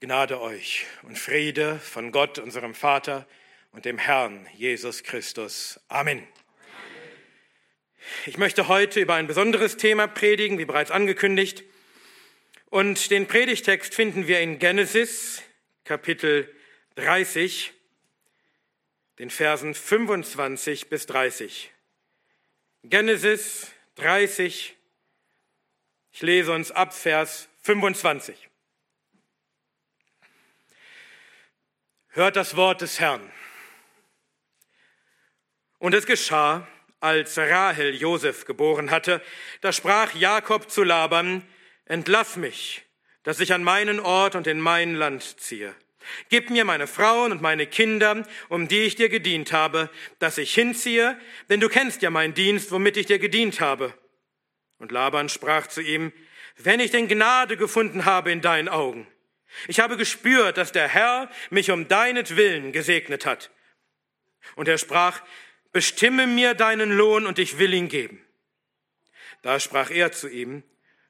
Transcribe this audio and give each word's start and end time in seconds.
Gnade 0.00 0.40
euch 0.40 0.86
und 1.02 1.18
Friede 1.18 1.80
von 1.80 2.12
Gott, 2.12 2.38
unserem 2.38 2.72
Vater 2.72 3.26
und 3.72 3.84
dem 3.84 3.98
Herrn 3.98 4.46
Jesus 4.54 5.02
Christus. 5.02 5.80
Amen. 5.88 6.24
Ich 8.24 8.38
möchte 8.38 8.68
heute 8.68 9.00
über 9.00 9.14
ein 9.14 9.26
besonderes 9.26 9.76
Thema 9.76 10.06
predigen, 10.06 10.56
wie 10.58 10.66
bereits 10.66 10.92
angekündigt. 10.92 11.64
Und 12.66 13.10
den 13.10 13.26
Predigtext 13.26 13.92
finden 13.92 14.28
wir 14.28 14.38
in 14.38 14.60
Genesis 14.60 15.42
Kapitel 15.82 16.48
30, 16.94 17.72
den 19.18 19.30
Versen 19.30 19.74
25 19.74 20.88
bis 20.88 21.06
30. 21.06 21.72
Genesis 22.84 23.72
30, 23.96 24.76
ich 26.12 26.22
lese 26.22 26.52
uns 26.52 26.70
ab 26.70 26.94
Vers 26.94 27.48
25. 27.62 28.47
Hört 32.18 32.34
das 32.34 32.56
Wort 32.56 32.80
des 32.80 32.98
Herrn. 32.98 33.20
Und 35.78 35.94
es 35.94 36.04
geschah, 36.04 36.66
als 36.98 37.38
Rahel 37.38 37.94
Josef 37.94 38.44
geboren 38.44 38.90
hatte, 38.90 39.22
da 39.60 39.72
sprach 39.72 40.16
Jakob 40.16 40.68
zu 40.68 40.82
Laban, 40.82 41.46
Entlass 41.84 42.34
mich, 42.34 42.82
dass 43.22 43.38
ich 43.38 43.52
an 43.52 43.62
meinen 43.62 44.00
Ort 44.00 44.34
und 44.34 44.48
in 44.48 44.58
mein 44.58 44.96
Land 44.96 45.38
ziehe. 45.38 45.76
Gib 46.28 46.50
mir 46.50 46.64
meine 46.64 46.88
Frauen 46.88 47.30
und 47.30 47.40
meine 47.40 47.68
Kinder, 47.68 48.26
um 48.48 48.66
die 48.66 48.80
ich 48.80 48.96
dir 48.96 49.10
gedient 49.10 49.52
habe, 49.52 49.88
dass 50.18 50.38
ich 50.38 50.52
hinziehe, 50.52 51.16
denn 51.48 51.60
du 51.60 51.68
kennst 51.68 52.02
ja 52.02 52.10
meinen 52.10 52.34
Dienst, 52.34 52.72
womit 52.72 52.96
ich 52.96 53.06
dir 53.06 53.20
gedient 53.20 53.60
habe. 53.60 53.94
Und 54.78 54.90
Laban 54.90 55.28
sprach 55.28 55.68
zu 55.68 55.82
ihm, 55.82 56.12
Wenn 56.56 56.80
ich 56.80 56.90
denn 56.90 57.06
Gnade 57.06 57.56
gefunden 57.56 58.06
habe 58.06 58.32
in 58.32 58.40
deinen 58.40 58.68
Augen, 58.68 59.06
ich 59.66 59.80
habe 59.80 59.96
gespürt, 59.96 60.56
dass 60.56 60.72
der 60.72 60.88
Herr 60.88 61.30
mich 61.50 61.70
um 61.70 61.88
deinetwillen 61.88 62.72
gesegnet 62.72 63.26
hat. 63.26 63.50
Und 64.56 64.68
er 64.68 64.78
sprach, 64.78 65.20
bestimme 65.72 66.26
mir 66.26 66.54
deinen 66.54 66.92
Lohn 66.92 67.26
und 67.26 67.38
ich 67.38 67.58
will 67.58 67.74
ihn 67.74 67.88
geben. 67.88 68.24
Da 69.42 69.60
sprach 69.60 69.90
er 69.90 70.12
zu 70.12 70.28
ihm, 70.28 70.62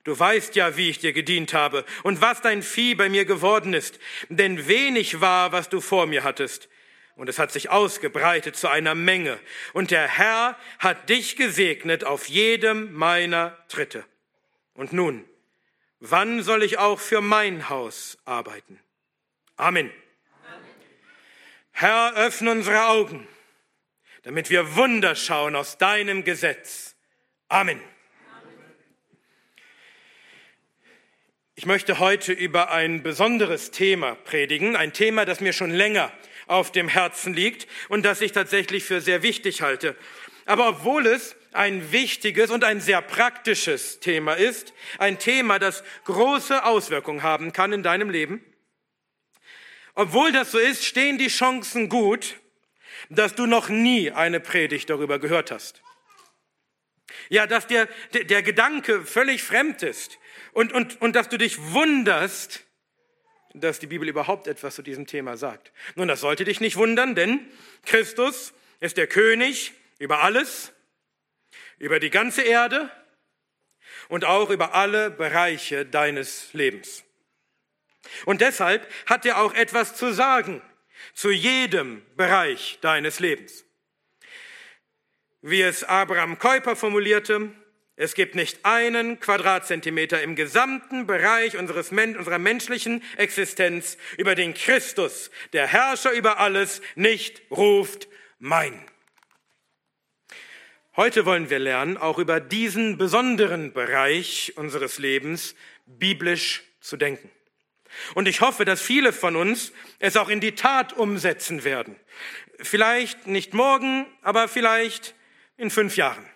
du 0.05 0.19
weißt 0.19 0.55
ja, 0.57 0.77
wie 0.77 0.91
ich 0.91 0.99
dir 0.99 1.13
gedient 1.13 1.55
habe 1.55 1.85
und 2.03 2.21
was 2.21 2.41
dein 2.41 2.63
Vieh 2.63 2.95
bei 2.95 3.09
mir 3.09 3.25
geworden 3.25 3.75
ist, 3.75 3.99
denn 4.29 4.69
wenig 4.69 5.21
war, 5.21 5.53
was 5.53 5.69
du 5.69 5.81
vor 5.81 6.07
mir 6.07 6.25
hattest. 6.25 6.69
Und 7.17 7.29
es 7.29 7.39
hat 7.41 7.51
sich 7.51 7.69
ausgebreitet 7.71 8.55
zu 8.55 8.69
einer 8.69 8.95
Menge. 8.95 9.41
Und 9.73 9.91
der 9.91 10.07
Herr 10.07 10.57
hat 10.79 11.09
dich 11.09 11.35
gesegnet 11.35 12.05
auf 12.05 12.29
jedem 12.29 12.93
meiner 12.93 13.59
Tritte. 13.69 14.05
Und 14.75 14.93
nun, 14.93 15.25
wann 16.01 16.43
soll 16.43 16.63
ich 16.63 16.79
auch 16.79 17.01
für 17.01 17.21
mein 17.21 17.69
Haus 17.69 18.19
arbeiten? 18.25 18.79
Amen. 19.57 19.91
Amen. 19.91 20.65
Herr, 21.73 22.15
öffne 22.15 22.51
unsere 22.51 22.87
Augen, 22.87 23.27
damit 24.23 24.51
wir 24.51 24.77
Wunder 24.77 25.15
schauen 25.15 25.57
aus 25.57 25.79
deinem 25.79 26.25
Gesetz. 26.25 26.97
Amen. 27.49 27.81
Ich 31.55 31.67
möchte 31.67 31.99
heute 31.99 32.33
über 32.33 32.71
ein 32.71 33.03
besonderes 33.03 33.73
Thema 33.73 34.15
predigen, 34.15 34.77
ein 34.77 34.93
Thema, 34.93 35.25
das 35.25 35.41
mir 35.41 35.53
schon 35.53 35.71
länger 35.73 36.13
auf 36.47 36.71
dem 36.71 36.87
Herzen 36.87 37.35
liegt 37.35 37.67
und 37.89 38.05
das 38.05 38.21
ich 38.21 38.31
tatsächlich 38.31 38.85
für 38.85 39.01
sehr 39.01 39.25
wichtig 39.25 39.61
halte. 39.61 39.97
Aber 40.47 40.69
obwohl 40.69 41.07
es 41.07 41.35
ein 41.53 41.93
wichtiges 41.93 42.51
und 42.51 42.65
ein 42.65 42.81
sehr 42.81 43.03
praktisches 43.03 44.01
Thema 44.01 44.35
ist, 44.35 44.75
ein 44.99 45.19
Thema, 45.19 45.59
das 45.59 45.83
große 46.05 46.65
Auswirkungen 46.65 47.23
haben 47.23 47.53
kann 47.53 47.73
in 47.73 47.83
deinem 47.83 48.11
Leben. 48.11 48.45
Obwohl 49.95 50.31
das 50.33 50.53
so 50.53 50.59
ist, 50.59 50.85
stehen 50.85 51.19
die 51.19 51.29
Chancen 51.29 51.89
gut, 51.89 52.37
dass 53.09 53.35
du 53.35 53.47
noch 53.47 53.69
nie 53.69 54.11
eine 54.11 54.41
Predigt 54.41 54.91
darüber 54.91 55.19
gehört 55.19 55.51
hast. 55.51 55.83
Ja, 57.31 57.47
dass 57.47 57.67
dir 57.67 57.89
der 58.13 58.43
Gedanke 58.43 59.05
völlig 59.05 59.43
fremd 59.43 59.83
ist 59.83 60.19
und, 60.53 60.73
und, 60.73 61.01
und 61.01 61.17
dass 61.17 61.29
du 61.29 61.39
dich 61.39 61.59
wunderst, 61.73 62.65
dass 63.55 63.79
die 63.79 63.87
Bibel 63.87 64.09
überhaupt 64.09 64.47
etwas 64.47 64.75
zu 64.75 64.83
diesem 64.83 65.07
Thema 65.07 65.37
sagt. 65.37 65.73
Nun, 65.95 66.09
das 66.09 66.21
sollte 66.21 66.45
dich 66.45 66.61
nicht 66.61 66.77
wundern, 66.77 67.15
denn 67.15 67.47
Christus 67.85 68.53
ist 68.81 68.97
der 68.97 69.07
König 69.07 69.73
über 69.99 70.23
alles 70.23 70.73
über 71.79 72.01
die 72.01 72.11
ganze 72.11 72.43
Erde 72.43 72.91
und 74.09 74.25
auch 74.25 74.51
über 74.51 74.75
alle 74.75 75.11
Bereiche 75.11 75.87
deines 75.87 76.53
Lebens. 76.53 77.05
Und 78.25 78.41
deshalb 78.41 78.89
hat 79.07 79.27
er 79.27 79.41
auch 79.41 79.55
etwas 79.55 79.95
zu 79.95 80.13
sagen 80.13 80.63
zu 81.15 81.31
jedem 81.31 82.05
Bereich 82.17 82.79
deines 82.81 83.21
Lebens. 83.21 83.65
Wie 85.41 85.63
es 85.63 85.85
Abraham 85.85 86.39
Kuyper 86.39 86.75
formulierte, 86.75 87.53
es 87.95 88.15
gibt 88.15 88.35
nicht 88.35 88.65
einen 88.65 89.19
Quadratzentimeter 89.21 90.23
im 90.23 90.37
gesamten 90.37 91.07
Bereich 91.07 91.57
unseres, 91.57 91.91
unserer 91.91 92.39
menschlichen 92.39 93.03
Existenz, 93.17 93.99
über 94.17 94.35
den 94.35 94.55
Christus, 94.55 95.31
der 95.53 95.67
Herrscher 95.67 96.13
über 96.13 96.39
alles, 96.39 96.81
nicht 96.95 97.43
ruft, 97.51 98.09
mein. 98.39 98.85
Heute 100.99 101.25
wollen 101.27 101.49
wir 101.49 101.61
lernen, 101.61 101.97
auch 101.97 102.19
über 102.19 102.41
diesen 102.41 102.99
besonderen 102.99 103.73
Bereich 103.73 104.55
unseres 104.57 104.99
Lebens 104.99 105.55
biblisch 105.87 106.65
zu 106.81 106.97
denken. 106.97 107.31
Und 108.17 108.27
ich 108.27 108.41
hoffe, 108.41 108.65
dass 108.65 108.83
viele 108.83 109.13
von 109.13 109.37
uns 109.37 109.71
es 110.01 110.17
auch 110.17 110.29
in 110.29 110.41
die 110.41 110.57
Tat 110.57 110.95
umsetzen 110.95 111.63
werden. 111.63 111.95
Vielleicht 112.59 113.29
nicht 113.29 113.55
morgen, 113.55 114.07
aber 114.23 114.49
vielleicht 114.49 115.15
in 115.57 115.71
fünf 115.71 115.97
Jahren. 115.97 116.29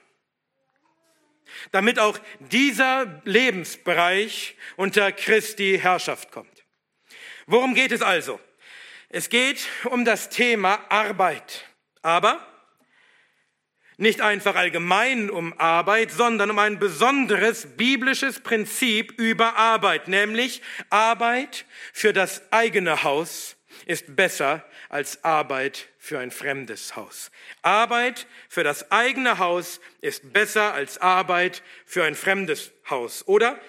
Damit 1.72 1.98
auch 1.98 2.16
dieser 2.38 3.20
Lebensbereich 3.24 4.54
unter 4.76 5.10
Christi 5.10 5.80
Herrschaft 5.82 6.30
kommt. 6.30 6.62
Worum 7.46 7.74
geht 7.74 7.90
es 7.90 8.00
also? 8.00 8.38
Es 9.08 9.28
geht 9.28 9.66
um 9.86 10.04
das 10.04 10.28
Thema 10.28 10.88
Arbeit. 10.88 11.68
Aber 12.02 12.46
nicht 13.96 14.20
einfach 14.20 14.56
allgemein 14.56 15.30
um 15.30 15.58
Arbeit, 15.58 16.10
sondern 16.10 16.50
um 16.50 16.58
ein 16.58 16.78
besonderes 16.78 17.76
biblisches 17.76 18.40
Prinzip 18.40 19.12
über 19.18 19.56
Arbeit, 19.56 20.08
nämlich 20.08 20.62
Arbeit 20.90 21.66
für 21.92 22.12
das 22.12 22.42
eigene 22.52 23.02
Haus 23.02 23.56
ist 23.86 24.14
besser 24.16 24.64
als 24.88 25.24
Arbeit 25.24 25.88
für 25.98 26.18
ein 26.18 26.30
fremdes 26.30 26.96
Haus. 26.96 27.30
Arbeit 27.62 28.26
für 28.48 28.64
das 28.64 28.90
eigene 28.90 29.38
Haus 29.38 29.80
ist 30.00 30.32
besser 30.32 30.74
als 30.74 30.98
Arbeit 30.98 31.62
für 31.84 32.04
ein 32.04 32.14
fremdes 32.14 32.72
Haus. 32.90 33.26
Oder, 33.26 33.60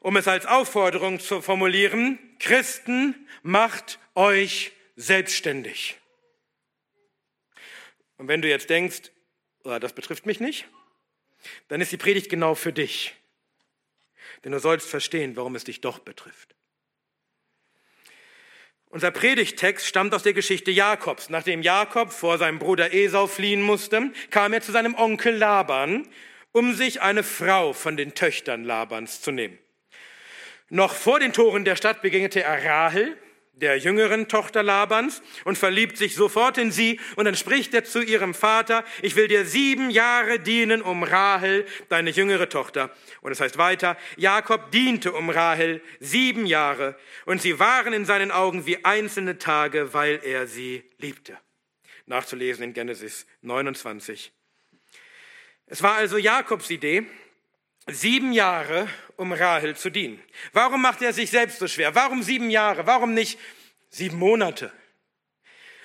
um 0.00 0.16
es 0.16 0.28
als 0.28 0.46
Aufforderung 0.46 1.20
zu 1.20 1.40
formulieren, 1.42 2.18
Christen, 2.38 3.28
macht 3.42 3.98
euch 4.14 4.72
selbstständig. 4.96 5.98
Und 8.16 8.28
wenn 8.28 8.42
du 8.42 8.48
jetzt 8.48 8.70
denkst, 8.70 9.10
oh, 9.68 9.78
das 9.78 9.92
betrifft 9.92 10.26
mich 10.26 10.40
nicht, 10.40 10.66
dann 11.68 11.80
ist 11.80 11.92
die 11.92 11.96
Predigt 11.96 12.30
genau 12.30 12.54
für 12.54 12.72
dich. 12.72 13.14
Denn 14.44 14.52
du 14.52 14.60
sollst 14.60 14.88
verstehen, 14.88 15.36
warum 15.36 15.54
es 15.54 15.64
dich 15.64 15.80
doch 15.80 15.98
betrifft. 15.98 16.54
Unser 18.90 19.10
Predigtext 19.10 19.86
stammt 19.86 20.14
aus 20.14 20.22
der 20.22 20.32
Geschichte 20.32 20.70
Jakobs. 20.70 21.28
Nachdem 21.28 21.62
Jakob 21.62 22.10
vor 22.10 22.38
seinem 22.38 22.58
Bruder 22.58 22.94
Esau 22.94 23.26
fliehen 23.26 23.60
musste, 23.60 24.10
kam 24.30 24.54
er 24.54 24.62
zu 24.62 24.72
seinem 24.72 24.94
Onkel 24.94 25.34
Laban, 25.36 26.08
um 26.52 26.74
sich 26.74 27.02
eine 27.02 27.22
Frau 27.22 27.74
von 27.74 27.98
den 27.98 28.14
Töchtern 28.14 28.64
Labans 28.64 29.20
zu 29.20 29.30
nehmen. 29.30 29.58
Noch 30.70 30.94
vor 30.94 31.20
den 31.20 31.34
Toren 31.34 31.64
der 31.64 31.76
Stadt 31.76 32.00
begegnete 32.00 32.42
er 32.42 32.64
Rahel, 32.64 33.16
der 33.60 33.76
jüngeren 33.76 34.28
Tochter 34.28 34.62
Labans 34.62 35.22
und 35.44 35.58
verliebt 35.58 35.96
sich 35.96 36.14
sofort 36.14 36.58
in 36.58 36.70
sie 36.70 37.00
und 37.16 37.24
dann 37.24 37.34
spricht 37.34 37.74
er 37.74 37.84
zu 37.84 38.02
ihrem 38.02 38.34
Vater, 38.34 38.84
ich 39.02 39.16
will 39.16 39.28
dir 39.28 39.44
sieben 39.44 39.90
Jahre 39.90 40.38
dienen 40.38 40.82
um 40.82 41.02
Rahel, 41.02 41.66
deine 41.88 42.10
jüngere 42.10 42.48
Tochter. 42.48 42.90
Und 43.20 43.32
es 43.32 43.40
heißt 43.40 43.58
weiter, 43.58 43.96
Jakob 44.16 44.70
diente 44.70 45.12
um 45.12 45.30
Rahel 45.30 45.82
sieben 46.00 46.46
Jahre 46.46 46.96
und 47.26 47.42
sie 47.42 47.58
waren 47.58 47.92
in 47.92 48.04
seinen 48.04 48.30
Augen 48.30 48.66
wie 48.66 48.84
einzelne 48.84 49.38
Tage, 49.38 49.92
weil 49.92 50.20
er 50.22 50.46
sie 50.46 50.84
liebte. 50.98 51.36
Nachzulesen 52.06 52.64
in 52.64 52.72
Genesis 52.72 53.26
29. 53.42 54.32
Es 55.66 55.82
war 55.82 55.96
also 55.96 56.16
Jakobs 56.16 56.70
Idee, 56.70 57.04
sieben 57.86 58.32
Jahre, 58.32 58.88
um 59.18 59.32
Rahel 59.32 59.76
zu 59.76 59.90
dienen. 59.90 60.22
Warum 60.52 60.80
macht 60.80 61.02
er 61.02 61.12
sich 61.12 61.30
selbst 61.30 61.58
so 61.58 61.66
schwer? 61.66 61.94
Warum 61.94 62.22
sieben 62.22 62.50
Jahre? 62.50 62.86
Warum 62.86 63.14
nicht 63.14 63.38
sieben 63.90 64.16
Monate? 64.16 64.72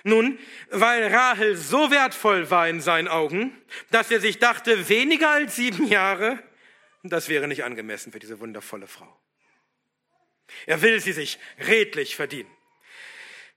Nun, 0.04 0.38
weil 0.70 1.08
Rahel 1.08 1.58
so 1.58 1.90
wertvoll 1.90 2.52
war 2.52 2.70
in 2.70 2.80
seinen 2.80 3.08
Augen, 3.08 3.58
dass 3.90 4.12
er 4.12 4.20
sich 4.20 4.38
dachte, 4.38 4.88
weniger 4.88 5.32
als 5.32 5.56
sieben 5.56 5.88
Jahre, 5.88 6.38
das 7.02 7.28
wäre 7.28 7.48
nicht 7.48 7.64
angemessen 7.64 8.12
für 8.12 8.20
diese 8.20 8.40
wundervolle 8.40 8.86
Frau. 8.86 9.20
Er 10.68 10.82
will 10.82 11.00
sie 11.00 11.14
sich 11.14 11.40
redlich 11.68 12.16
verdienen. 12.16 12.52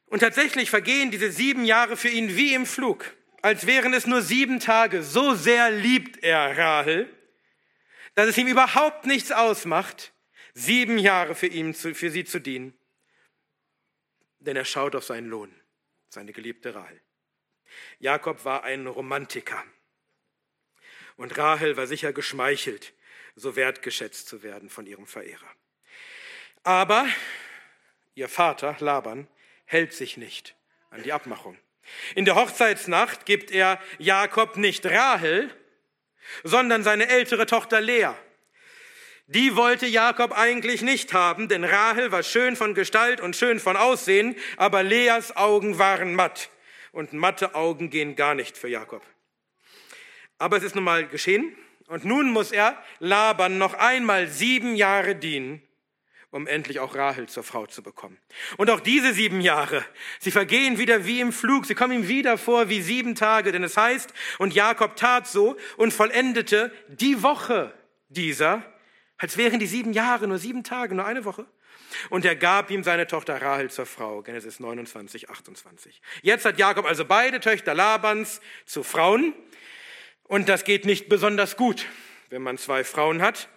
Und 0.07 0.21
tatsächlich 0.21 0.71
vergehen 0.71 1.11
diese 1.11 1.31
sieben 1.31 1.65
Jahre 1.65 1.97
für 1.97 2.09
ihn 2.09 2.35
wie 2.35 2.55
im 2.55 2.65
Flug, 2.65 3.15
als 3.43 3.67
wären 3.67 3.93
es 3.93 4.07
nur 4.07 4.23
sieben 4.23 4.59
Tage. 4.59 5.03
So 5.03 5.35
sehr 5.35 5.71
liebt 5.71 6.23
er 6.23 6.57
Rahel, 6.57 7.13
dass 8.17 8.29
es 8.29 8.39
ihm 8.39 8.49
überhaupt 8.49 9.05
nichts 9.05 9.31
ausmacht, 9.31 10.13
sieben 10.55 10.99
Jahre 10.99 11.35
für 11.35 11.47
ihn, 11.47 11.75
für 11.75 12.11
sie 12.11 12.25
zu 12.25 12.41
dienen. 12.41 12.77
Denn 14.39 14.57
er 14.57 14.65
schaut 14.65 14.97
auf 14.97 15.05
seinen 15.05 15.29
Lohn, 15.29 15.55
seine 16.09 16.33
geliebte 16.33 16.75
Rahel. 16.75 17.01
Jakob 17.99 18.45
war 18.47 18.65
ein 18.65 18.87
Romantiker. 18.87 19.63
Und 21.17 21.37
Rahel 21.37 21.77
war 21.77 21.87
sicher 21.87 22.15
geschmeichelt, 22.15 22.95
so 23.35 23.55
wertgeschätzt 23.55 24.27
zu 24.29 24.43
werden 24.43 24.71
von 24.71 24.87
ihrem 24.87 25.07
Verehrer. 25.07 25.51
Aber 26.63 27.07
ihr 28.15 28.31
Vater, 28.31 28.77
Laban, 28.81 29.29
hält 29.67 29.93
sich 29.93 30.17
nicht 30.17 30.57
an 30.89 31.03
die 31.03 31.13
Abmachung. 31.13 31.59
In 32.15 32.25
der 32.25 32.35
Hochzeitsnacht 32.35 33.27
gibt 33.27 33.51
er 33.51 33.79
Jakob 33.99 34.57
nicht 34.57 34.87
Rahel, 34.87 35.55
sondern 36.45 36.83
seine 36.83 37.09
ältere 37.09 37.47
Tochter 37.47 37.81
Lea. 37.81 38.11
Die 39.29 39.57
wollte 39.57 39.87
Jakob 39.87 40.33
eigentlich 40.39 40.83
nicht 40.83 41.13
haben, 41.13 41.49
denn 41.49 41.65
Rahel 41.65 42.13
war 42.13 42.23
schön 42.23 42.55
von 42.55 42.75
Gestalt 42.75 43.21
und 43.21 43.35
schön 43.35 43.59
von 43.59 43.77
Aussehen, 43.77 44.37
aber 44.57 44.85
Leas 44.85 45.37
Augen 45.37 45.79
waren 45.79 46.15
matt. 46.15 46.51
Und 46.93 47.13
matte 47.13 47.55
Augen 47.55 47.91
gehen 47.91 48.15
gar 48.17 48.35
nicht 48.35 48.57
für 48.57 48.69
Jakob. 48.69 49.03
Aber 50.39 50.57
es 50.57 50.63
ist 50.63 50.75
nun 50.75 50.85
mal 50.85 51.07
geschehen. 51.07 51.57
Und 51.89 52.05
nun 52.05 52.31
muss 52.31 52.53
er 52.53 52.83
Laban 53.01 53.59
noch 53.59 53.75
einmal 53.75 54.29
sieben 54.29 54.77
Jahre 54.77 55.15
dienen, 55.15 55.63
um 56.31 56.47
endlich 56.47 56.81
auch 56.81 56.95
Rahel 56.95 57.29
zur 57.29 57.43
Frau 57.43 57.67
zu 57.67 57.83
bekommen. 57.83 58.19
Und 58.57 58.71
auch 58.71 58.81
diese 58.81 59.13
sieben 59.13 59.41
Jahre, 59.41 59.85
sie 60.19 60.31
vergehen 60.31 60.79
wieder 60.79 61.07
wie 61.07 61.21
im 61.21 61.33
Flug, 61.33 61.67
sie 61.67 61.75
kommen 61.75 61.93
ihm 61.93 62.09
wieder 62.09 62.37
vor 62.37 62.69
wie 62.69 62.83
sieben 62.83 63.15
Tage, 63.15 63.53
denn 63.53 63.63
es 63.63 63.77
heißt, 63.77 64.13
und 64.39 64.55
Jakob 64.55 64.97
tat 64.97 65.27
so 65.27 65.57
und 65.77 65.93
vollendete 65.93 66.73
die 66.89 67.23
Woche 67.23 67.73
dieser, 68.09 68.63
als 69.19 69.37
wären 69.37 69.59
die 69.59 69.67
sieben 69.67 69.93
Jahre 69.93 70.27
nur 70.27 70.39
sieben 70.39 70.65
Tage, 70.65 70.95
nur 70.95 71.07
eine 71.07 71.25
Woche. 71.25 71.47
Und 72.11 72.25
er 72.25 72.37
gab 72.37 72.71
ihm 72.71 72.83
seine 72.83 73.07
Tochter 73.07 73.41
Rahel 73.41 73.71
zur 73.71 73.87
Frau. 73.87 74.23
Genesis 74.23 74.61
29, 74.61 75.31
28. 75.31 76.03
Jetzt 76.23 76.45
hat 76.45 76.59
Jakob 76.59 76.85
also 76.85 77.05
beide 77.05 77.41
Töchter 77.41 77.75
Labans 77.75 78.41
zu 78.67 78.83
Frauen. 78.83 79.33
Und 80.25 80.49
das 80.49 80.65
geht 80.65 80.85
nicht 80.85 81.09
besonders 81.09 81.57
gut, 81.57 81.87
wenn 82.29 82.43
man 82.43 82.59
zwei 82.59 82.83
Frauen 82.85 83.23
hat 83.23 83.49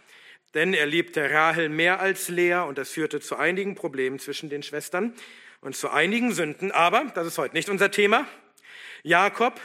denn 0.53 0.73
er 0.73 0.85
liebte 0.85 1.29
Rahel 1.29 1.69
mehr 1.69 1.99
als 1.99 2.29
Lea 2.29 2.65
und 2.67 2.77
das 2.77 2.91
führte 2.91 3.19
zu 3.19 3.35
einigen 3.35 3.75
Problemen 3.75 4.19
zwischen 4.19 4.49
den 4.49 4.63
Schwestern 4.63 5.13
und 5.61 5.75
zu 5.75 5.89
einigen 5.89 6.33
Sünden. 6.33 6.71
Aber 6.71 7.05
das 7.15 7.27
ist 7.27 7.37
heute 7.37 7.55
nicht 7.55 7.69
unser 7.69 7.91
Thema. 7.91 8.27
Jakob 9.03 9.59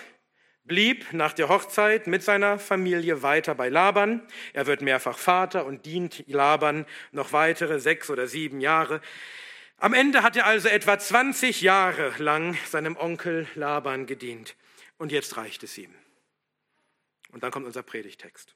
blieb 0.64 1.12
nach 1.12 1.32
der 1.32 1.48
Hochzeit 1.48 2.06
mit 2.06 2.22
seiner 2.22 2.58
Familie 2.58 3.22
weiter 3.22 3.54
bei 3.54 3.68
Laban. 3.68 4.22
Er 4.52 4.66
wird 4.66 4.80
mehrfach 4.80 5.18
Vater 5.18 5.66
und 5.66 5.86
dient 5.86 6.24
Laban 6.26 6.86
noch 7.12 7.32
weitere 7.32 7.78
sechs 7.80 8.10
oder 8.10 8.26
sieben 8.26 8.60
Jahre. 8.60 9.00
Am 9.76 9.92
Ende 9.92 10.22
hat 10.22 10.36
er 10.36 10.46
also 10.46 10.68
etwa 10.68 10.98
20 10.98 11.60
Jahre 11.60 12.14
lang 12.18 12.56
seinem 12.66 12.96
Onkel 12.96 13.46
Laban 13.54 14.06
gedient. 14.06 14.56
Und 14.96 15.12
jetzt 15.12 15.36
reicht 15.36 15.62
es 15.62 15.76
ihm. 15.76 15.94
Und 17.32 17.42
dann 17.42 17.50
kommt 17.50 17.66
unser 17.66 17.82
Predigtext, 17.82 18.54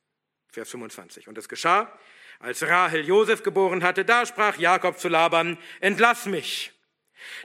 Vers 0.48 0.70
25. 0.70 1.28
Und 1.28 1.36
es 1.36 1.48
geschah, 1.48 1.92
als 2.38 2.62
Rahel 2.62 3.04
Josef 3.04 3.42
geboren 3.42 3.82
hatte, 3.82 4.04
da 4.04 4.24
sprach 4.24 4.58
Jakob 4.58 4.98
zu 4.98 5.08
Laban, 5.08 5.58
entlass 5.80 6.26
mich, 6.26 6.72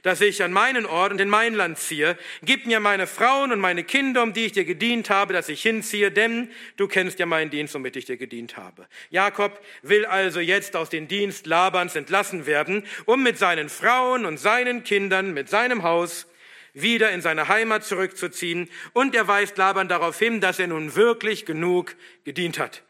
dass 0.04 0.22
ich 0.22 0.44
an 0.44 0.54
meinen 0.54 0.86
Ort 0.86 1.12
und 1.12 1.20
in 1.20 1.30
mein 1.30 1.56
Land 1.56 1.80
ziehe. 1.80 2.18
Gib 2.44 2.68
mir 2.68 2.80
meine 2.80 3.08
Frauen 3.08 3.52
und 3.52 3.60
meine 3.60 3.84
Kinder, 3.84 4.22
um 4.22 4.34
die 4.34 4.46
ich 4.46 4.52
dir 4.52 4.66
gedient 4.66 5.10
habe, 5.10 5.34
dass 5.34 5.50
ich 5.50 5.62
hinziehe, 5.62 6.12
denn 6.12 6.52
du 6.78 6.88
kennst 6.88 7.20
ja 7.20 7.26
meinen 7.26 7.50
Dienst, 7.50 7.74
womit 7.74 7.96
ich 7.96 8.06
dir 8.06 8.18
gedient 8.18 8.56
habe. 8.56 8.88
Jakob 9.10 9.60
will 9.82 10.06
also 10.06 10.40
jetzt 10.40 10.76
aus 10.76 10.90
dem 10.90 11.08
Dienst 11.08 11.48
Labans 11.48 11.96
entlassen 11.96 12.46
werden, 12.46 12.86
um 13.06 13.24
mit 13.24 13.38
seinen 13.38 13.70
Frauen 13.70 14.26
und 14.26 14.38
seinen 14.38 14.84
Kindern, 14.84 15.34
mit 15.34 15.50
seinem 15.50 15.84
Haus 15.84 16.28
wieder 16.74 17.12
in 17.12 17.22
seine 17.22 17.48
Heimat 17.48 17.84
zurückzuziehen. 17.84 18.70
Und 18.94 19.16
er 19.16 19.28
weist 19.28 19.58
Laban 19.58 19.88
darauf 19.88 20.18
hin, 20.18 20.40
dass 20.40 20.60
er 20.60 20.68
nun 20.68 20.96
wirklich 20.96 21.46
genug 21.46 21.96
gedient 22.24 22.60
hat. 22.60 22.84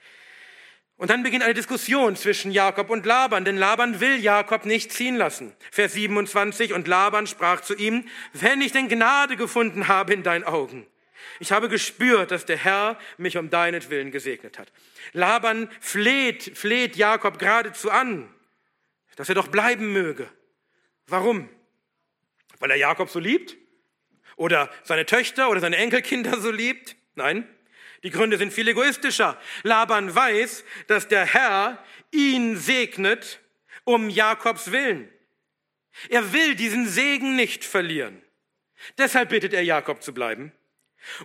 Und 1.04 1.10
dann 1.10 1.22
beginnt 1.22 1.44
eine 1.44 1.54
Diskussion 1.54 2.16
zwischen 2.16 2.54
Jakob 2.54 2.90
und 2.90 3.06
Laban, 3.06 3.44
denn 3.44 3.58
Laban 3.58 4.00
will 4.00 4.22
Jakob 4.22 4.64
nicht 4.66 4.94
ziehen 4.94 5.18
lassen. 5.18 5.54
Vers 5.70 5.92
27, 5.92 6.72
und 6.72 6.88
Laban 6.88 7.28
sprach 7.28 7.60
zu 7.60 7.76
ihm, 7.76 8.08
wenn 8.32 8.62
ich 8.62 8.72
denn 8.72 8.88
Gnade 8.88 9.36
gefunden 9.36 9.90
habe 9.90 10.14
in 10.14 10.24
deinen 10.24 10.46
Augen. 10.46 10.88
Ich 11.42 11.52
habe 11.52 11.68
gespürt, 11.68 12.32
dass 12.32 12.46
der 12.46 12.56
Herr 12.56 12.98
mich 13.18 13.36
um 13.36 13.50
deinetwillen 13.50 14.12
gesegnet 14.12 14.58
hat. 14.58 14.72
Laban 15.12 15.70
fleht, 15.82 16.58
fleht 16.58 16.96
Jakob 16.96 17.38
geradezu 17.38 17.92
an, 17.92 18.34
dass 19.18 19.28
er 19.28 19.36
doch 19.36 19.50
bleiben 19.50 19.92
möge. 19.92 20.30
Warum? 21.08 21.50
Weil 22.60 22.72
er 22.72 22.78
Jakob 22.78 23.10
so 23.10 23.20
liebt? 23.20 23.58
Oder 24.38 24.70
seine 24.84 25.06
Töchter 25.06 25.50
oder 25.50 25.60
seine 25.60 25.76
Enkelkinder 25.76 26.40
so 26.40 26.50
liebt? 26.50 26.96
Nein, 27.16 27.46
die 28.04 28.10
Gründe 28.10 28.38
sind 28.38 28.54
viel 28.54 28.68
egoistischer. 28.68 29.40
Laban 29.64 30.14
weiß, 30.14 30.64
dass 30.88 31.08
der 31.08 31.26
Herr 31.26 31.84
ihn 32.12 32.58
segnet 32.58 33.40
um 33.86 34.10
Jakobs 34.10 34.72
Willen. 34.72 35.10
Er 36.10 36.34
will 36.34 36.56
diesen 36.56 36.88
Segen 36.88 37.36
nicht 37.36 37.64
verlieren. 37.64 38.22
Deshalb 38.98 39.30
bittet 39.30 39.54
er 39.54 39.64
Jakob 39.64 40.04
zu 40.04 40.14
bleiben. 40.14 40.52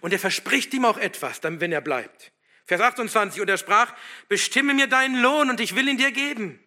Und 0.01 0.13
er 0.13 0.19
verspricht 0.19 0.73
ihm 0.75 0.85
auch 0.85 0.99
etwas, 0.99 1.41
wenn 1.43 1.73
er 1.73 1.81
bleibt. 1.81 2.33
Vers 2.67 2.81
28, 2.81 3.41
und 3.41 3.49
er 3.49 3.59
sprach, 3.59 3.95
bestimme 4.29 4.75
mir 4.75 4.89
deinen 4.89 5.21
Lohn 5.23 5.51
und 5.51 5.61
ich 5.61 5.75
will 5.75 5.89
ihn 5.89 5.97
dir 5.97 6.13
geben. 6.13 6.63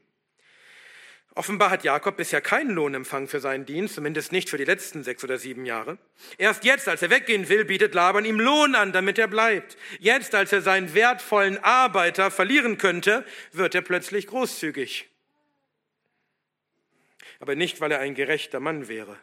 Offenbar 1.33 1.69
hat 1.69 1.86
Jakob 1.86 2.18
bisher 2.18 2.42
keinen 2.42 2.72
Lohn 2.72 2.94
empfangen 2.94 3.30
für 3.30 3.39
seinen 3.39 3.66
Dienst, 3.66 3.95
zumindest 3.95 4.33
nicht 4.33 4.50
für 4.50 4.57
die 4.57 4.66
letzten 4.66 5.04
sechs 5.04 5.24
oder 5.24 5.38
sieben 5.38 5.66
Jahre. 5.66 5.98
Erst 6.38 6.66
jetzt, 6.66 6.89
als 6.89 7.01
er 7.01 7.10
weggehen 7.10 7.48
will, 7.48 7.63
bietet 7.63 7.94
Laban 7.94 8.25
ihm 8.25 8.39
Lohn 8.39 8.75
an, 8.75 8.92
damit 8.92 9.18
er 9.18 9.30
bleibt. 9.30 9.78
Jetzt, 10.00 10.36
als 10.36 10.51
er 10.51 10.62
seinen 10.62 10.94
wertvollen 10.94 11.57
Arbeiter 11.63 12.31
verlieren 12.31 12.78
könnte, 12.78 13.25
wird 13.54 13.75
er 13.75 13.81
plötzlich 13.81 14.28
großzügig. 14.28 15.10
Aber 17.39 17.56
nicht, 17.56 17.80
weil 17.80 17.94
er 17.94 18.00
ein 18.00 18.13
gerechter 18.13 18.60
Mann 18.60 18.89
wäre, 18.89 19.18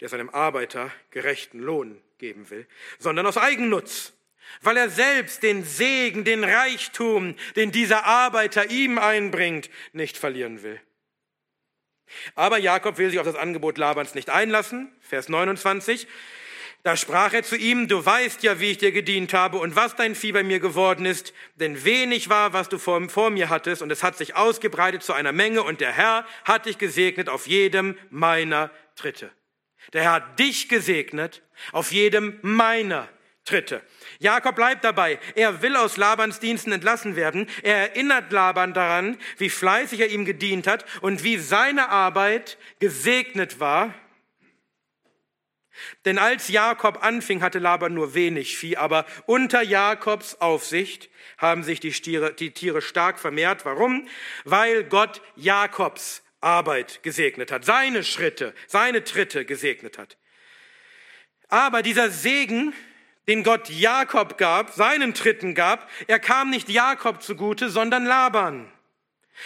der 0.00 0.08
seinem 0.08 0.28
Arbeiter 0.28 0.90
gerechten 1.10 1.60
Lohn 1.60 2.02
geben 2.18 2.50
will, 2.50 2.66
sondern 2.98 3.26
aus 3.26 3.38
Eigennutz, 3.38 4.12
weil 4.60 4.76
er 4.76 4.90
selbst 4.90 5.44
den 5.44 5.62
Segen, 5.62 6.24
den 6.24 6.42
Reichtum, 6.42 7.36
den 7.54 7.70
dieser 7.70 8.06
Arbeiter 8.06 8.70
ihm 8.70 8.98
einbringt, 8.98 9.70
nicht 9.92 10.18
verlieren 10.18 10.64
will. 10.64 10.80
Aber 12.34 12.58
Jakob 12.58 12.98
will 12.98 13.10
sich 13.10 13.18
auf 13.18 13.26
das 13.26 13.36
Angebot 13.36 13.78
Labans 13.78 14.14
nicht 14.14 14.30
einlassen. 14.30 14.92
Vers 15.00 15.28
29. 15.28 16.06
Da 16.82 16.96
sprach 16.96 17.32
er 17.32 17.44
zu 17.44 17.56
ihm, 17.56 17.86
du 17.86 18.04
weißt 18.04 18.42
ja, 18.42 18.58
wie 18.58 18.72
ich 18.72 18.78
dir 18.78 18.90
gedient 18.90 19.32
habe 19.34 19.58
und 19.58 19.76
was 19.76 19.94
dein 19.94 20.16
Vieh 20.16 20.32
bei 20.32 20.42
mir 20.42 20.58
geworden 20.58 21.06
ist, 21.06 21.32
denn 21.54 21.84
wenig 21.84 22.28
war, 22.28 22.52
was 22.54 22.68
du 22.68 22.78
vor, 22.78 23.08
vor, 23.08 23.30
mir 23.30 23.50
hattest 23.50 23.82
und 23.82 23.92
es 23.92 24.02
hat 24.02 24.16
sich 24.16 24.34
ausgebreitet 24.34 25.04
zu 25.04 25.12
einer 25.12 25.30
Menge 25.30 25.62
und 25.62 25.80
der 25.80 25.92
Herr 25.92 26.26
hat 26.44 26.66
dich 26.66 26.78
gesegnet 26.78 27.28
auf 27.28 27.46
jedem 27.46 27.96
meiner 28.10 28.70
Tritte. 28.96 29.30
Der 29.92 30.02
Herr 30.02 30.12
hat 30.12 30.38
dich 30.40 30.68
gesegnet 30.68 31.42
auf 31.70 31.92
jedem 31.92 32.40
meiner 32.42 33.08
Tritte. 33.44 33.82
Jakob 34.20 34.54
bleibt 34.54 34.84
dabei. 34.84 35.18
Er 35.34 35.62
will 35.62 35.74
aus 35.76 35.96
Labans 35.96 36.38
Diensten 36.38 36.70
entlassen 36.70 37.16
werden. 37.16 37.48
Er 37.62 37.90
erinnert 37.90 38.30
Laban 38.30 38.72
daran, 38.72 39.18
wie 39.36 39.50
fleißig 39.50 40.00
er 40.00 40.10
ihm 40.10 40.24
gedient 40.24 40.66
hat 40.68 40.84
und 41.00 41.24
wie 41.24 41.38
seine 41.38 41.88
Arbeit 41.88 42.56
gesegnet 42.78 43.58
war. 43.58 43.94
Denn 46.04 46.18
als 46.18 46.48
Jakob 46.48 47.02
anfing, 47.02 47.42
hatte 47.42 47.58
Laban 47.58 47.94
nur 47.94 48.14
wenig 48.14 48.56
Vieh, 48.56 48.76
aber 48.76 49.06
unter 49.26 49.62
Jakobs 49.62 50.36
Aufsicht 50.40 51.10
haben 51.38 51.64
sich 51.64 51.80
die 51.80 51.90
Tiere, 51.90 52.34
die 52.34 52.52
Tiere 52.52 52.82
stark 52.82 53.18
vermehrt. 53.18 53.64
Warum? 53.64 54.08
Weil 54.44 54.84
Gott 54.84 55.22
Jakobs 55.34 56.22
Arbeit 56.40 57.02
gesegnet 57.02 57.50
hat, 57.50 57.64
seine 57.64 58.04
Schritte, 58.04 58.54
seine 58.66 59.02
Tritte 59.04 59.44
gesegnet 59.44 59.98
hat. 59.98 60.18
Aber 61.48 61.82
dieser 61.82 62.10
Segen 62.10 62.74
den 63.28 63.42
Gott 63.44 63.68
Jakob 63.68 64.38
gab, 64.38 64.70
seinen 64.70 65.14
Tritten 65.14 65.54
gab, 65.54 65.88
er 66.06 66.18
kam 66.18 66.50
nicht 66.50 66.68
Jakob 66.68 67.22
zugute, 67.22 67.70
sondern 67.70 68.04
Laban. 68.04 68.70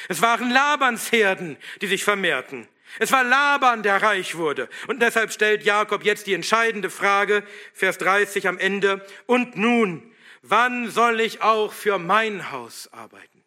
Es 0.09 0.23
waren 0.23 0.51
Labans 0.51 1.13
Herden, 1.13 1.57
die 1.81 1.87
sich 1.87 2.05
vermehrten. 2.05 2.69
Es 2.99 3.13
war 3.13 3.25
Laban, 3.25 3.83
der 3.83 4.03
reich 4.03 4.37
wurde. 4.37 4.69
Und 4.87 5.01
deshalb 5.01 5.33
stellt 5.33 5.65
Jakob 5.65 6.05
jetzt 6.05 6.27
die 6.27 6.35
entscheidende 6.35 6.89
Frage, 6.89 7.43
Vers 7.75 7.99
30 7.99 8.49
am 8.49 8.59
Ende. 8.59 9.05
Und 9.27 9.57
nun, 9.57 10.15
wann 10.43 10.91
soll 10.91 11.21
ich 11.21 11.43
auch 11.43 11.73
für 11.73 11.99
mein 11.99 12.51
Haus 12.51 12.93
arbeiten? 12.93 13.45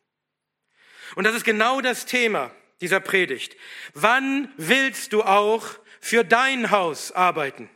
Und 1.15 1.23
das 1.23 1.35
ist 1.35 1.45
genau 1.45 1.81
das 1.81 2.05
Thema, 2.05 2.51
dieser 2.81 2.99
Predigt. 2.99 3.55
Wann 3.93 4.53
willst 4.57 5.13
du 5.13 5.23
auch 5.23 5.65
für 5.99 6.23
dein 6.23 6.69
Haus 6.69 7.11
arbeiten? 7.11 7.69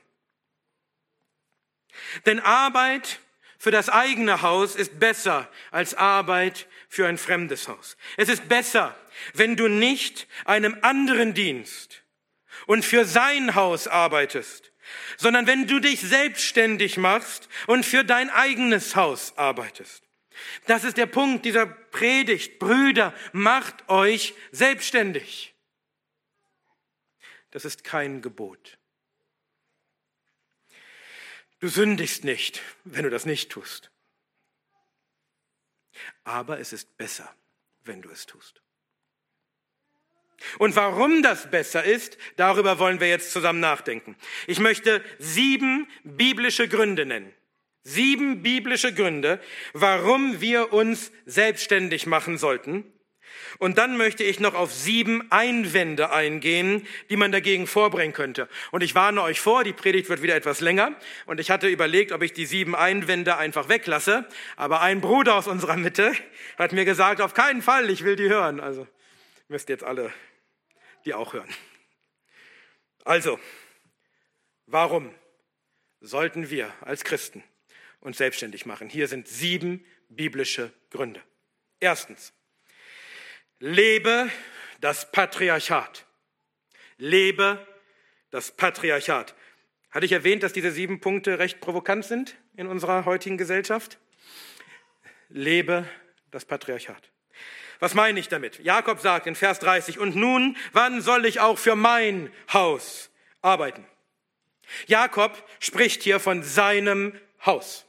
Denn 2.26 2.40
Arbeit 2.40 3.20
für 3.58 3.72
das 3.72 3.90
eigene 3.90 4.42
Haus 4.42 4.76
ist 4.76 5.00
besser 5.00 5.50
als 5.72 5.94
Arbeit 5.94 6.68
für 6.90 7.08
ein 7.08 7.18
fremdes 7.18 7.68
Haus. 7.68 7.98
Es 8.18 8.30
ist 8.30 8.50
besser, 8.50 8.96
wenn 9.34 9.56
du 9.56 9.68
nicht 9.68 10.28
einem 10.46 10.78
anderen 10.82 11.34
dienst 11.34 12.04
und 12.68 12.84
für 12.84 13.06
sein 13.06 13.56
Haus 13.56 13.88
arbeitest, 13.88 14.72
sondern 15.18 15.48
wenn 15.48 15.68
du 15.68 15.80
dich 15.80 16.02
selbstständig 16.02 16.98
machst 16.98 17.48
und 17.68 17.86
für 17.86 18.04
dein 18.04 18.30
eigenes 18.30 18.96
Haus 18.96 19.38
arbeitest. 19.38 20.04
Das 20.66 20.84
ist 20.84 20.98
der 20.98 21.06
Punkt 21.06 21.46
dieser 21.46 21.66
Predigt. 21.66 22.60
Brüder, 22.60 23.14
macht 23.32 23.88
euch 23.90 24.34
selbstständig. 24.52 25.54
Das 27.52 27.66
ist 27.66 27.84
kein 27.84 28.22
Gebot. 28.22 28.78
Du 31.63 31.70
sündigst 31.70 32.25
nicht, 32.25 32.62
wenn 32.84 33.05
du 33.05 33.10
das 33.10 33.25
nicht 33.25 33.50
tust. 33.50 33.89
Aber 36.25 36.60
es 36.60 36.74
ist 36.74 36.98
besser, 36.98 37.34
wenn 37.86 38.01
du 38.01 38.10
es 38.10 38.25
tust. 38.25 38.62
Und 40.58 40.75
warum 40.75 41.24
das 41.24 41.50
besser 41.50 41.86
ist, 41.86 42.17
darüber 42.36 42.79
wollen 42.79 43.00
wir 43.00 43.08
jetzt 43.08 43.32
zusammen 43.32 43.62
nachdenken. 43.62 44.17
Ich 44.46 44.60
möchte 44.60 45.01
sieben 45.20 45.88
biblische 46.03 46.67
Gründe 46.67 47.05
nennen. 47.05 47.34
Sieben 47.84 48.43
biblische 48.43 48.93
Gründe, 48.93 49.41
warum 49.72 50.41
wir 50.41 50.74
uns 50.74 51.13
selbstständig 51.25 52.08
machen 52.08 52.38
sollten 52.38 52.91
und 53.60 53.78
dann 53.78 53.98
möchte 53.98 54.24
ich 54.24 54.40
noch 54.40 54.54
auf 54.54 54.74
sieben 54.74 55.32
Einwände 55.32 56.12
eingehen, 56.12 56.88
die 57.10 57.16
man 57.16 57.32
dagegen 57.32 57.68
vorbringen 57.68 58.13
könnte. 58.13 58.48
Und 58.72 58.84
ich 58.84 58.96
warne 58.96 59.22
euch 59.22 59.40
vor, 59.40 59.63
die 59.63 59.74
Predigt 59.74 60.10
wird 60.10 60.22
wieder 60.22 60.36
etwas 60.36 60.60
länger. 60.60 60.94
Und 61.25 61.40
ich 61.40 61.52
hatte 61.52 61.68
überlegt, 61.68 62.12
ob 62.12 62.22
ich 62.22 62.34
die 62.34 62.46
sieben 62.46 62.75
Einwände 62.75 63.38
einfach 63.38 63.70
weglasse. 63.70 64.28
Aber 64.56 64.82
ein 64.82 65.02
Bruder 65.02 65.36
aus 65.36 65.48
unserer 65.48 65.78
Mitte 65.78 66.13
hat 66.58 66.72
mir 66.72 66.86
gesagt, 66.86 67.22
auf 67.22 67.34
keinen 67.34 67.62
Fall, 67.62 67.90
ich 67.90 68.04
will 68.04 68.16
die 68.16 68.30
hören. 68.30 68.60
Also 68.60 68.88
müsst 69.48 69.70
jetzt 69.70 69.84
alle 69.84 70.12
die 71.06 71.13
auch 71.13 71.34
hören. 71.34 71.50
Also, 73.06 73.40
warum 74.66 75.13
sollten 76.00 76.50
wir 76.50 76.74
als 76.82 77.04
Christen 77.04 77.44
uns 78.00 78.18
selbstständig 78.18 78.66
machen? 78.66 78.90
Hier 78.90 79.08
sind 79.08 79.28
sieben 79.28 79.86
biblische 80.10 80.72
Gründe. 80.90 81.22
Erstens, 81.80 82.34
Lebe 83.65 84.29
das 84.82 85.10
Patriarchat. 85.10 86.05
Lebe 86.98 87.65
das 88.29 88.51
Patriarchat. 88.51 89.36
Hatte 89.89 90.05
ich 90.05 90.12
erwähnt, 90.12 90.43
dass 90.43 90.51
diese 90.51 90.70
sieben 90.70 91.00
Punkte 91.00 91.39
recht 91.39 91.62
provokant 91.62 92.03
sind 92.03 92.36
in 92.58 92.67
unserer 92.67 93.05
heutigen 93.05 93.38
Gesellschaft? 93.38 94.00
Lebe 95.29 95.88
das 96.29 96.43
Patriarchat. 96.43 97.10
Was 97.79 97.93
meine 97.93 98.20
ich 98.20 98.27
damit? 98.27 98.60
Jakob 98.60 99.00
sagt 99.00 99.27
in 99.27 99.36
Vers 99.36 99.60
30, 99.60 99.98
und 99.98 100.13
nun, 100.13 100.58
wann 100.74 101.00
soll 101.00 101.25
ich 101.25 101.39
auch 101.39 101.58
für 101.58 101.77
mein 101.77 102.34
Haus 102.51 103.12
arbeiten? 103.41 103.86
Jakob 104.88 105.41
spricht 105.62 106.03
hier 106.03 106.20
von 106.20 106.43
seinem 106.43 107.17
Haus. 107.46 107.86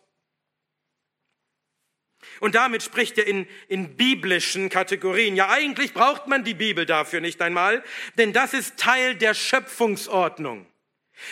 Und 2.41 2.55
damit 2.55 2.83
spricht 2.83 3.19
er 3.19 3.27
in, 3.27 3.47
in 3.69 3.97
biblischen 3.97 4.69
Kategorien. 4.69 5.37
Ja, 5.37 5.49
eigentlich 5.49 5.95
braucht 5.95 6.27
man 6.27 6.45
die 6.45 6.55
Bibel 6.55 6.87
dafür 6.87 7.21
nicht 7.21 7.41
einmal, 7.43 7.83
denn 8.19 8.33
das 8.33 8.55
ist 8.55 8.77
Teil 8.77 9.15
der 9.15 9.35
Schöpfungsordnung. 9.35 10.67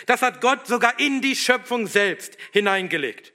Das 0.06 0.22
hat 0.22 0.40
Gott 0.40 0.66
sogar 0.66 0.98
in 0.98 1.20
die 1.20 1.36
Schöpfung 1.36 1.86
selbst 1.86 2.36
hineingelegt. 2.52 3.32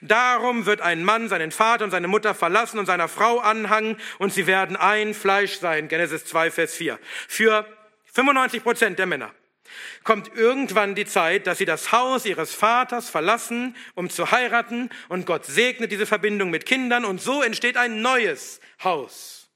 Darum 0.00 0.66
wird 0.66 0.80
ein 0.80 1.04
Mann 1.04 1.28
seinen 1.28 1.50
Vater 1.50 1.84
und 1.84 1.90
seine 1.90 2.08
Mutter 2.08 2.34
verlassen 2.34 2.78
und 2.78 2.86
seiner 2.86 3.08
Frau 3.08 3.38
anhangen 3.38 4.00
und 4.18 4.32
sie 4.32 4.46
werden 4.46 4.76
ein 4.76 5.14
Fleisch 5.14 5.58
sein. 5.58 5.88
Genesis 5.88 6.24
2, 6.24 6.50
Vers 6.50 6.74
4. 6.74 6.98
Für 7.26 7.66
95 8.12 8.62
Prozent 8.62 8.98
der 8.98 9.06
Männer 9.06 9.34
kommt 10.04 10.34
irgendwann 10.34 10.94
die 10.94 11.04
Zeit, 11.04 11.46
dass 11.46 11.58
sie 11.58 11.64
das 11.64 11.92
Haus 11.92 12.24
ihres 12.24 12.54
Vaters 12.54 13.10
verlassen, 13.10 13.76
um 13.94 14.10
zu 14.10 14.30
heiraten, 14.30 14.90
und 15.08 15.26
Gott 15.26 15.44
segnet 15.44 15.92
diese 15.92 16.06
Verbindung 16.06 16.50
mit 16.50 16.66
Kindern, 16.66 17.04
und 17.04 17.20
so 17.20 17.42
entsteht 17.42 17.76
ein 17.76 18.02
neues 18.02 18.60
Haus. 18.82 19.50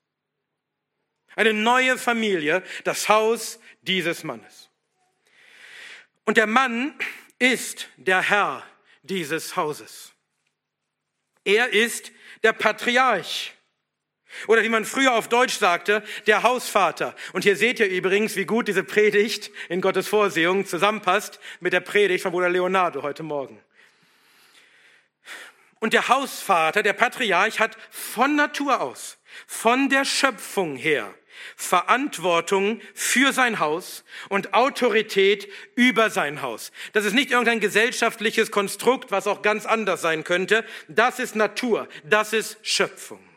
Eine 1.34 1.54
neue 1.54 1.96
Familie, 1.98 2.62
das 2.84 3.08
Haus 3.08 3.58
dieses 3.82 4.24
Mannes. 4.24 4.70
Und 6.24 6.36
der 6.36 6.46
Mann 6.46 6.94
ist 7.38 7.88
der 7.96 8.20
Herr 8.20 8.64
dieses 9.02 9.56
Hauses. 9.56 10.12
Er 11.44 11.70
ist 11.70 12.12
der 12.42 12.52
Patriarch. 12.52 13.54
Oder 14.46 14.62
wie 14.62 14.68
man 14.68 14.84
früher 14.84 15.14
auf 15.14 15.28
Deutsch 15.28 15.58
sagte, 15.58 16.02
der 16.26 16.42
Hausvater. 16.42 17.14
Und 17.32 17.42
hier 17.42 17.56
seht 17.56 17.80
ihr 17.80 17.88
übrigens, 17.88 18.36
wie 18.36 18.44
gut 18.44 18.68
diese 18.68 18.84
Predigt 18.84 19.50
in 19.68 19.80
Gottes 19.80 20.08
Vorsehung 20.08 20.66
zusammenpasst 20.66 21.40
mit 21.60 21.72
der 21.72 21.80
Predigt 21.80 22.22
von 22.22 22.32
Bruder 22.32 22.48
Leonardo 22.48 23.02
heute 23.02 23.22
Morgen. 23.22 23.60
Und 25.80 25.94
der 25.94 26.08
Hausvater, 26.08 26.84
der 26.84 26.92
Patriarch, 26.92 27.58
hat 27.58 27.76
von 27.90 28.36
Natur 28.36 28.80
aus, 28.80 29.18
von 29.48 29.88
der 29.88 30.04
Schöpfung 30.04 30.76
her, 30.76 31.12
Verantwortung 31.56 32.80
für 32.94 33.32
sein 33.32 33.58
Haus 33.58 34.04
und 34.28 34.54
Autorität 34.54 35.48
über 35.74 36.08
sein 36.10 36.40
Haus. 36.40 36.70
Das 36.92 37.04
ist 37.04 37.14
nicht 37.14 37.32
irgendein 37.32 37.58
gesellschaftliches 37.58 38.50
Konstrukt, 38.52 39.10
was 39.10 39.26
auch 39.26 39.42
ganz 39.42 39.66
anders 39.66 40.02
sein 40.02 40.22
könnte. 40.22 40.64
Das 40.86 41.18
ist 41.18 41.34
Natur, 41.34 41.88
das 42.04 42.32
ist 42.32 42.58
Schöpfung. 42.62 43.31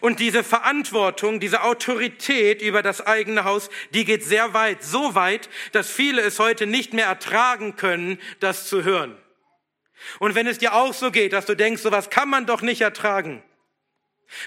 Und 0.00 0.20
diese 0.20 0.44
Verantwortung, 0.44 1.40
diese 1.40 1.62
Autorität 1.62 2.62
über 2.62 2.82
das 2.82 3.00
eigene 3.00 3.44
Haus, 3.44 3.70
die 3.92 4.04
geht 4.04 4.24
sehr 4.24 4.54
weit, 4.54 4.82
so 4.82 5.14
weit, 5.14 5.48
dass 5.72 5.90
viele 5.90 6.22
es 6.22 6.38
heute 6.38 6.66
nicht 6.66 6.92
mehr 6.92 7.06
ertragen 7.06 7.76
können, 7.76 8.18
das 8.40 8.68
zu 8.68 8.84
hören. 8.84 9.16
Und 10.18 10.34
wenn 10.34 10.46
es 10.46 10.58
dir 10.58 10.74
auch 10.74 10.94
so 10.94 11.10
geht, 11.10 11.32
dass 11.32 11.46
du 11.46 11.54
denkst, 11.54 11.82
sowas 11.82 12.10
kann 12.10 12.28
man 12.28 12.46
doch 12.46 12.62
nicht 12.62 12.80
ertragen, 12.80 13.42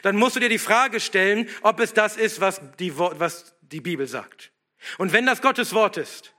dann 0.02 0.16
musst 0.16 0.36
du 0.36 0.40
dir 0.40 0.50
die 0.50 0.58
Frage 0.58 1.00
stellen, 1.00 1.50
ob 1.62 1.80
es 1.80 1.94
das 1.94 2.18
ist, 2.18 2.42
was 2.42 2.62
die, 2.80 2.98
was 2.98 3.56
die 3.62 3.82
Bibel 3.82 4.08
sagt. 4.08 4.52
Und 4.98 5.14
wenn 5.14 5.26
das 5.26 5.42
Gottes 5.42 5.74
Wort 5.74 5.98
ist, 5.98 6.34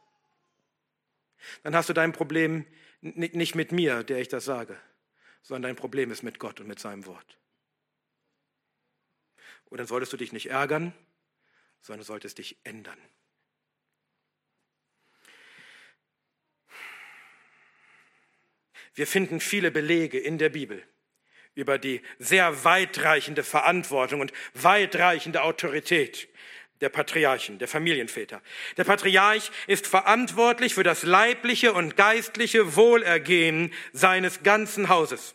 dann 1.63 1.75
hast 1.75 1.89
du 1.89 1.93
dein 1.93 2.13
Problem 2.13 2.67
nicht 3.01 3.55
mit 3.55 3.73
mir, 3.73 4.03
der 4.03 4.19
ich 4.19 4.29
das 4.29 4.45
sage, 4.45 4.77
sondern 5.43 5.71
dein 5.71 5.77
Problem 5.77 6.11
ist 6.11 6.23
mit 6.23 6.39
Gott 6.39 6.61
und 6.61 6.67
mit 6.67 6.79
seinem 6.79 7.07
Wort. 7.07 7.39
Und 9.67 9.79
dann 9.79 9.87
solltest 9.87 10.13
du 10.13 10.17
dich 10.17 10.33
nicht 10.33 10.51
ärgern, 10.51 10.93
sondern 11.81 12.05
solltest 12.05 12.39
dich 12.39 12.57
ändern. 12.65 12.99
Wir 18.95 19.07
finden 19.07 19.41
viele 19.41 19.71
Belege 19.71 20.19
in 20.19 20.39
der 20.39 20.49
Bibel 20.49 20.83
über 21.55 21.79
die 21.79 22.03
sehr 22.19 22.65
weitreichende 22.65 23.43
Verantwortung 23.43 24.21
und 24.21 24.33
weitreichende 24.55 25.43
Autorität 25.43 26.29
der 26.81 26.91
Patriarchen, 26.91 27.59
der 27.59 27.69
Familienväter. 27.69 28.43
Der 28.77 28.85
Patriarch 28.85 29.51
ist 29.67 29.87
verantwortlich 29.87 30.75
für 30.75 30.83
das 30.83 31.03
leibliche 31.03 31.73
und 31.73 31.97
geistliche 31.97 32.77
Wohlergehen 32.77 33.73
seines 33.93 34.43
ganzen 34.43 34.89
Hauses, 34.89 35.35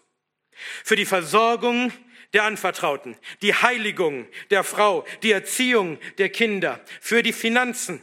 für 0.84 0.96
die 0.96 1.06
Versorgung 1.06 1.92
der 2.34 2.44
Anvertrauten, 2.44 3.18
die 3.42 3.54
Heiligung 3.54 4.28
der 4.50 4.64
Frau, 4.64 5.06
die 5.24 5.32
Erziehung 5.32 6.00
der 6.18 6.30
Kinder, 6.30 6.80
für 7.00 7.24
die 7.24 7.34
Finanzen. 7.34 8.02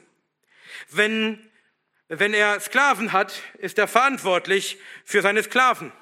Wenn, 0.91 1.51
wenn 2.09 2.35
er 2.35 2.61
Sklaven 2.61 3.13
hat, 3.13 3.43
ist 3.59 3.79
er 3.79 3.89
verantwortlich 3.89 4.79
für 5.05 5.23
seine 5.23 5.43
Sklaven. 5.43 5.93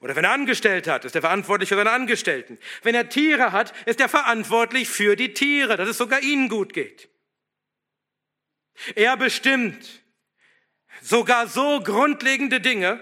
Oder 0.00 0.16
wenn 0.16 0.24
er 0.24 0.32
Angestellte 0.32 0.92
hat, 0.92 1.04
ist 1.04 1.14
er 1.14 1.22
verantwortlich 1.22 1.68
für 1.68 1.76
seine 1.76 1.90
Angestellten. 1.90 2.58
Wenn 2.82 2.94
er 2.94 3.08
Tiere 3.08 3.52
hat, 3.52 3.72
ist 3.86 4.00
er 4.00 4.08
verantwortlich 4.08 4.88
für 4.88 5.16
die 5.16 5.32
Tiere, 5.32 5.76
dass 5.76 5.88
es 5.88 5.98
sogar 5.98 6.20
ihnen 6.22 6.48
gut 6.48 6.74
geht. 6.74 7.08
Er 8.94 9.16
bestimmt 9.16 10.02
sogar 11.00 11.46
so 11.46 11.80
grundlegende 11.80 12.60
Dinge, 12.60 13.00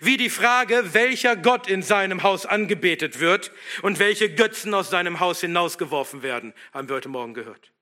wie 0.00 0.16
die 0.16 0.30
Frage, 0.30 0.94
welcher 0.94 1.36
Gott 1.36 1.68
in 1.68 1.82
seinem 1.82 2.22
Haus 2.22 2.46
angebetet 2.46 3.20
wird 3.20 3.52
und 3.82 3.98
welche 3.98 4.34
Götzen 4.34 4.74
aus 4.74 4.90
seinem 4.90 5.20
Haus 5.20 5.40
hinausgeworfen 5.40 6.22
werden, 6.22 6.54
haben 6.72 6.88
wir 6.88 6.96
heute 6.96 7.08
Morgen 7.08 7.34
gehört. 7.34 7.72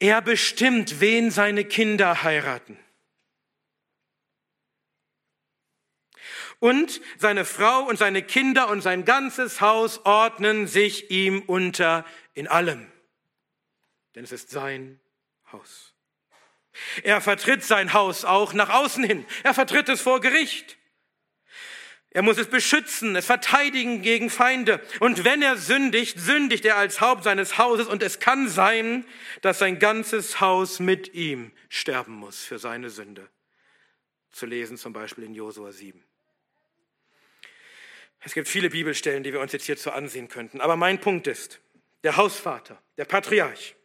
Er 0.00 0.22
bestimmt, 0.22 1.00
wen 1.00 1.30
seine 1.30 1.64
Kinder 1.64 2.22
heiraten. 2.22 2.78
Und 6.60 7.00
seine 7.18 7.44
Frau 7.44 7.84
und 7.84 7.98
seine 7.98 8.22
Kinder 8.22 8.68
und 8.68 8.80
sein 8.80 9.04
ganzes 9.04 9.60
Haus 9.60 10.04
ordnen 10.04 10.66
sich 10.66 11.10
ihm 11.10 11.42
unter 11.42 12.04
in 12.34 12.48
allem. 12.48 12.90
Denn 14.14 14.24
es 14.24 14.32
ist 14.32 14.50
sein 14.50 15.00
Haus. 15.52 15.87
Er 17.02 17.20
vertritt 17.20 17.64
sein 17.64 17.92
Haus 17.92 18.24
auch 18.24 18.52
nach 18.52 18.70
außen 18.70 19.04
hin. 19.04 19.24
Er 19.42 19.54
vertritt 19.54 19.88
es 19.88 20.00
vor 20.00 20.20
Gericht. 20.20 20.78
Er 22.10 22.22
muss 22.22 22.38
es 22.38 22.48
beschützen, 22.48 23.14
es 23.16 23.26
verteidigen 23.26 24.00
gegen 24.02 24.30
Feinde. 24.30 24.80
Und 24.98 25.24
wenn 25.24 25.42
er 25.42 25.56
sündigt, 25.56 26.18
sündigt 26.18 26.64
er 26.64 26.76
als 26.76 27.00
Haupt 27.00 27.22
seines 27.22 27.58
Hauses. 27.58 27.86
Und 27.86 28.02
es 28.02 28.18
kann 28.18 28.48
sein, 28.48 29.04
dass 29.42 29.58
sein 29.58 29.78
ganzes 29.78 30.40
Haus 30.40 30.80
mit 30.80 31.14
ihm 31.14 31.52
sterben 31.68 32.14
muss 32.14 32.44
für 32.44 32.58
seine 32.58 32.90
Sünde. 32.90 33.28
Zu 34.32 34.46
lesen 34.46 34.78
zum 34.78 34.92
Beispiel 34.92 35.24
in 35.24 35.34
Josua 35.34 35.70
7. 35.70 36.02
Es 38.20 38.34
gibt 38.34 38.48
viele 38.48 38.70
Bibelstellen, 38.70 39.22
die 39.22 39.32
wir 39.32 39.40
uns 39.40 39.52
jetzt 39.52 39.66
hierzu 39.66 39.90
ansehen 39.90 40.28
könnten. 40.28 40.60
Aber 40.60 40.76
mein 40.76 41.00
Punkt 41.00 41.26
ist, 41.26 41.60
der 42.04 42.16
Hausvater, 42.16 42.82
der 42.96 43.04
Patriarch, 43.04 43.76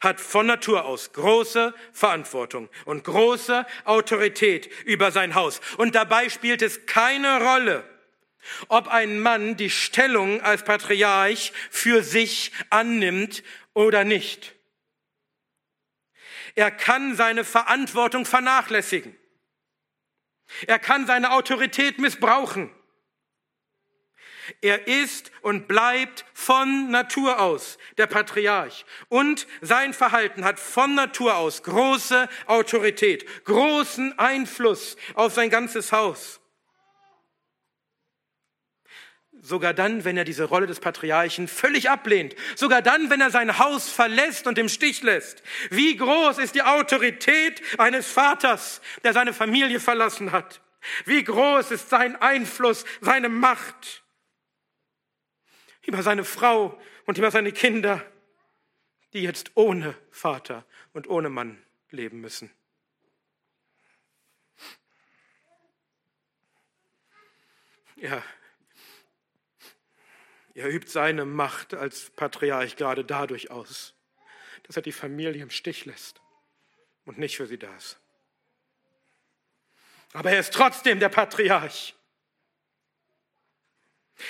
hat 0.00 0.20
von 0.20 0.46
Natur 0.46 0.84
aus 0.84 1.12
große 1.12 1.74
Verantwortung 1.92 2.68
und 2.84 3.04
große 3.04 3.66
Autorität 3.84 4.70
über 4.84 5.12
sein 5.12 5.34
Haus. 5.34 5.60
Und 5.76 5.94
dabei 5.94 6.28
spielt 6.28 6.62
es 6.62 6.86
keine 6.86 7.42
Rolle, 7.42 7.84
ob 8.68 8.88
ein 8.88 9.20
Mann 9.20 9.56
die 9.56 9.70
Stellung 9.70 10.40
als 10.40 10.64
Patriarch 10.64 11.52
für 11.70 12.02
sich 12.02 12.52
annimmt 12.70 13.42
oder 13.74 14.04
nicht. 14.04 14.54
Er 16.54 16.70
kann 16.70 17.16
seine 17.16 17.44
Verantwortung 17.44 18.26
vernachlässigen. 18.26 19.16
Er 20.66 20.78
kann 20.78 21.06
seine 21.06 21.32
Autorität 21.32 21.98
missbrauchen. 21.98 22.70
Er 24.60 24.86
ist 24.86 25.30
und 25.42 25.68
bleibt 25.68 26.24
von 26.34 26.90
Natur 26.90 27.40
aus 27.40 27.78
der 27.98 28.06
Patriarch. 28.06 28.84
Und 29.08 29.46
sein 29.60 29.94
Verhalten 29.94 30.44
hat 30.44 30.60
von 30.60 30.94
Natur 30.94 31.36
aus 31.36 31.62
große 31.62 32.28
Autorität, 32.46 33.44
großen 33.44 34.18
Einfluss 34.18 34.96
auf 35.14 35.34
sein 35.34 35.50
ganzes 35.50 35.92
Haus. 35.92 36.40
Sogar 39.44 39.74
dann, 39.74 40.04
wenn 40.04 40.16
er 40.16 40.24
diese 40.24 40.44
Rolle 40.44 40.68
des 40.68 40.78
Patriarchen 40.78 41.48
völlig 41.48 41.90
ablehnt. 41.90 42.36
Sogar 42.54 42.80
dann, 42.80 43.10
wenn 43.10 43.20
er 43.20 43.32
sein 43.32 43.58
Haus 43.58 43.90
verlässt 43.90 44.46
und 44.46 44.56
im 44.56 44.68
Stich 44.68 45.02
lässt. 45.02 45.42
Wie 45.70 45.96
groß 45.96 46.38
ist 46.38 46.54
die 46.54 46.62
Autorität 46.62 47.60
eines 47.76 48.06
Vaters, 48.06 48.80
der 49.02 49.12
seine 49.12 49.32
Familie 49.32 49.80
verlassen 49.80 50.30
hat? 50.30 50.60
Wie 51.06 51.24
groß 51.24 51.72
ist 51.72 51.90
sein 51.90 52.14
Einfluss, 52.22 52.84
seine 53.00 53.28
Macht? 53.28 54.01
Über 55.84 56.02
seine 56.02 56.24
Frau 56.24 56.80
und 57.06 57.18
über 57.18 57.30
seine 57.30 57.52
Kinder, 57.52 58.04
die 59.12 59.22
jetzt 59.22 59.52
ohne 59.54 59.96
Vater 60.10 60.64
und 60.92 61.08
ohne 61.08 61.28
Mann 61.28 61.62
leben 61.90 62.20
müssen. 62.20 62.50
Ja, 67.96 68.22
er 70.54 70.68
übt 70.68 70.90
seine 70.90 71.24
Macht 71.24 71.72
als 71.74 72.10
Patriarch 72.10 72.76
gerade 72.76 73.04
dadurch 73.04 73.50
aus, 73.50 73.94
dass 74.64 74.76
er 74.76 74.82
die 74.82 74.92
Familie 74.92 75.42
im 75.42 75.50
Stich 75.50 75.84
lässt 75.86 76.20
und 77.04 77.18
nicht 77.18 77.36
für 77.36 77.46
sie 77.46 77.58
da 77.58 77.74
ist. 77.76 77.98
Aber 80.12 80.30
er 80.30 80.40
ist 80.40 80.52
trotzdem 80.52 81.00
der 81.00 81.08
Patriarch. 81.08 81.94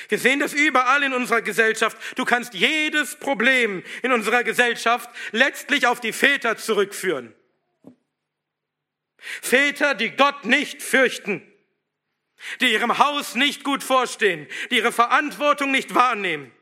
Wir 0.09 0.19
sehen 0.19 0.41
das 0.41 0.53
überall 0.53 1.03
in 1.03 1.13
unserer 1.13 1.43
Gesellschaft. 1.43 1.97
Du 2.17 2.25
kannst 2.25 2.55
jedes 2.55 3.17
Problem 3.17 3.83
in 4.03 4.13
unserer 4.13 4.45
Gesellschaft 4.45 5.11
letztlich 5.33 5.87
auf 5.87 6.01
die 6.01 6.13
Väter 6.13 6.57
zurückführen. 6.57 7.35
Väter, 9.19 9.95
die 9.95 10.11
Gott 10.11 10.45
nicht 10.45 10.83
fürchten, 10.83 11.47
die 12.61 12.73
ihrem 12.73 12.99
Haus 12.99 13.35
nicht 13.35 13.65
gut 13.65 13.85
vorstehen, 13.85 14.49
die 14.71 14.77
ihre 14.77 14.93
Verantwortung 14.93 15.71
nicht 15.71 15.95
wahrnehmen 15.95 16.53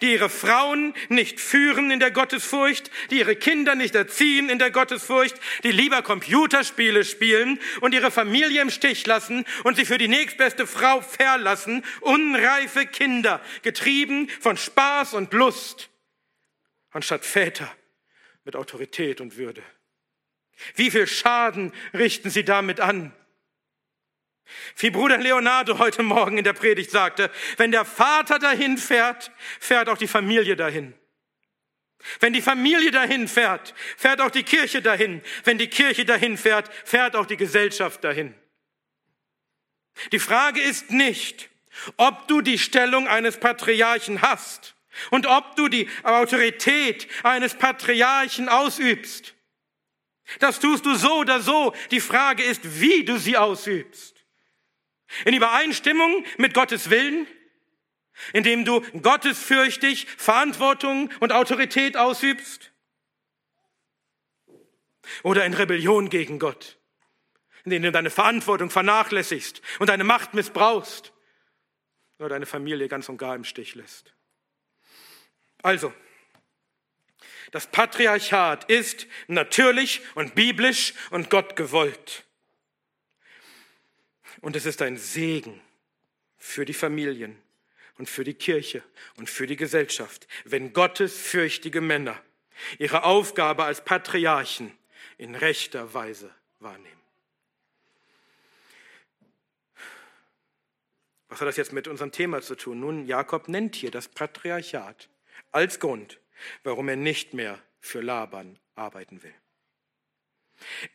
die 0.00 0.12
ihre 0.12 0.28
Frauen 0.28 0.94
nicht 1.08 1.40
führen 1.40 1.90
in 1.90 2.00
der 2.00 2.10
Gottesfurcht, 2.10 2.90
die 3.10 3.18
ihre 3.18 3.36
Kinder 3.36 3.74
nicht 3.74 3.94
erziehen 3.94 4.48
in 4.48 4.58
der 4.58 4.70
Gottesfurcht, 4.70 5.36
die 5.64 5.72
lieber 5.72 6.02
Computerspiele 6.02 7.04
spielen 7.04 7.58
und 7.80 7.94
ihre 7.94 8.10
Familie 8.10 8.62
im 8.62 8.70
Stich 8.70 9.06
lassen 9.06 9.44
und 9.64 9.76
sie 9.76 9.84
für 9.84 9.98
die 9.98 10.08
nächstbeste 10.08 10.66
Frau 10.66 11.00
verlassen, 11.00 11.84
unreife 12.00 12.86
Kinder, 12.86 13.40
getrieben 13.62 14.28
von 14.40 14.56
Spaß 14.56 15.14
und 15.14 15.32
Lust, 15.32 15.90
anstatt 16.90 17.24
Väter 17.24 17.70
mit 18.44 18.56
Autorität 18.56 19.20
und 19.20 19.36
Würde. 19.36 19.62
Wie 20.74 20.90
viel 20.90 21.06
Schaden 21.06 21.72
richten 21.94 22.30
sie 22.30 22.44
damit 22.44 22.80
an? 22.80 23.12
Wie 24.76 24.90
Bruder 24.90 25.18
Leonardo 25.18 25.78
heute 25.78 26.02
Morgen 26.02 26.38
in 26.38 26.44
der 26.44 26.52
Predigt 26.52 26.90
sagte, 26.90 27.30
wenn 27.56 27.70
der 27.70 27.84
Vater 27.84 28.38
dahin 28.38 28.78
fährt, 28.78 29.30
fährt 29.58 29.88
auch 29.88 29.98
die 29.98 30.08
Familie 30.08 30.56
dahin. 30.56 30.94
Wenn 32.18 32.32
die 32.32 32.42
Familie 32.42 32.90
dahin 32.90 33.28
fährt, 33.28 33.74
fährt 33.96 34.20
auch 34.20 34.30
die 34.30 34.42
Kirche 34.42 34.80
dahin. 34.80 35.22
Wenn 35.44 35.58
die 35.58 35.68
Kirche 35.68 36.04
dahin 36.04 36.38
fährt, 36.38 36.70
fährt 36.84 37.14
auch 37.14 37.26
die 37.26 37.36
Gesellschaft 37.36 38.02
dahin. 38.04 38.34
Die 40.12 40.18
Frage 40.18 40.60
ist 40.60 40.90
nicht, 40.90 41.50
ob 41.96 42.26
du 42.28 42.40
die 42.40 42.58
Stellung 42.58 43.06
eines 43.06 43.38
Patriarchen 43.38 44.22
hast 44.22 44.74
und 45.10 45.26
ob 45.26 45.56
du 45.56 45.68
die 45.68 45.88
Autorität 46.02 47.06
eines 47.22 47.54
Patriarchen 47.54 48.48
ausübst. 48.48 49.34
Das 50.38 50.60
tust 50.60 50.86
du 50.86 50.94
so 50.94 51.18
oder 51.18 51.40
so. 51.40 51.74
Die 51.90 52.00
Frage 52.00 52.42
ist, 52.42 52.80
wie 52.80 53.04
du 53.04 53.18
sie 53.18 53.36
ausübst. 53.36 54.19
In 55.24 55.34
Übereinstimmung 55.34 56.24
mit 56.38 56.54
Gottes 56.54 56.90
Willen, 56.90 57.26
indem 58.32 58.64
du 58.64 58.80
gottesfürchtig 59.02 60.06
Verantwortung 60.06 61.10
und 61.20 61.32
Autorität 61.32 61.96
ausübst? 61.96 62.72
Oder 65.22 65.44
in 65.44 65.54
Rebellion 65.54 66.08
gegen 66.08 66.38
Gott, 66.38 66.78
indem 67.64 67.82
du 67.82 67.92
deine 67.92 68.10
Verantwortung 68.10 68.70
vernachlässigst 68.70 69.60
und 69.78 69.88
deine 69.88 70.04
Macht 70.04 70.34
missbrauchst 70.34 71.12
oder 72.18 72.28
deine 72.28 72.46
Familie 72.46 72.88
ganz 72.88 73.08
und 73.08 73.18
gar 73.18 73.34
im 73.34 73.44
Stich 73.44 73.74
lässt? 73.74 74.14
Also, 75.62 75.92
das 77.50 77.66
Patriarchat 77.66 78.70
ist 78.70 79.06
natürlich 79.26 80.02
und 80.14 80.34
biblisch 80.34 80.94
und 81.10 81.30
Gott 81.30 81.56
gewollt. 81.56 82.24
Und 84.40 84.56
es 84.56 84.66
ist 84.66 84.82
ein 84.82 84.96
Segen 84.96 85.60
für 86.38 86.64
die 86.64 86.74
Familien 86.74 87.36
und 87.98 88.08
für 88.08 88.24
die 88.24 88.34
Kirche 88.34 88.82
und 89.16 89.28
für 89.28 89.46
die 89.46 89.56
Gesellschaft, 89.56 90.26
wenn 90.44 90.72
gottesfürchtige 90.72 91.80
Männer 91.80 92.20
ihre 92.78 93.04
Aufgabe 93.04 93.64
als 93.64 93.84
Patriarchen 93.84 94.76
in 95.18 95.34
rechter 95.34 95.92
Weise 95.92 96.34
wahrnehmen. 96.60 97.00
Was 101.28 101.40
hat 101.40 101.48
das 101.48 101.56
jetzt 101.56 101.72
mit 101.72 101.86
unserem 101.86 102.10
Thema 102.10 102.42
zu 102.42 102.56
tun? 102.56 102.80
Nun, 102.80 103.06
Jakob 103.06 103.48
nennt 103.48 103.76
hier 103.76 103.90
das 103.90 104.08
Patriarchat 104.08 105.08
als 105.52 105.78
Grund, 105.78 106.18
warum 106.64 106.88
er 106.88 106.96
nicht 106.96 107.34
mehr 107.34 107.62
für 107.80 108.00
Laban 108.00 108.58
arbeiten 108.74 109.22
will. 109.22 109.34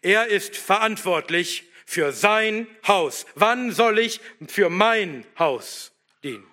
Er 0.01 0.27
ist 0.27 0.58
verantwortlich 0.58 1.69
für 1.86 2.12
sein 2.12 2.67
Haus. 2.88 3.26
Wann 3.36 3.71
soll 3.71 4.00
ich 4.00 4.19
für 4.48 4.69
mein 4.69 5.26
Haus 5.38 5.93
dienen? 6.24 6.45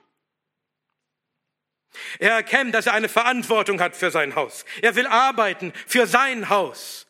Er 2.19 2.33
erkennt, 2.33 2.75
dass 2.75 2.87
er 2.87 2.95
eine 2.95 3.09
Verantwortung 3.09 3.81
hat 3.81 3.97
für 3.97 4.11
sein 4.11 4.35
Haus. 4.35 4.65
Er 4.81 4.95
will 4.95 5.07
arbeiten 5.07 5.73
für 5.87 6.07
sein 6.07 6.49
Haus. 6.49 7.07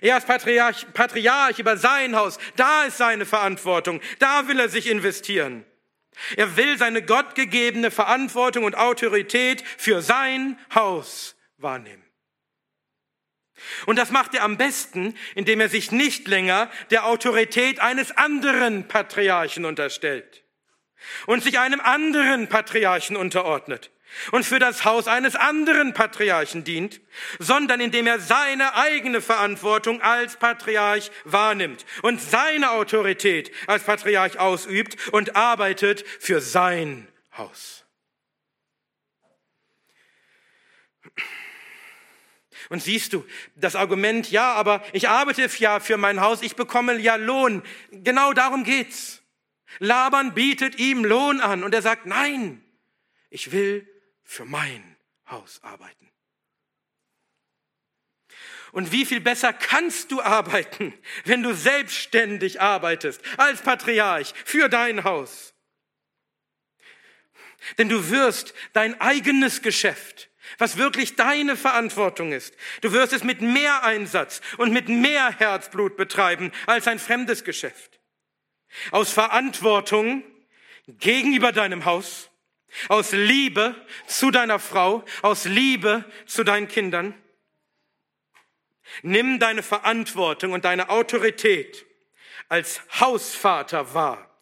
Er 0.00 0.16
ist 0.18 0.26
Patriarch, 0.26 0.86
Patriarch 0.92 1.58
über 1.58 1.76
sein 1.76 2.14
Haus. 2.14 2.38
Da 2.56 2.84
ist 2.84 2.98
seine 2.98 3.26
Verantwortung. 3.26 4.00
Da 4.18 4.48
will 4.48 4.60
er 4.60 4.68
sich 4.68 4.88
investieren. 4.88 5.64
Er 6.36 6.56
will 6.56 6.78
seine 6.78 7.02
gottgegebene 7.02 7.90
Verantwortung 7.90 8.64
und 8.64 8.76
Autorität 8.76 9.62
für 9.76 10.02
sein 10.02 10.58
Haus 10.74 11.36
wahrnehmen. 11.58 12.07
Und 13.86 13.96
das 13.96 14.10
macht 14.10 14.34
er 14.34 14.44
am 14.44 14.56
besten, 14.56 15.14
indem 15.34 15.60
er 15.60 15.68
sich 15.68 15.92
nicht 15.92 16.28
länger 16.28 16.70
der 16.90 17.06
Autorität 17.06 17.80
eines 17.80 18.16
anderen 18.16 18.88
Patriarchen 18.88 19.64
unterstellt 19.64 20.44
und 21.26 21.42
sich 21.42 21.58
einem 21.58 21.80
anderen 21.80 22.48
Patriarchen 22.48 23.16
unterordnet. 23.16 23.90
und 24.32 24.44
für 24.44 24.58
das 24.58 24.84
Haus 24.84 25.06
eines 25.06 25.36
anderen 25.36 25.92
Patriarchen 25.92 26.64
dient, 26.64 27.00
sondern 27.38 27.80
indem 27.80 28.06
er 28.06 28.20
seine 28.20 28.74
eigene 28.74 29.20
Verantwortung 29.20 30.00
als 30.02 30.36
Patriarch 30.36 31.10
wahrnimmt 31.24 31.84
und 32.02 32.20
seine 32.20 32.70
Autorität 32.70 33.52
als 33.66 33.84
Patriarch 33.84 34.38
ausübt 34.38 34.96
und 35.12 35.36
arbeitet 35.36 36.06
für 36.20 36.40
sein 36.40 37.06
Haus. 37.36 37.84
Und 42.68 42.82
siehst 42.82 43.12
du, 43.12 43.24
das 43.56 43.76
Argument, 43.76 44.30
ja, 44.30 44.52
aber 44.52 44.84
ich 44.92 45.08
arbeite 45.08 45.48
ja 45.58 45.80
für 45.80 45.96
mein 45.96 46.20
Haus, 46.20 46.42
ich 46.42 46.56
bekomme 46.56 46.98
ja 46.98 47.16
Lohn. 47.16 47.62
Genau 47.90 48.32
darum 48.32 48.64
geht's. 48.64 49.22
Laban 49.78 50.34
bietet 50.34 50.78
ihm 50.78 51.04
Lohn 51.04 51.40
an 51.40 51.62
und 51.62 51.74
er 51.74 51.82
sagt, 51.82 52.06
nein, 52.06 52.62
ich 53.30 53.52
will 53.52 53.88
für 54.22 54.44
mein 54.44 54.96
Haus 55.30 55.62
arbeiten. 55.62 56.10
Und 58.72 58.92
wie 58.92 59.06
viel 59.06 59.20
besser 59.20 59.52
kannst 59.52 60.10
du 60.12 60.20
arbeiten, 60.20 60.92
wenn 61.24 61.42
du 61.42 61.54
selbstständig 61.54 62.60
arbeitest, 62.60 63.20
als 63.38 63.62
Patriarch, 63.62 64.34
für 64.44 64.68
dein 64.68 65.04
Haus? 65.04 65.54
Denn 67.76 67.88
du 67.88 68.10
wirst 68.10 68.54
dein 68.72 69.00
eigenes 69.00 69.62
Geschäft, 69.62 70.30
was 70.56 70.76
wirklich 70.76 71.16
deine 71.16 71.56
Verantwortung 71.56 72.32
ist, 72.32 72.56
du 72.80 72.92
wirst 72.92 73.12
es 73.12 73.24
mit 73.24 73.40
mehr 73.40 73.84
Einsatz 73.84 74.40
und 74.56 74.72
mit 74.72 74.88
mehr 74.88 75.30
Herzblut 75.30 75.96
betreiben 75.96 76.52
als 76.66 76.88
ein 76.88 76.98
fremdes 76.98 77.44
Geschäft. 77.44 78.00
Aus 78.90 79.12
Verantwortung 79.12 80.22
gegenüber 80.86 81.52
deinem 81.52 81.84
Haus, 81.84 82.30
aus 82.88 83.12
Liebe 83.12 83.74
zu 84.06 84.30
deiner 84.30 84.58
Frau, 84.58 85.04
aus 85.22 85.44
Liebe 85.44 86.04
zu 86.26 86.44
deinen 86.44 86.68
Kindern. 86.68 87.14
Nimm 89.02 89.38
deine 89.38 89.62
Verantwortung 89.62 90.52
und 90.52 90.64
deine 90.64 90.88
Autorität 90.88 91.86
als 92.48 92.80
Hausvater 93.00 93.92
wahr 93.94 94.38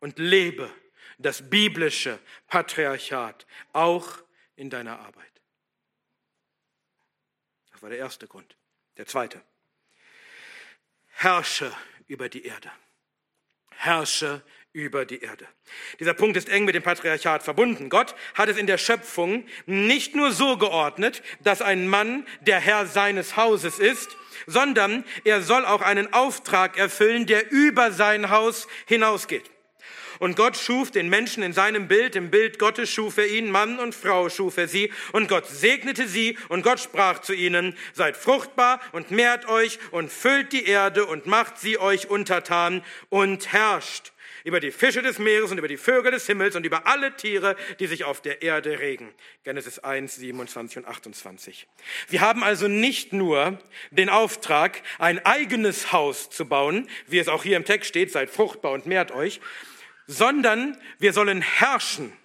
und 0.00 0.18
lebe 0.18 0.70
das 1.18 1.48
biblische 1.48 2.18
Patriarchat 2.48 3.46
auch 3.72 4.18
in 4.62 4.70
deiner 4.70 5.00
Arbeit. 5.00 5.42
Das 7.72 7.82
war 7.82 7.90
der 7.90 7.98
erste 7.98 8.28
Grund. 8.28 8.56
Der 8.96 9.06
zweite. 9.06 9.42
Herrsche 11.08 11.72
über 12.06 12.28
die 12.28 12.44
Erde. 12.44 12.70
Herrsche 13.70 14.40
über 14.72 15.04
die 15.04 15.20
Erde. 15.20 15.48
Dieser 15.98 16.14
Punkt 16.14 16.36
ist 16.36 16.48
eng 16.48 16.64
mit 16.64 16.76
dem 16.76 16.82
Patriarchat 16.84 17.42
verbunden. 17.42 17.90
Gott 17.90 18.14
hat 18.34 18.48
es 18.48 18.56
in 18.56 18.68
der 18.68 18.78
Schöpfung 18.78 19.44
nicht 19.66 20.14
nur 20.14 20.30
so 20.30 20.56
geordnet, 20.56 21.24
dass 21.40 21.60
ein 21.60 21.88
Mann 21.88 22.24
der 22.42 22.60
Herr 22.60 22.86
seines 22.86 23.36
Hauses 23.36 23.80
ist, 23.80 24.16
sondern 24.46 25.04
er 25.24 25.42
soll 25.42 25.66
auch 25.66 25.82
einen 25.82 26.12
Auftrag 26.12 26.78
erfüllen, 26.78 27.26
der 27.26 27.50
über 27.50 27.90
sein 27.90 28.30
Haus 28.30 28.68
hinausgeht. 28.86 29.50
Und 30.22 30.36
Gott 30.36 30.56
schuf 30.56 30.92
den 30.92 31.08
Menschen 31.08 31.42
in 31.42 31.52
seinem 31.52 31.88
Bild, 31.88 32.14
im 32.14 32.30
Bild 32.30 32.60
Gottes 32.60 32.88
schuf 32.88 33.18
er 33.18 33.26
ihn, 33.26 33.50
Mann 33.50 33.80
und 33.80 33.92
Frau 33.92 34.28
schuf 34.28 34.56
er 34.56 34.68
sie, 34.68 34.92
und 35.10 35.26
Gott 35.26 35.48
segnete 35.48 36.06
sie, 36.06 36.38
und 36.48 36.62
Gott 36.62 36.78
sprach 36.78 37.22
zu 37.22 37.34
ihnen, 37.34 37.76
seid 37.92 38.16
fruchtbar 38.16 38.80
und 38.92 39.10
mehrt 39.10 39.48
euch 39.48 39.80
und 39.90 40.12
füllt 40.12 40.52
die 40.52 40.64
Erde 40.64 41.06
und 41.06 41.26
macht 41.26 41.58
sie 41.58 41.76
euch 41.76 42.08
untertan 42.08 42.84
und 43.08 43.52
herrscht 43.52 44.12
über 44.44 44.60
die 44.60 44.70
Fische 44.70 45.02
des 45.02 45.18
Meeres 45.18 45.50
und 45.50 45.58
über 45.58 45.66
die 45.66 45.76
Vögel 45.76 46.12
des 46.12 46.26
Himmels 46.26 46.54
und 46.54 46.64
über 46.64 46.86
alle 46.86 47.16
Tiere, 47.16 47.56
die 47.80 47.88
sich 47.88 48.04
auf 48.04 48.20
der 48.20 48.42
Erde 48.42 48.78
regen. 48.78 49.12
Genesis 49.42 49.80
1, 49.80 50.14
27 50.14 50.78
und 50.78 50.86
28. 50.86 51.66
Wir 52.10 52.20
haben 52.20 52.44
also 52.44 52.68
nicht 52.68 53.12
nur 53.12 53.58
den 53.90 54.08
Auftrag, 54.08 54.82
ein 55.00 55.24
eigenes 55.26 55.92
Haus 55.92 56.30
zu 56.30 56.46
bauen, 56.46 56.88
wie 57.08 57.18
es 57.18 57.26
auch 57.26 57.42
hier 57.42 57.56
im 57.56 57.64
Text 57.64 57.88
steht, 57.88 58.12
seid 58.12 58.30
fruchtbar 58.30 58.70
und 58.70 58.86
mehrt 58.86 59.10
euch, 59.10 59.40
sondern 60.06 60.80
wir 60.98 61.12
sollen 61.12 61.42
herrschen 61.42 62.16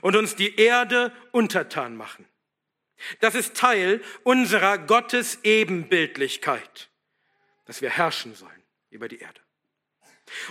und 0.00 0.16
uns 0.16 0.36
die 0.36 0.56
Erde 0.56 1.12
untertan 1.32 1.96
machen. 1.96 2.26
Das 3.20 3.34
ist 3.34 3.56
Teil 3.56 4.02
unserer 4.24 4.78
Gottesebenbildlichkeit, 4.78 6.90
dass 7.64 7.80
wir 7.80 7.90
herrschen 7.90 8.34
sollen 8.34 8.62
über 8.90 9.08
die 9.08 9.18
Erde. 9.18 9.40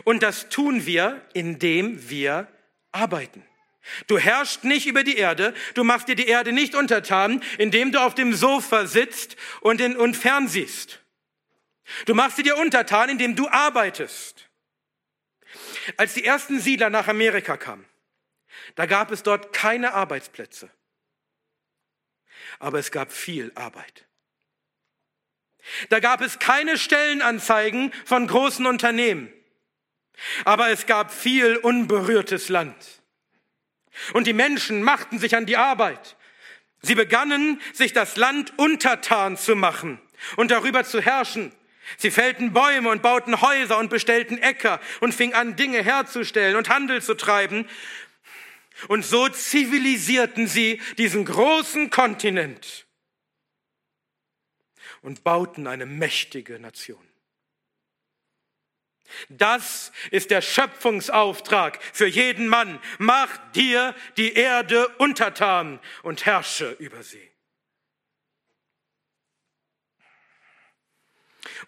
Und 0.04 0.24
das 0.24 0.50
tun 0.50 0.86
wir, 0.86 1.26
indem 1.34 2.10
wir 2.10 2.48
arbeiten. 2.92 3.46
Du 4.08 4.18
herrschst 4.18 4.64
nicht 4.64 4.86
über 4.86 5.04
die 5.04 5.18
Erde, 5.18 5.54
du 5.74 5.84
machst 5.84 6.08
dir 6.08 6.16
die 6.16 6.28
Erde 6.28 6.52
nicht 6.52 6.76
untertan, 6.76 7.42
indem 7.58 7.92
du 7.92 8.02
auf 8.02 8.16
dem 8.16 8.34
Sofa 8.34 8.86
sitzt 8.86 9.38
und, 9.62 9.80
in, 9.80 9.96
und 9.96 10.18
fernsiehst. 10.18 11.00
Du 12.06 12.14
machst 12.14 12.38
sie 12.38 12.44
dir 12.44 12.58
untertan, 12.58 13.10
indem 13.10 13.36
du 13.36 13.48
arbeitest. 13.48 14.47
Als 15.96 16.14
die 16.14 16.26
ersten 16.26 16.60
Siedler 16.60 16.90
nach 16.90 17.08
Amerika 17.08 17.56
kamen, 17.56 17.86
da 18.76 18.86
gab 18.86 19.12
es 19.12 19.24
dort 19.24 19.54
keine 19.54 19.94
Arbeitsplätze, 19.94 20.70
aber 22.60 22.80
es 22.80 22.92
gab 22.92 23.12
viel 23.12 23.52
Arbeit. 23.56 24.08
Da 25.90 26.00
gab 26.00 26.22
es 26.22 26.40
keine 26.40 26.78
Stellenanzeigen 26.78 27.94
von 28.06 28.28
großen 28.28 28.66
Unternehmen. 28.66 29.32
Aber 30.46 30.70
es 30.70 30.86
gab 30.86 31.12
viel 31.12 31.58
unberührtes 31.58 32.50
Land. 32.50 32.76
Und 34.14 34.28
die 34.28 34.34
Menschen 34.34 34.84
machten 34.84 35.20
sich 35.20 35.36
an 35.36 35.46
die 35.46 35.58
Arbeit. 35.58 36.16
Sie 36.82 36.96
begannen, 36.96 37.62
sich 37.74 37.94
das 37.94 38.16
Land 38.18 38.58
untertan 38.58 39.38
zu 39.38 39.56
machen 39.56 40.00
und 40.36 40.52
darüber 40.52 40.84
zu 40.84 41.02
herrschen. 41.02 41.52
Sie 41.96 42.12
fällten 42.12 42.52
Bäume 42.52 42.90
und 42.90 43.02
bauten 43.02 43.42
Häuser 43.42 43.78
und 43.78 43.90
bestellten 43.90 44.38
Äcker 44.38 44.82
und 45.00 45.14
fingen 45.14 45.34
an, 45.34 45.56
Dinge 45.56 45.82
herzustellen 45.82 46.58
und 46.58 46.70
Handel 46.70 47.02
zu 47.02 47.14
treiben. 47.14 47.68
Und 48.88 49.06
so 49.06 49.30
zivilisierten 49.30 50.48
sie 50.48 50.82
diesen 50.98 51.26
großen 51.26 51.90
Kontinent 51.90 52.86
und 55.02 55.24
bauten 55.24 55.68
eine 55.68 55.86
mächtige 55.86 56.60
Nation. 56.60 57.02
Das 59.30 59.92
ist 60.12 60.32
der 60.32 60.42
Schöpfungsauftrag 60.42 61.82
für 61.94 62.08
jeden 62.08 62.48
Mann. 62.48 62.80
Mach 62.98 63.38
dir 63.54 63.96
die 64.18 64.34
Erde 64.34 64.90
untertan 64.98 65.80
und 66.04 66.26
herrsche 66.26 66.72
über 66.80 67.04
sie. 67.04 67.32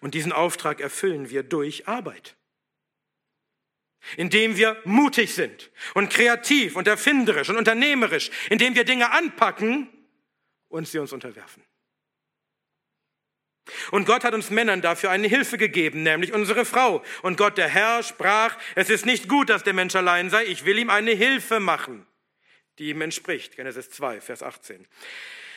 Und 0.00 0.14
diesen 0.14 0.32
Auftrag 0.32 0.80
erfüllen 0.80 1.30
wir 1.30 1.42
durch 1.42 1.88
Arbeit. 1.88 2.36
Indem 4.16 4.56
wir 4.56 4.80
mutig 4.84 5.34
sind 5.34 5.70
und 5.94 6.10
kreativ 6.10 6.76
und 6.76 6.88
erfinderisch 6.88 7.50
und 7.50 7.56
unternehmerisch, 7.56 8.30
indem 8.48 8.74
wir 8.74 8.84
Dinge 8.84 9.10
anpacken 9.10 9.88
und 10.68 10.88
sie 10.88 10.98
uns 10.98 11.12
unterwerfen. 11.12 11.62
Und 13.90 14.06
Gott 14.06 14.24
hat 14.24 14.34
uns 14.34 14.50
Männern 14.50 14.82
dafür 14.82 15.10
eine 15.10 15.28
Hilfe 15.28 15.58
gegeben, 15.58 16.02
nämlich 16.02 16.32
unsere 16.32 16.64
Frau. 16.64 17.04
Und 17.22 17.36
Gott, 17.36 17.58
der 17.58 17.68
Herr, 17.68 18.02
sprach, 18.02 18.56
es 18.74 18.90
ist 18.90 19.06
nicht 19.06 19.28
gut, 19.28 19.48
dass 19.48 19.62
der 19.62 19.74
Mensch 19.74 19.94
allein 19.94 20.30
sei, 20.30 20.44
ich 20.46 20.64
will 20.64 20.78
ihm 20.78 20.90
eine 20.90 21.12
Hilfe 21.12 21.60
machen, 21.60 22.06
die 22.78 22.90
ihm 22.90 23.00
entspricht. 23.00 23.56
Genesis 23.56 23.90
2, 23.90 24.20
Vers 24.20 24.42
18. 24.42 24.86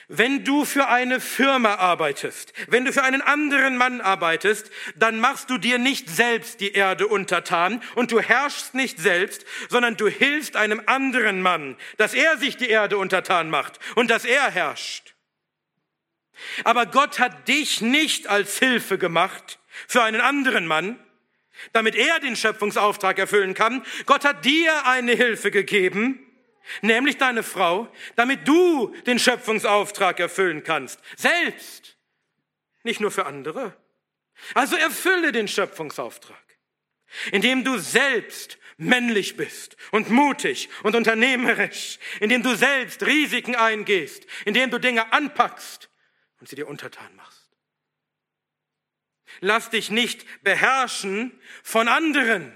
Wenn 0.08 0.44
du 0.44 0.66
für 0.66 0.90
eine 0.90 1.22
Firma 1.22 1.76
arbeitest, 1.76 2.54
wenn 2.68 2.84
du 2.84 2.92
für 2.92 3.04
einen 3.04 3.22
anderen 3.22 3.78
Mann 3.78 4.02
arbeitest, 4.02 4.70
dann 4.96 5.20
machst 5.20 5.50
du 5.50 5.58
dir 5.58 5.78
nicht 5.78 6.10
selbst 6.10 6.60
die 6.60 6.74
Erde 6.74 7.08
untertan 7.08 7.82
und 7.96 8.12
du 8.12 8.20
herrschst 8.20 8.76
nicht 8.76 9.00
selbst, 9.00 9.46
sondern 9.70 9.96
du 9.96 10.08
hilfst 10.08 10.56
einem 10.58 10.82
anderen 10.86 11.42
Mann, 11.42 11.78
dass 11.98 12.14
er 12.14 12.38
sich 12.38 12.58
die 12.58 12.70
Erde 12.70 12.98
untertan 12.98 13.50
macht 13.50 13.80
und 13.96 14.10
dass 14.10 14.26
er 14.26 14.52
herrscht. 14.52 15.16
Aber 16.64 16.86
Gott 16.86 17.20
hat 17.20 17.48
dich 17.48 17.82
nicht 17.82 18.28
als 18.28 18.60
Hilfe 18.60 18.98
gemacht 18.98 19.60
für 19.88 20.04
einen 20.04 20.22
anderen 20.22 20.68
Mann, 20.68 21.00
damit 21.72 21.96
er 21.96 22.20
den 22.20 22.36
Schöpfungsauftrag 22.36 23.18
erfüllen 23.20 23.54
kann. 23.54 23.86
Gott 24.06 24.26
hat 24.26 24.44
dir 24.44 24.86
eine 24.86 25.14
Hilfe 25.14 25.52
gegeben, 25.52 26.23
nämlich 26.82 27.18
deine 27.18 27.44
Frau, 27.44 27.92
damit 28.16 28.48
du 28.48 28.96
den 29.06 29.20
Schöpfungsauftrag 29.20 30.20
erfüllen 30.20 30.64
kannst. 30.64 31.00
Selbst, 31.16 31.98
nicht 32.84 33.00
nur 33.00 33.12
für 33.12 33.26
andere. 33.26 33.76
Also 34.54 34.76
erfülle 34.76 35.32
den 35.32 35.48
Schöpfungsauftrag, 35.48 36.58
indem 37.32 37.64
du 37.64 37.78
selbst 37.78 38.58
männlich 38.78 39.38
bist 39.38 39.78
und 39.92 40.10
mutig 40.10 40.70
und 40.84 40.96
unternehmerisch, 40.96 42.00
indem 42.20 42.44
du 42.44 42.56
selbst 42.56 43.04
Risiken 43.06 43.56
eingehst, 43.56 44.26
indem 44.46 44.72
du 44.72 44.80
Dinge 44.80 45.14
anpackst, 45.14 45.90
und 46.40 46.50
sie 46.50 46.58
dir 46.58 46.68
untertan 46.68 47.16
machst. 47.16 47.56
Lass 49.40 49.70
dich 49.70 49.90
nicht 49.90 50.44
beherrschen 50.44 51.40
von 51.64 51.88
anderen, 51.88 52.52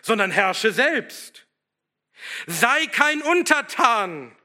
sondern 0.00 0.30
herrsche 0.30 0.70
selbst. 0.70 1.48
Sei 2.46 2.86
kein 2.86 3.22
Untertan, 3.22 4.36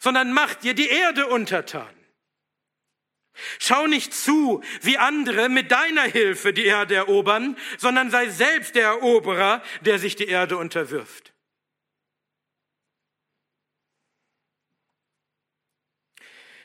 sondern 0.00 0.32
mach 0.32 0.54
dir 0.54 0.74
die 0.74 0.88
Erde 0.88 1.26
untertan. 1.26 1.94
Schau 3.58 3.86
nicht 3.86 4.14
zu, 4.14 4.62
wie 4.82 4.96
andere 4.96 5.48
mit 5.48 5.72
deiner 5.72 6.04
Hilfe 6.04 6.52
die 6.52 6.66
Erde 6.66 6.94
erobern, 6.94 7.58
sondern 7.78 8.10
sei 8.10 8.28
selbst 8.28 8.76
der 8.76 8.86
Eroberer, 8.86 9.62
der 9.80 9.98
sich 9.98 10.14
die 10.14 10.28
Erde 10.28 10.56
unterwirft. 10.56 11.32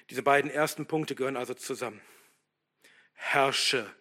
Diese 0.10 0.24
beiden 0.24 0.50
ersten 0.50 0.88
Punkte 0.88 1.16
gehören 1.16 1.38
also 1.38 1.54
zusammen. 1.54 2.02
Herrsche 3.14 3.94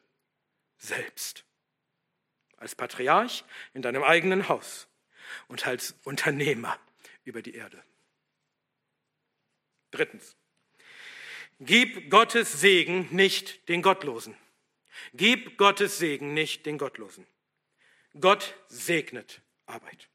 selbst. 0.78 1.44
Als 2.56 2.74
Patriarch 2.74 3.44
in 3.72 3.82
deinem 3.82 4.02
eigenen 4.02 4.48
Haus 4.48 4.87
und 5.48 5.66
als 5.66 5.94
Unternehmer 6.04 6.78
über 7.24 7.42
die 7.42 7.54
Erde. 7.54 7.82
Drittens. 9.90 10.36
Gib 11.60 12.10
Gottes 12.10 12.60
Segen 12.60 13.08
nicht 13.10 13.68
den 13.68 13.82
Gottlosen. 13.82 14.36
Gib 15.14 15.58
Gottes 15.58 15.98
Segen 15.98 16.34
nicht 16.34 16.66
den 16.66 16.78
Gottlosen. 16.78 17.26
Gott 18.20 18.54
segnet 18.68 19.42
Arbeit. 19.66 20.08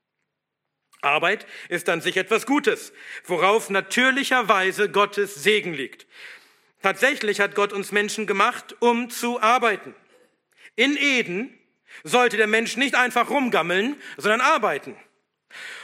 Arbeit 1.02 1.46
ist 1.70 1.90
an 1.90 2.02
sich 2.02 2.18
etwas 2.18 2.46
Gutes, 2.46 2.94
worauf 3.26 3.70
natürlicherweise 3.70 4.90
Gottes 4.90 5.36
Segen 5.36 5.74
liegt. 5.74 6.08
Tatsächlich 6.82 7.40
hat 7.40 7.56
Gott 7.56 7.74
uns 7.74 7.92
Menschen 7.92 8.26
gemacht, 8.26 8.76
um 8.80 9.10
zu 9.10 9.42
arbeiten. 9.42 9.96
In 10.76 10.98
Eden 10.98 11.58
sollte 12.04 12.38
der 12.38 12.48
Mensch 12.48 12.78
nicht 12.78 12.96
einfach 12.96 13.30
rumgammeln, 13.30 13.96
sondern 14.18 14.42
arbeiten. 14.42 14.96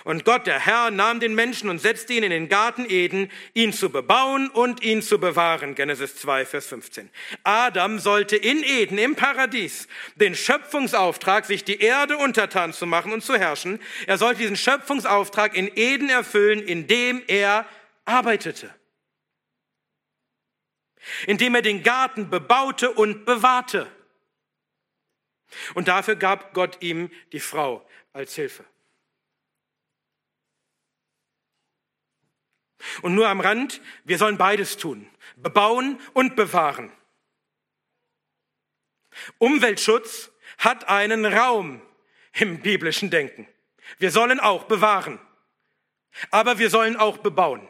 Und 0.03 0.25
Gott, 0.25 0.47
der 0.47 0.59
Herr, 0.59 0.91
nahm 0.91 1.19
den 1.19 1.35
Menschen 1.35 1.69
und 1.69 1.79
setzte 1.79 2.13
ihn 2.13 2.23
in 2.23 2.31
den 2.31 2.49
Garten 2.49 2.85
Eden, 2.89 3.29
ihn 3.53 3.73
zu 3.73 3.89
bebauen 3.89 4.49
und 4.49 4.81
ihn 4.81 5.01
zu 5.01 5.19
bewahren. 5.19 5.75
Genesis 5.75 6.15
2, 6.15 6.45
Vers 6.45 6.67
15. 6.67 7.09
Adam 7.43 7.99
sollte 7.99 8.35
in 8.35 8.63
Eden, 8.63 8.97
im 8.97 9.15
Paradies, 9.15 9.87
den 10.15 10.35
Schöpfungsauftrag, 10.35 11.45
sich 11.45 11.63
die 11.63 11.79
Erde 11.79 12.17
untertan 12.17 12.73
zu 12.73 12.85
machen 12.85 13.13
und 13.13 13.23
zu 13.23 13.37
herrschen. 13.37 13.79
Er 14.07 14.17
sollte 14.17 14.39
diesen 14.41 14.57
Schöpfungsauftrag 14.57 15.55
in 15.55 15.69
Eden 15.75 16.09
erfüllen, 16.09 16.61
indem 16.61 17.21
er 17.27 17.65
arbeitete. 18.05 18.73
Indem 21.27 21.55
er 21.55 21.61
den 21.61 21.83
Garten 21.83 22.29
bebaute 22.29 22.91
und 22.91 23.25
bewahrte. 23.25 23.87
Und 25.73 25.87
dafür 25.87 26.15
gab 26.15 26.53
Gott 26.53 26.81
ihm 26.81 27.09
die 27.31 27.39
Frau 27.39 27.87
als 28.13 28.35
Hilfe. 28.35 28.65
Und 33.01 33.15
nur 33.15 33.27
am 33.27 33.41
Rand, 33.41 33.81
wir 34.05 34.17
sollen 34.17 34.37
beides 34.37 34.77
tun, 34.77 35.09
bebauen 35.35 35.99
und 36.13 36.35
bewahren. 36.35 36.91
Umweltschutz 39.37 40.31
hat 40.57 40.87
einen 40.87 41.25
Raum 41.25 41.81
im 42.33 42.61
biblischen 42.61 43.09
Denken. 43.09 43.47
Wir 43.97 44.11
sollen 44.11 44.39
auch 44.39 44.65
bewahren, 44.65 45.19
aber 46.31 46.57
wir 46.59 46.69
sollen 46.69 46.95
auch 46.95 47.17
bebauen. 47.17 47.67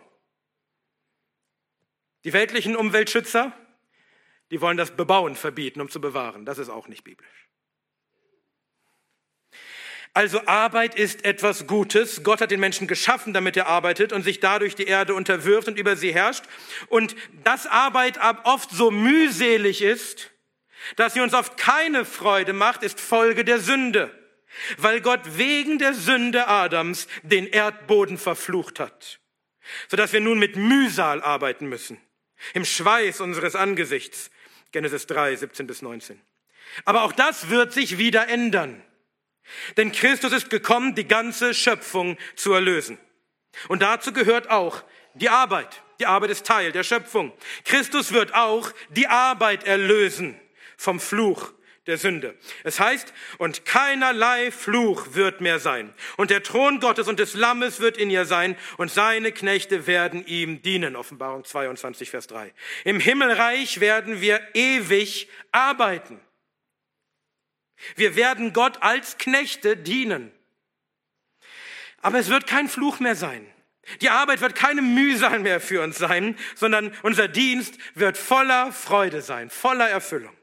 Die 2.23 2.33
weltlichen 2.33 2.75
Umweltschützer, 2.75 3.53
die 4.51 4.61
wollen 4.61 4.77
das 4.77 4.95
Bebauen 4.95 5.35
verbieten, 5.35 5.79
um 5.81 5.89
zu 5.89 6.01
bewahren. 6.01 6.45
Das 6.45 6.57
ist 6.57 6.69
auch 6.69 6.87
nicht 6.87 7.03
biblisch. 7.03 7.48
Also 10.13 10.45
Arbeit 10.48 10.95
ist 10.95 11.24
etwas 11.24 11.67
Gutes. 11.67 12.24
Gott 12.24 12.41
hat 12.41 12.52
den 12.52 12.60
Menschen 12.60 12.88
geschaffen, 12.88 13.34
damit 13.34 13.56
er 13.56 13.67
arbeitet 13.67 14.12
und 14.12 14.24
sich 14.24 14.39
dadurch 14.39 14.76
die 14.76 14.86
Erde 14.86 15.13
unterwirft 15.13 15.67
und 15.67 15.78
über 15.78 15.95
sie 15.95 16.13
herrscht. 16.13 16.43
Und 16.88 17.15
dass 17.43 17.67
Arbeit 17.67 18.19
oft 18.43 18.72
so 18.72 18.91
mühselig 18.91 19.82
ist, 19.82 20.32
dass 20.95 21.13
sie 21.13 21.22
uns 21.22 21.34
oft 21.34 21.58
keine 21.58 22.06
Freude 22.06 22.54
macht, 22.54 22.84
ist 22.84 23.00
Folge 23.00 23.45
der 23.45 23.60
Sünde. 23.60 24.12
Weil 24.78 25.02
Gott 25.02 25.38
wegen 25.38 25.78
der 25.78 25.93
Sünde 25.93 26.48
Adams 26.48 27.08
den 27.22 27.45
Erdboden 27.45 28.17
verflucht 28.17 28.80
hat. 28.80 29.19
Sodass 29.88 30.12
wir 30.12 30.22
nun 30.22 30.39
mit 30.39 30.56
Mühsal 30.56 31.22
arbeiten 31.22 31.67
müssen. 31.67 32.02
Im 32.54 32.65
Schweiß 32.65 33.22
unseres 33.22 33.56
Angesichts. 33.56 34.32
Genesis 34.72 35.06
3, 35.06 35.36
17 35.36 35.67
bis 35.67 35.82
19. 35.82 36.19
Aber 36.86 37.04
auch 37.04 37.12
das 37.12 37.50
wird 37.50 37.74
sich 37.74 37.98
wieder 37.98 38.28
ändern. 38.28 38.84
Denn 39.77 39.91
Christus 39.91 40.31
ist 40.31 40.49
gekommen, 40.49 40.95
die 40.95 41.07
ganze 41.07 41.53
Schöpfung 41.53 42.17
zu 42.35 42.53
erlösen. 42.53 42.97
Und 43.67 43.81
dazu 43.81 44.13
gehört 44.13 44.49
auch 44.49 44.83
die 45.13 45.29
Arbeit. 45.29 45.81
Die 45.99 46.05
Arbeit 46.05 46.29
ist 46.29 46.45
Teil 46.45 46.71
der 46.71 46.83
Schöpfung. 46.83 47.33
Christus 47.65 48.13
wird 48.13 48.33
auch 48.33 48.71
die 48.89 49.07
Arbeit 49.07 49.65
erlösen 49.65 50.39
vom 50.77 50.99
Fluch 50.99 51.51
der 51.88 51.97
Sünde. 51.97 52.38
Es 52.63 52.79
heißt, 52.79 53.13
und 53.39 53.65
keinerlei 53.65 54.51
Fluch 54.51 55.07
wird 55.13 55.41
mehr 55.41 55.59
sein. 55.59 55.93
Und 56.17 56.29
der 56.29 56.43
Thron 56.43 56.79
Gottes 56.79 57.07
und 57.07 57.19
des 57.19 57.33
Lammes 57.33 57.81
wird 57.81 57.97
in 57.97 58.09
ihr 58.09 58.25
sein, 58.25 58.55
und 58.77 58.91
seine 58.91 59.31
Knechte 59.31 59.88
werden 59.88 60.25
ihm 60.25 60.62
dienen. 60.62 60.95
Offenbarung 60.95 61.43
22, 61.43 62.12
Vers 62.12 62.27
3. 62.27 62.53
Im 62.85 62.99
Himmelreich 62.99 63.79
werden 63.79 64.21
wir 64.21 64.39
ewig 64.53 65.29
arbeiten. 65.51 66.21
Wir 67.95 68.15
werden 68.15 68.53
Gott 68.53 68.81
als 68.81 69.17
Knechte 69.17 69.77
dienen. 69.77 70.31
Aber 72.01 72.19
es 72.19 72.29
wird 72.29 72.47
kein 72.47 72.67
Fluch 72.67 72.99
mehr 72.99 73.15
sein. 73.15 73.45
Die 74.01 74.09
Arbeit 74.09 74.41
wird 74.41 74.55
keine 74.55 74.81
Mühsal 74.81 75.39
mehr 75.39 75.59
für 75.59 75.81
uns 75.81 75.97
sein, 75.97 76.37
sondern 76.55 76.95
unser 77.01 77.27
Dienst 77.27 77.77
wird 77.95 78.17
voller 78.17 78.71
Freude 78.71 79.21
sein, 79.21 79.49
voller 79.49 79.89
Erfüllung. 79.89 80.35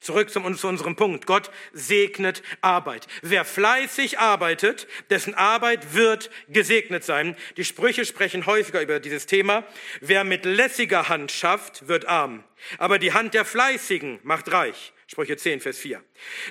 Zurück 0.00 0.30
zu 0.30 0.40
unserem 0.40 0.94
Punkt. 0.94 1.26
Gott 1.26 1.50
segnet 1.72 2.42
Arbeit. 2.60 3.08
Wer 3.22 3.44
fleißig 3.44 4.18
arbeitet, 4.18 4.86
dessen 5.10 5.34
Arbeit 5.34 5.92
wird 5.92 6.30
gesegnet 6.48 7.04
sein. 7.04 7.36
Die 7.56 7.64
Sprüche 7.64 8.04
sprechen 8.04 8.46
häufiger 8.46 8.80
über 8.80 9.00
dieses 9.00 9.26
Thema. 9.26 9.64
Wer 10.00 10.22
mit 10.22 10.44
lässiger 10.44 11.08
Hand 11.08 11.32
schafft, 11.32 11.88
wird 11.88 12.06
arm. 12.06 12.44
Aber 12.78 12.98
die 12.98 13.12
Hand 13.12 13.34
der 13.34 13.44
Fleißigen 13.44 14.20
macht 14.22 14.52
reich. 14.52 14.92
Sprüche 15.08 15.36
10, 15.36 15.60
Vers 15.60 15.78
4. 15.78 16.04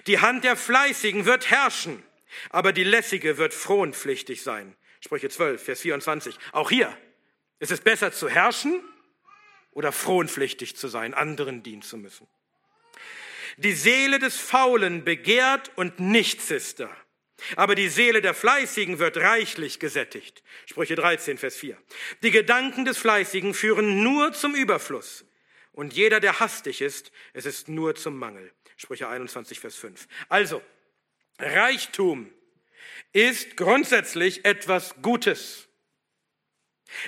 Die 0.07 0.19
Hand 0.19 0.43
der 0.43 0.57
Fleißigen 0.57 1.25
wird 1.25 1.49
herrschen, 1.49 2.03
aber 2.49 2.73
die 2.73 2.83
Lässige 2.83 3.37
wird 3.37 3.53
frohenpflichtig 3.53 4.41
sein. 4.41 4.75
Sprüche 4.99 5.29
12, 5.29 5.63
Vers 5.63 5.81
24. 5.81 6.35
Auch 6.51 6.69
hier 6.69 6.95
ist 7.59 7.71
es 7.71 7.81
besser 7.81 8.11
zu 8.11 8.27
herrschen 8.27 8.83
oder 9.71 9.91
frohenpflichtig 9.91 10.75
zu 10.75 10.87
sein, 10.87 11.13
anderen 11.13 11.61
dienen 11.61 11.83
zu 11.83 11.97
müssen. 11.97 12.27
Die 13.57 13.73
Seele 13.73 14.17
des 14.19 14.39
Faulen 14.39 15.03
begehrt 15.03 15.71
und 15.75 15.99
nichts 15.99 16.49
ist 16.51 16.79
da. 16.79 16.89
Aber 17.55 17.75
die 17.75 17.89
Seele 17.89 18.21
der 18.21 18.33
Fleißigen 18.33 18.97
wird 18.97 19.17
reichlich 19.17 19.79
gesättigt. 19.79 20.43
Sprüche 20.65 20.95
13, 20.95 21.37
Vers 21.37 21.55
4. 21.57 21.77
Die 22.23 22.31
Gedanken 22.31 22.85
des 22.85 22.97
Fleißigen 22.97 23.53
führen 23.53 24.01
nur 24.01 24.33
zum 24.33 24.55
Überfluss. 24.55 25.26
Und 25.77 25.93
jeder, 25.93 26.19
der 26.19 26.39
hastig 26.39 26.81
ist, 26.81 27.11
es 27.33 27.45
ist 27.45 27.67
nur 27.67 27.93
zum 27.93 28.17
Mangel. 28.17 28.51
Sprüche 28.77 29.09
21, 29.09 29.59
Vers 29.59 29.75
5. 29.75 30.07
Also, 30.27 30.63
Reichtum 31.37 32.33
ist 33.13 33.57
grundsätzlich 33.57 34.43
etwas 34.43 34.95
Gutes. 35.03 35.67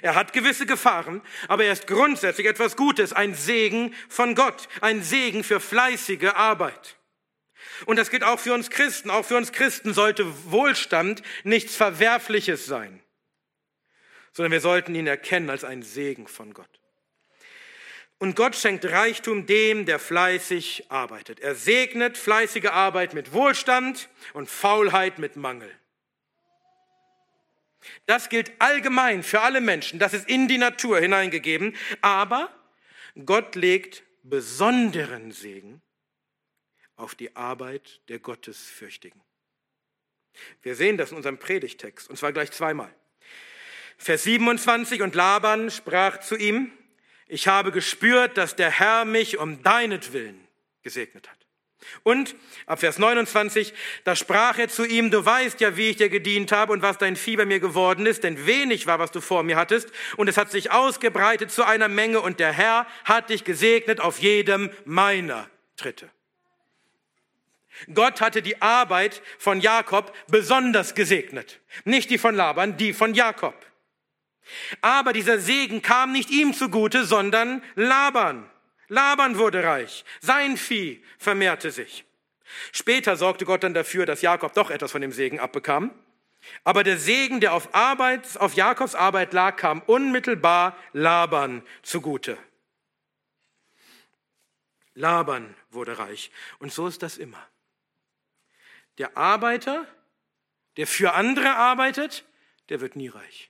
Er 0.03 0.13
hat 0.13 0.33
gewisse 0.33 0.67
Gefahren, 0.67 1.23
aber 1.47 1.63
er 1.63 1.73
ist 1.73 1.87
grundsätzlich 1.87 2.45
etwas 2.45 2.75
Gutes, 2.75 3.11
ein 3.11 3.33
Segen 3.33 3.95
von 4.07 4.35
Gott, 4.35 4.69
ein 4.81 5.01
Segen 5.01 5.43
für 5.43 5.59
fleißige 5.59 6.35
Arbeit. 6.35 6.99
Und 7.87 7.95
das 7.95 8.11
gilt 8.11 8.23
auch 8.23 8.39
für 8.39 8.53
uns 8.53 8.69
Christen. 8.69 9.09
Auch 9.09 9.25
für 9.25 9.37
uns 9.37 9.51
Christen 9.51 9.95
sollte 9.95 10.51
Wohlstand 10.51 11.23
nichts 11.43 11.75
Verwerfliches 11.75 12.67
sein, 12.67 13.01
sondern 14.31 14.51
wir 14.51 14.61
sollten 14.61 14.93
ihn 14.93 15.07
erkennen 15.07 15.49
als 15.49 15.63
ein 15.63 15.81
Segen 15.81 16.27
von 16.27 16.53
Gott. 16.53 16.78
Und 18.19 18.35
Gott 18.35 18.55
schenkt 18.55 18.83
Reichtum 18.85 19.45
dem, 19.45 19.85
der 19.85 19.97
fleißig 19.97 20.91
arbeitet. 20.91 21.39
Er 21.39 21.55
segnet 21.55 22.17
fleißige 22.17 22.65
Arbeit 22.65 23.13
mit 23.13 23.31
Wohlstand 23.31 24.09
und 24.33 24.49
Faulheit 24.49 25.19
mit 25.19 25.37
Mangel. 25.37 25.71
Das 28.05 28.27
gilt 28.27 28.51
allgemein 28.59 29.23
für 29.23 29.39
alle 29.39 29.61
Menschen. 29.61 29.99
Das 29.99 30.13
ist 30.13 30.27
in 30.27 30.49
die 30.49 30.57
Natur 30.57 30.99
hineingegeben. 30.99 31.77
Aber 32.01 32.53
Gott 33.25 33.55
legt 33.55 34.03
besonderen 34.23 35.31
Segen 35.31 35.81
auf 36.97 37.15
die 37.15 37.35
Arbeit 37.37 38.01
der 38.09 38.19
Gottesfürchtigen. 38.19 39.21
Wir 40.61 40.75
sehen 40.75 40.97
das 40.97 41.11
in 41.11 41.17
unserem 41.17 41.37
Predigtext, 41.37 42.09
und 42.09 42.17
zwar 42.17 42.33
gleich 42.33 42.51
zweimal. 42.51 42.93
Vers 43.97 44.23
27, 44.23 45.01
und 45.01 45.15
Laban 45.15 45.71
sprach 45.71 46.19
zu 46.19 46.35
ihm, 46.35 46.71
ich 47.29 47.47
habe 47.47 47.71
gespürt, 47.71 48.37
dass 48.37 48.55
der 48.55 48.71
Herr 48.71 49.05
mich 49.05 49.37
um 49.37 49.63
deinetwillen 49.63 50.47
gesegnet 50.83 51.29
hat. 51.29 51.37
Und 52.03 52.35
ab 52.65 52.79
Vers 52.79 52.97
29, 52.97 53.73
da 54.03 54.15
sprach 54.15 54.57
er 54.57 54.67
zu 54.67 54.83
ihm, 54.83 55.11
du 55.11 55.23
weißt 55.23 55.61
ja, 55.61 55.77
wie 55.77 55.89
ich 55.89 55.97
dir 55.97 56.09
gedient 56.09 56.51
habe 56.51 56.73
und 56.73 56.81
was 56.81 56.97
dein 56.97 57.15
Fieber 57.15 57.45
mir 57.45 57.59
geworden 57.59 58.05
ist, 58.05 58.23
denn 58.23 58.45
wenig 58.45 58.85
war, 58.85 58.99
was 58.99 59.11
du 59.11 59.21
vor 59.21 59.43
mir 59.43 59.55
hattest, 59.55 59.89
und 60.17 60.27
es 60.27 60.37
hat 60.37 60.51
sich 60.51 60.71
ausgebreitet 60.71 61.51
zu 61.51 61.63
einer 61.63 61.87
Menge, 61.87 62.19
und 62.19 62.39
der 62.39 62.51
Herr 62.51 62.85
hat 63.05 63.29
dich 63.29 63.43
gesegnet 63.43 64.01
auf 64.01 64.19
jedem 64.19 64.71
meiner 64.83 65.49
Tritte. 65.77 66.09
Gott 67.93 68.19
hatte 68.19 68.41
die 68.41 68.61
Arbeit 68.61 69.21
von 69.37 69.61
Jakob 69.61 70.13
besonders 70.27 70.95
gesegnet. 70.95 71.61
Nicht 71.85 72.09
die 72.09 72.17
von 72.17 72.35
Laban, 72.35 72.75
die 72.75 72.91
von 72.91 73.13
Jakob. 73.13 73.55
Aber 74.81 75.13
dieser 75.13 75.39
Segen 75.39 75.81
kam 75.81 76.11
nicht 76.11 76.29
ihm 76.29 76.53
zugute, 76.53 77.05
sondern 77.05 77.63
Laban. 77.75 78.49
Laban 78.87 79.37
wurde 79.37 79.63
reich, 79.63 80.03
sein 80.19 80.57
Vieh 80.57 81.03
vermehrte 81.17 81.71
sich. 81.71 82.05
Später 82.71 83.15
sorgte 83.15 83.45
Gott 83.45 83.63
dann 83.63 83.75
dafür, 83.75 84.05
dass 84.05 84.21
Jakob 84.21 84.53
doch 84.53 84.71
etwas 84.71 84.91
von 84.91 85.01
dem 85.01 85.11
Segen 85.11 85.39
abbekam. 85.39 85.91
Aber 86.63 86.83
der 86.83 86.97
Segen, 86.97 87.41
der 87.41 87.53
auf, 87.53 87.73
Arbeit, 87.75 88.37
auf 88.37 88.53
Jakobs 88.55 88.95
Arbeit 88.95 89.33
lag, 89.33 89.55
kam 89.57 89.81
unmittelbar 89.81 90.77
Laban 90.93 91.63
zugute. 91.83 92.37
Laban 94.93 95.55
wurde 95.69 95.99
reich. 95.99 96.31
Und 96.59 96.73
so 96.73 96.87
ist 96.87 97.03
das 97.03 97.17
immer. 97.17 97.45
Der 98.97 99.15
Arbeiter, 99.15 99.87
der 100.77 100.87
für 100.87 101.13
andere 101.13 101.55
arbeitet, 101.55 102.25
der 102.69 102.81
wird 102.81 102.95
nie 102.95 103.07
reich. 103.07 103.48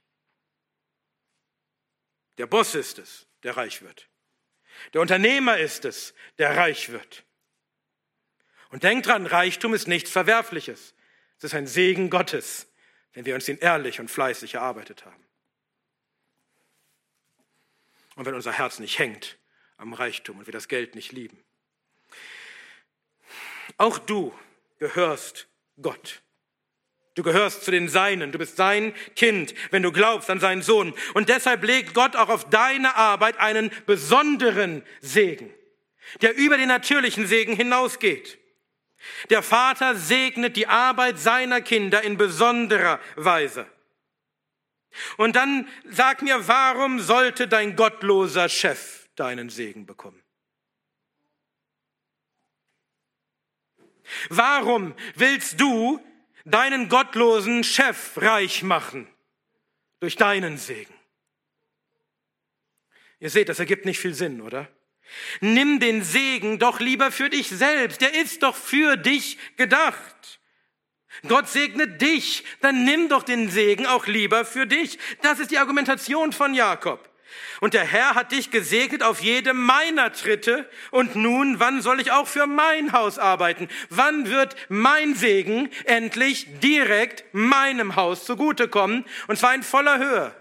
Der 2.39 2.47
Boss 2.47 2.73
ist 2.73 2.97
es, 2.97 3.27
der 3.43 3.57
reich 3.57 3.81
wird. 3.81 4.09
Der 4.93 5.01
Unternehmer 5.01 5.57
ist 5.57 5.83
es, 5.83 6.13
der 6.37 6.55
reich 6.55 6.89
wird. 6.89 7.25
Und 8.69 8.83
denkt 8.83 9.07
dran, 9.07 9.25
Reichtum 9.25 9.73
ist 9.73 9.87
nichts 9.87 10.09
Verwerfliches. 10.09 10.95
Es 11.37 11.43
ist 11.43 11.53
ein 11.53 11.67
Segen 11.67 12.09
Gottes, 12.09 12.71
wenn 13.13 13.25
wir 13.25 13.35
uns 13.35 13.49
ihn 13.49 13.57
ehrlich 13.57 13.99
und 13.99 14.09
fleißig 14.09 14.53
erarbeitet 14.53 15.05
haben. 15.05 15.27
Und 18.15 18.25
wenn 18.25 18.35
unser 18.35 18.53
Herz 18.53 18.79
nicht 18.79 18.99
hängt 18.99 19.37
am 19.75 19.93
Reichtum 19.93 20.39
und 20.39 20.47
wir 20.47 20.53
das 20.53 20.69
Geld 20.69 20.95
nicht 20.95 21.11
lieben. 21.11 21.43
Auch 23.77 23.99
du 23.99 24.37
gehörst 24.77 25.49
Gott. 25.81 26.21
Du 27.19 27.23
gehörst 27.23 27.65
zu 27.65 27.71
den 27.71 27.89
Seinen, 27.89 28.31
du 28.31 28.37
bist 28.37 28.55
sein 28.55 28.93
Kind, 29.13 29.53
wenn 29.71 29.83
du 29.83 29.91
glaubst 29.91 30.29
an 30.29 30.39
seinen 30.39 30.61
Sohn. 30.61 30.93
Und 31.13 31.27
deshalb 31.27 31.65
legt 31.65 31.93
Gott 31.93 32.15
auch 32.15 32.29
auf 32.29 32.49
deine 32.49 32.95
Arbeit 32.95 33.37
einen 33.41 33.71
besonderen 33.85 34.83
Segen, 35.01 35.53
der 36.21 36.37
über 36.37 36.55
den 36.55 36.69
natürlichen 36.69 37.27
Segen 37.27 37.57
hinausgeht. 37.57 38.39
Der 39.29 39.43
Vater 39.43 39.95
segnet 39.95 40.55
die 40.55 40.67
Arbeit 40.67 41.19
seiner 41.19 41.59
Kinder 41.59 42.01
in 42.03 42.15
besonderer 42.15 43.01
Weise. 43.17 43.67
Und 45.17 45.35
dann 45.35 45.67
sag 45.89 46.21
mir, 46.21 46.47
warum 46.47 47.01
sollte 47.01 47.49
dein 47.49 47.75
gottloser 47.75 48.47
Chef 48.47 49.09
deinen 49.17 49.49
Segen 49.49 49.85
bekommen? 49.85 50.23
Warum 54.29 54.95
willst 55.15 55.59
du 55.59 55.99
deinen 56.51 56.89
gottlosen 56.89 57.63
Chef 57.63 58.13
reich 58.17 58.63
machen 58.63 59.07
durch 59.99 60.15
deinen 60.15 60.57
Segen. 60.57 60.93
Ihr 63.19 63.29
seht, 63.29 63.49
das 63.49 63.59
ergibt 63.59 63.85
nicht 63.85 63.99
viel 63.99 64.13
Sinn, 64.13 64.41
oder? 64.41 64.69
Nimm 65.41 65.79
den 65.79 66.03
Segen 66.03 66.59
doch 66.59 66.79
lieber 66.79 67.11
für 67.11 67.29
dich 67.29 67.49
selbst. 67.49 68.01
Der 68.01 68.13
ist 68.13 68.43
doch 68.43 68.55
für 68.55 68.95
dich 68.95 69.37
gedacht. 69.57 70.39
Gott 71.27 71.49
segnet 71.49 72.01
dich, 72.01 72.43
dann 72.61 72.85
nimm 72.85 73.09
doch 73.09 73.23
den 73.23 73.49
Segen 73.49 73.87
auch 73.87 74.07
lieber 74.07 74.45
für 74.45 74.67
dich. 74.67 74.99
Das 75.21 75.39
ist 75.39 75.51
die 75.51 75.57
Argumentation 75.57 76.31
von 76.31 76.53
Jakob. 76.53 77.08
Und 77.61 77.73
der 77.73 77.85
Herr 77.85 78.15
hat 78.15 78.31
dich 78.31 78.51
gesegnet 78.51 79.03
auf 79.03 79.21
jede 79.21 79.53
meiner 79.53 80.11
Tritte. 80.13 80.69
Und 80.91 81.15
nun, 81.15 81.59
wann 81.59 81.81
soll 81.81 81.99
ich 81.99 82.11
auch 82.11 82.27
für 82.27 82.47
mein 82.47 82.91
Haus 82.93 83.19
arbeiten? 83.19 83.67
Wann 83.89 84.29
wird 84.29 84.55
mein 84.69 85.15
Segen 85.15 85.69
endlich 85.85 86.47
direkt 86.59 87.25
meinem 87.33 87.95
Haus 87.95 88.25
zugutekommen? 88.25 89.05
Und 89.27 89.37
zwar 89.37 89.53
in 89.53 89.63
voller 89.63 89.99
Höhe. 89.99 90.35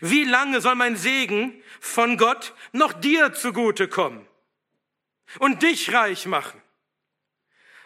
Wie 0.00 0.24
lange 0.24 0.60
soll 0.60 0.74
mein 0.74 0.96
Segen 0.96 1.62
von 1.80 2.16
Gott 2.16 2.54
noch 2.72 2.92
dir 2.92 3.32
zugutekommen 3.32 4.26
und 5.38 5.62
dich 5.62 5.92
reich 5.92 6.26
machen? 6.26 6.60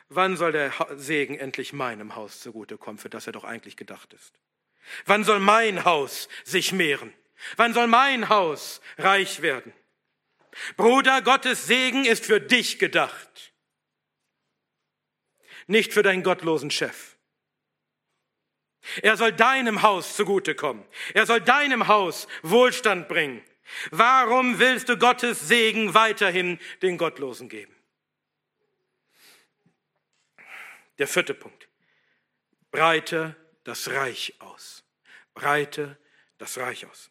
Wann 0.09 0.37
soll 0.37 0.53
der 0.53 0.73
Segen 0.97 1.39
endlich 1.39 1.73
meinem 1.73 2.15
Haus 2.15 2.41
zugutekommen, 2.41 2.99
für 2.99 3.11
das 3.11 3.27
er 3.27 3.33
doch 3.33 3.45
eigentlich 3.45 3.77
gedacht 3.77 4.13
ist? 4.15 4.39
Wann 5.07 5.25
soll 5.25 5.41
mein 5.41 5.85
Haus 5.85 6.29
sich 6.45 6.73
mehren? 6.73 7.13
Wann 7.57 7.75
soll 7.75 7.87
mein 7.87 8.29
Haus 8.29 8.81
reich 8.97 9.43
werden? 9.43 9.73
Bruder, 10.77 11.23
Gottes 11.23 11.67
Segen 11.67 12.05
ist 12.05 12.27
für 12.27 12.41
dich 12.41 12.79
gedacht, 12.79 13.53
nicht 15.67 15.93
für 15.93 16.03
deinen 16.03 16.23
gottlosen 16.23 16.71
Chef. 16.71 17.17
Er 19.03 19.17
soll 19.17 19.33
deinem 19.33 19.83
Haus 19.83 20.17
zugutekommen. 20.17 20.85
Er 21.13 21.27
soll 21.27 21.41
deinem 21.41 21.89
Haus 21.89 22.27
Wohlstand 22.43 23.07
bringen. 23.09 23.45
Warum 23.91 24.59
willst 24.59 24.89
du 24.89 24.97
Gottes 24.97 25.47
Segen 25.47 25.93
weiterhin 25.93 26.59
den 26.81 26.97
Gottlosen 26.97 27.49
geben? 27.49 27.75
Der 30.99 31.07
vierte 31.07 31.35
Punkt. 31.35 31.69
Breite 32.71 33.37
das 33.69 33.91
Reich 33.91 34.35
aus. 34.39 34.83
Breite 35.35 35.99
das 36.39 36.57
Reich 36.57 36.87
aus. 36.87 37.11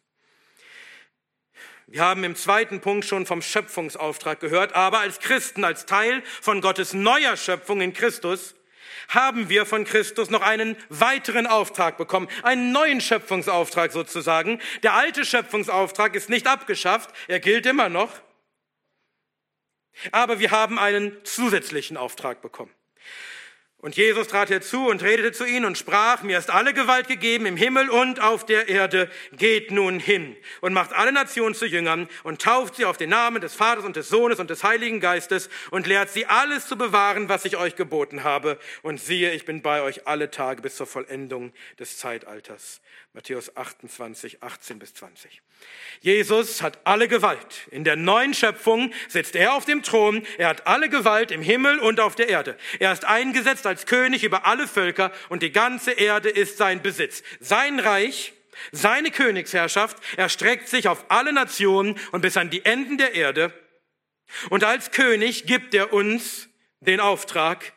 Wir 1.86 2.02
haben 2.02 2.24
im 2.24 2.34
zweiten 2.34 2.80
Punkt 2.80 3.06
schon 3.06 3.24
vom 3.24 3.40
Schöpfungsauftrag 3.40 4.40
gehört, 4.40 4.74
aber 4.74 4.98
als 4.98 5.20
Christen, 5.20 5.64
als 5.64 5.86
Teil 5.86 6.22
von 6.42 6.60
Gottes 6.60 6.92
neuer 6.92 7.36
Schöpfung 7.36 7.80
in 7.80 7.94
Christus, 7.94 8.56
haben 9.08 9.48
wir 9.48 9.64
von 9.64 9.84
Christus 9.84 10.28
noch 10.28 10.42
einen 10.42 10.76
weiteren 10.88 11.46
Auftrag 11.46 11.96
bekommen, 11.96 12.28
einen 12.42 12.72
neuen 12.72 13.00
Schöpfungsauftrag 13.00 13.92
sozusagen. 13.92 14.60
Der 14.82 14.94
alte 14.94 15.24
Schöpfungsauftrag 15.24 16.14
ist 16.14 16.28
nicht 16.28 16.46
abgeschafft, 16.46 17.10
er 17.28 17.40
gilt 17.40 17.64
immer 17.66 17.88
noch, 17.88 18.12
aber 20.10 20.40
wir 20.40 20.50
haben 20.50 20.78
einen 20.78 21.24
zusätzlichen 21.24 21.96
Auftrag 21.96 22.42
bekommen. 22.42 22.74
Und 23.80 23.96
Jesus 23.96 24.26
trat 24.26 24.50
herzu 24.50 24.88
und 24.88 25.04
redete 25.04 25.30
zu 25.30 25.44
ihnen 25.44 25.64
und 25.64 25.78
sprach, 25.78 26.24
mir 26.24 26.36
ist 26.36 26.50
alle 26.50 26.74
Gewalt 26.74 27.06
gegeben 27.06 27.46
im 27.46 27.56
Himmel 27.56 27.88
und 27.88 28.20
auf 28.20 28.44
der 28.44 28.68
Erde. 28.68 29.08
Geht 29.30 29.70
nun 29.70 30.00
hin 30.00 30.36
und 30.60 30.72
macht 30.72 30.92
alle 30.92 31.12
Nationen 31.12 31.54
zu 31.54 31.64
Jüngern 31.64 32.08
und 32.24 32.42
tauft 32.42 32.74
sie 32.74 32.84
auf 32.86 32.96
den 32.96 33.10
Namen 33.10 33.40
des 33.40 33.54
Vaters 33.54 33.84
und 33.84 33.94
des 33.94 34.08
Sohnes 34.08 34.40
und 34.40 34.50
des 34.50 34.64
Heiligen 34.64 34.98
Geistes 34.98 35.48
und 35.70 35.86
lehrt 35.86 36.10
sie 36.10 36.26
alles 36.26 36.66
zu 36.66 36.76
bewahren, 36.76 37.28
was 37.28 37.44
ich 37.44 37.56
euch 37.56 37.76
geboten 37.76 38.24
habe. 38.24 38.58
Und 38.82 39.00
siehe, 39.00 39.32
ich 39.32 39.44
bin 39.44 39.62
bei 39.62 39.80
euch 39.82 40.08
alle 40.08 40.32
Tage 40.32 40.60
bis 40.60 40.74
zur 40.74 40.88
Vollendung 40.88 41.52
des 41.78 41.98
Zeitalters. 41.98 42.80
Matthäus 43.14 43.56
28, 43.56 44.42
18 44.42 44.78
bis 44.78 44.94
20. 44.94 45.40
Jesus 46.00 46.62
hat 46.62 46.78
alle 46.84 47.08
Gewalt. 47.08 47.66
In 47.70 47.82
der 47.82 47.96
neuen 47.96 48.32
Schöpfung 48.34 48.92
sitzt 49.08 49.34
er 49.34 49.54
auf 49.54 49.64
dem 49.64 49.82
Thron. 49.82 50.24
Er 50.36 50.48
hat 50.48 50.66
alle 50.66 50.88
Gewalt 50.88 51.30
im 51.32 51.42
Himmel 51.42 51.80
und 51.80 51.98
auf 51.98 52.14
der 52.14 52.28
Erde. 52.28 52.56
Er 52.78 52.92
ist 52.92 53.04
eingesetzt 53.04 53.66
als 53.68 53.86
König 53.86 54.24
über 54.24 54.46
alle 54.46 54.66
Völker 54.66 55.12
und 55.28 55.42
die 55.42 55.52
ganze 55.52 55.92
Erde 55.92 56.28
ist 56.28 56.58
sein 56.58 56.82
Besitz. 56.82 57.22
Sein 57.40 57.78
Reich, 57.78 58.32
seine 58.72 59.10
Königsherrschaft 59.10 59.98
erstreckt 60.16 60.68
sich 60.68 60.88
auf 60.88 61.04
alle 61.10 61.32
Nationen 61.32 61.98
und 62.12 62.22
bis 62.22 62.36
an 62.36 62.50
die 62.50 62.64
Enden 62.64 62.98
der 62.98 63.14
Erde. 63.14 63.52
Und 64.50 64.64
als 64.64 64.90
König 64.90 65.46
gibt 65.46 65.74
er 65.74 65.92
uns 65.92 66.48
den 66.80 67.00
Auftrag, 67.00 67.72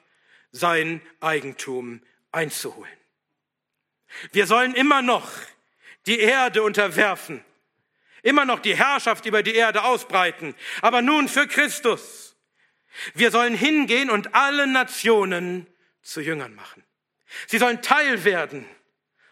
sein 0.52 1.02
Eigentum 1.22 2.02
einzuholen. 2.32 2.92
Wir 4.32 4.46
sollen 4.46 4.76
immer 4.76 5.02
noch 5.02 5.32
die 6.06 6.20
Erde 6.20 6.64
unterwerfen, 6.64 7.44
immer 8.22 8.46
noch 8.46 8.60
die 8.60 8.76
Herrschaft 8.76 9.26
über 9.26 9.44
die 9.44 9.56
Erde 9.56 9.84
ausbreiten, 9.84 10.56
aber 10.82 11.02
nun 11.02 11.28
für 11.28 11.48
Christus. 11.48 12.36
Wir 13.14 13.32
sollen 13.32 13.56
hingehen 13.56 14.10
und 14.10 14.36
alle 14.36 14.68
Nationen 14.68 15.68
zu 16.02 16.22
Jüngern 16.22 16.56
machen. 16.56 16.84
Sie 17.48 17.58
sollen 17.58 17.82
Teil 17.82 18.24
werden 18.24 18.66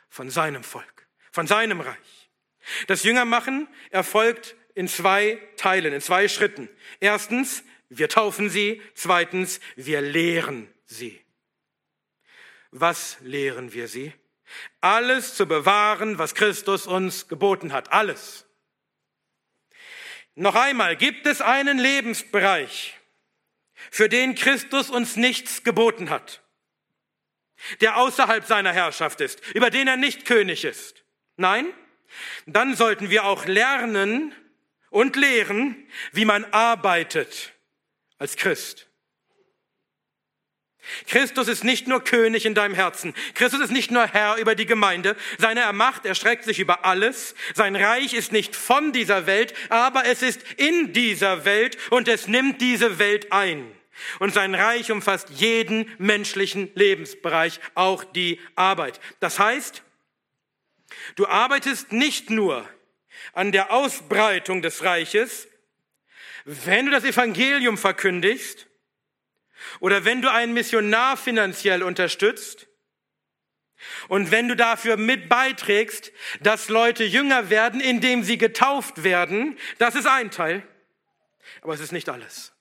von 0.10 0.30
seinem 0.30 0.64
Volk, 0.64 1.08
von 1.32 1.48
seinem 1.48 1.82
Reich. 1.82 2.30
Das 2.88 3.04
Jüngermachen 3.04 3.68
erfolgt 3.90 4.56
in 4.76 4.88
zwei 4.88 5.42
Teilen, 5.58 5.94
in 5.94 6.02
zwei 6.02 6.28
Schritten. 6.28 6.70
Erstens, 7.00 7.64
wir 7.90 8.10
taufen 8.10 8.50
sie. 8.50 8.82
Zweitens, 8.94 9.60
wir 9.76 10.02
lehren 10.02 10.74
sie. 10.86 11.20
Was 12.72 13.18
lehren 13.22 13.74
wir 13.74 13.88
sie? 13.88 14.14
Alles 14.82 15.36
zu 15.36 15.48
bewahren, 15.48 16.18
was 16.18 16.36
Christus 16.36 16.88
uns 16.88 17.28
geboten 17.28 17.74
hat. 17.74 17.92
Alles. 17.92 18.46
Noch 20.36 20.56
einmal, 20.56 20.96
gibt 20.96 21.26
es 21.26 21.42
einen 21.42 21.80
Lebensbereich, 21.80 22.98
für 23.92 24.08
den 24.08 24.36
Christus 24.36 24.90
uns 24.90 25.16
nichts 25.16 25.64
geboten 25.64 26.10
hat, 26.10 26.42
der 27.82 27.98
außerhalb 27.98 28.46
seiner 28.46 28.74
Herrschaft 28.74 29.22
ist, 29.22 29.42
über 29.54 29.70
den 29.70 29.88
er 29.88 29.98
nicht 29.98 30.26
König 30.26 30.66
ist. 30.66 31.04
Nein, 31.38 31.68
dann 32.46 32.76
sollten 32.76 33.10
wir 33.10 33.26
auch 33.26 33.46
lernen 33.46 34.34
und 34.90 35.16
lehren, 35.16 35.88
wie 36.12 36.26
man 36.26 36.46
arbeitet 36.46 37.54
als 38.18 38.36
Christ. 38.36 38.90
Christus 41.08 41.48
ist 41.48 41.64
nicht 41.64 41.88
nur 41.88 42.04
König 42.04 42.46
in 42.46 42.56
deinem 42.56 42.74
Herzen. 42.74 43.14
Christus 43.36 43.62
ist 43.62 43.72
nicht 43.72 43.92
nur 43.92 44.08
Herr 44.08 44.38
über 44.38 44.56
die 44.56 44.66
Gemeinde. 44.66 45.16
Seine 45.38 45.72
Macht 45.74 46.06
erstreckt 46.06 46.46
sich 46.46 46.60
über 46.60 46.86
alles. 46.86 47.36
Sein 47.54 47.76
Reich 47.76 48.14
ist 48.14 48.32
nicht 48.32 48.56
von 48.56 48.92
dieser 48.92 49.28
Welt, 49.28 49.54
aber 49.70 50.06
es 50.06 50.22
ist 50.22 50.42
in 50.58 50.94
dieser 50.94 51.46
Welt 51.46 51.78
und 51.92 52.08
es 52.08 52.28
nimmt 52.28 52.62
diese 52.62 52.98
Welt 52.98 53.32
ein. 53.32 53.72
Und 54.20 54.34
sein 54.34 54.56
Reich 54.56 54.92
umfasst 54.92 55.30
jeden 55.30 55.92
menschlichen 55.98 56.72
Lebensbereich, 56.76 57.60
auch 57.76 58.04
die 58.04 58.40
Arbeit. 58.56 59.00
Das 59.20 59.40
heißt, 59.40 59.84
du 61.16 61.28
arbeitest 61.28 61.92
nicht 61.92 62.30
nur 62.30 62.68
an 63.34 63.52
der 63.52 63.72
Ausbreitung 63.72 64.62
des 64.62 64.84
Reiches, 64.84 65.48
wenn 66.46 66.86
du 66.86 66.92
das 66.92 67.04
Evangelium 67.04 67.78
verkündigst 67.78 68.68
oder 69.80 70.06
wenn 70.06 70.22
du 70.22 70.32
einen 70.32 70.54
Missionar 70.54 71.18
finanziell 71.18 71.84
unterstützt 71.84 72.68
und 74.08 74.32
wenn 74.32 74.48
du 74.48 74.56
dafür 74.56 74.98
mit 74.98 75.30
beiträgst, 75.30 76.12
dass 76.42 76.70
Leute 76.70 77.04
jünger 77.04 77.50
werden, 77.50 77.80
indem 77.82 78.24
sie 78.24 78.38
getauft 78.38 79.04
werden, 79.04 79.58
das 79.78 79.96
ist 79.96 80.08
ein 80.08 80.32
Teil, 80.32 80.64
aber 81.62 81.74
es 81.74 81.80
ist 81.80 81.92
nicht 81.92 82.10
alles. 82.10 82.54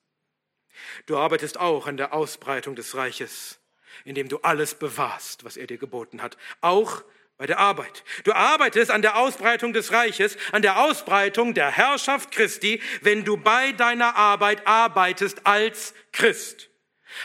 Du 1.09 1.17
arbeitest 1.17 1.59
auch 1.59 1.87
an 1.87 1.97
der 1.97 2.13
Ausbreitung 2.13 2.75
des 2.75 2.93
Reiches, 2.93 3.57
indem 4.05 4.29
du 4.29 4.37
alles 4.43 4.75
bewahrst, 4.75 5.43
was 5.43 5.57
er 5.57 5.65
dir 5.65 5.79
geboten 5.79 6.21
hat, 6.21 6.37
auch 6.61 7.03
bei 7.35 7.47
der 7.47 7.57
Arbeit. 7.57 8.03
Du 8.25 8.33
arbeitest 8.33 8.91
an 8.91 9.01
der 9.01 9.17
Ausbreitung 9.17 9.73
des 9.73 9.91
Reiches, 9.91 10.37
an 10.51 10.61
der 10.61 10.79
Ausbreitung 10.79 11.55
der 11.55 11.71
Herrschaft 11.71 12.29
Christi, 12.29 12.79
wenn 13.01 13.25
du 13.25 13.37
bei 13.37 13.71
deiner 13.71 14.17
Arbeit 14.17 14.67
arbeitest 14.67 15.47
als 15.47 15.95
Christ, 16.11 16.69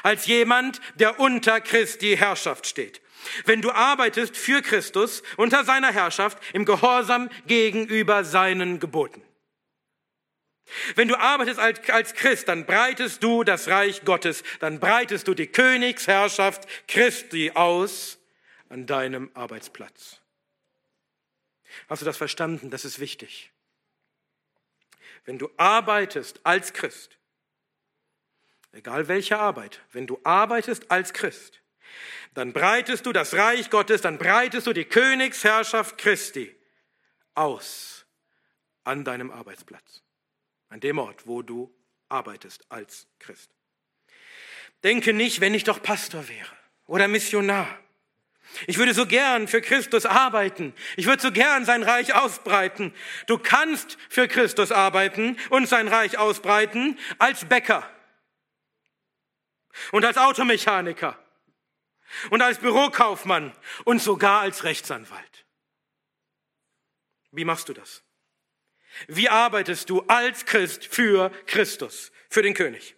als 0.02 0.24
jemand, 0.24 0.80
der 0.94 1.20
unter 1.20 1.60
Christi 1.60 2.16
Herrschaft 2.16 2.66
steht. 2.66 3.02
Wenn 3.44 3.60
du 3.60 3.70
arbeitest 3.70 4.34
für 4.34 4.62
Christus 4.62 5.22
unter 5.36 5.62
seiner 5.62 5.92
Herrschaft 5.92 6.38
im 6.54 6.64
Gehorsam 6.64 7.28
gegenüber 7.46 8.24
seinen 8.24 8.80
Geboten. 8.80 9.22
Wenn 10.94 11.08
du 11.08 11.18
arbeitest 11.18 11.60
als, 11.60 12.14
Christ, 12.14 12.48
dann 12.48 12.66
breitest 12.66 13.22
du 13.22 13.44
das 13.44 13.68
Reich 13.68 14.04
Gottes, 14.04 14.42
dann 14.60 14.80
breitest 14.80 15.28
du 15.28 15.34
die 15.34 15.46
Königsherrschaft 15.46 16.66
Christi 16.88 17.52
aus 17.54 18.18
an 18.68 18.86
deinem 18.86 19.30
Arbeitsplatz. 19.34 20.20
Hast 21.88 22.02
du 22.02 22.06
das 22.06 22.16
verstanden? 22.16 22.70
Das 22.70 22.84
ist 22.84 22.98
wichtig. 22.98 23.52
Wenn 25.24 25.38
du 25.38 25.50
arbeitest 25.56 26.40
als 26.44 26.72
Christ, 26.72 27.18
egal 28.72 29.08
welche 29.08 29.38
Arbeit, 29.38 29.80
wenn 29.92 30.06
du 30.06 30.20
arbeitest 30.24 30.90
als 30.90 31.12
Christ, 31.12 31.60
dann 32.34 32.52
breitest 32.52 33.06
du 33.06 33.12
das 33.12 33.34
Reich 33.34 33.70
Gottes, 33.70 34.00
dann 34.00 34.18
breitest 34.18 34.66
du 34.66 34.72
die 34.72 34.84
Königsherrschaft 34.84 35.98
Christi 35.98 36.54
aus 37.34 38.04
an 38.82 39.04
deinem 39.04 39.30
Arbeitsplatz, 39.30 40.02
an 40.74 40.80
dem 40.80 40.98
Ort, 40.98 41.26
wo 41.26 41.40
du 41.40 41.72
arbeitest 42.08 42.70
als 42.70 43.06
Christ. 43.18 43.50
Denke 44.82 45.12
nicht, 45.12 45.40
wenn 45.40 45.54
ich 45.54 45.64
doch 45.64 45.82
Pastor 45.82 46.28
wäre 46.28 46.52
oder 46.86 47.08
Missionar 47.08 47.78
ich 48.66 48.78
würde 48.78 48.94
so 48.94 49.06
gern 49.06 49.48
für 49.48 49.60
Christus 49.60 50.06
arbeiten. 50.06 50.74
Ich 50.96 51.06
würde 51.06 51.20
so 51.20 51.32
gern 51.32 51.64
sein 51.64 51.82
Reich 51.82 52.14
ausbreiten. 52.14 52.94
Du 53.26 53.38
kannst 53.38 53.98
für 54.08 54.28
Christus 54.28 54.70
arbeiten 54.70 55.36
und 55.50 55.68
sein 55.68 55.88
Reich 55.88 56.18
ausbreiten 56.18 56.98
als 57.18 57.46
Bäcker 57.46 57.88
und 59.90 60.04
als 60.04 60.18
Automechaniker 60.18 61.18
und 62.30 62.42
als 62.42 62.58
Bürokaufmann 62.58 63.52
und 63.84 64.00
sogar 64.00 64.42
als 64.42 64.62
Rechtsanwalt. 64.62 65.46
Wie 67.32 67.44
machst 67.44 67.68
du 67.68 67.72
das? 67.72 68.04
Wie 69.08 69.28
arbeitest 69.28 69.90
du 69.90 70.02
als 70.08 70.44
Christ 70.46 70.86
für 70.86 71.30
Christus, 71.46 72.12
für 72.28 72.42
den 72.42 72.54
König? 72.54 72.96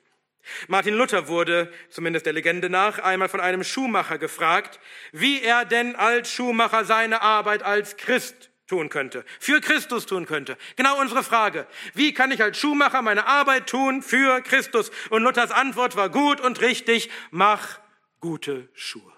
Martin 0.69 0.95
Luther 0.95 1.29
wurde, 1.29 1.73
zumindest 1.91 2.27
der 2.27 2.33
Legende 2.33 2.71
nach, 2.71 2.99
einmal 2.99 3.29
von 3.29 3.41
einem 3.41 3.65
Schuhmacher 3.65 4.19
gefragt, 4.19 4.79
wie 5.13 5.43
er 5.43 5.65
denn 5.65 5.97
als 5.97 6.31
Schuhmacher 6.31 6.85
seine 6.85 7.21
Arbeit 7.23 7.63
als 7.63 7.97
Christ 7.97 8.51
tun 8.67 8.89
könnte, 8.89 9.25
für 9.41 9.61
Christus 9.61 10.07
tun 10.07 10.27
könnte. 10.27 10.57
Genau 10.77 11.01
unsere 11.01 11.23
Frage. 11.23 11.67
Wie 11.95 12.15
kann 12.15 12.31
ich 12.31 12.43
als 12.43 12.59
Schuhmacher 12.59 13.03
meine 13.03 13.27
Arbeit 13.27 13.69
tun 13.69 14.03
für 14.03 14.41
Christus? 14.43 14.91
Und 15.11 15.23
Luthers 15.23 15.51
Antwort 15.51 15.97
war 15.97 16.11
gut 16.11 16.41
und 16.41 16.61
richtig, 16.61 17.11
mach 17.31 17.81
gute 18.21 18.69
Schuhe. 18.75 19.16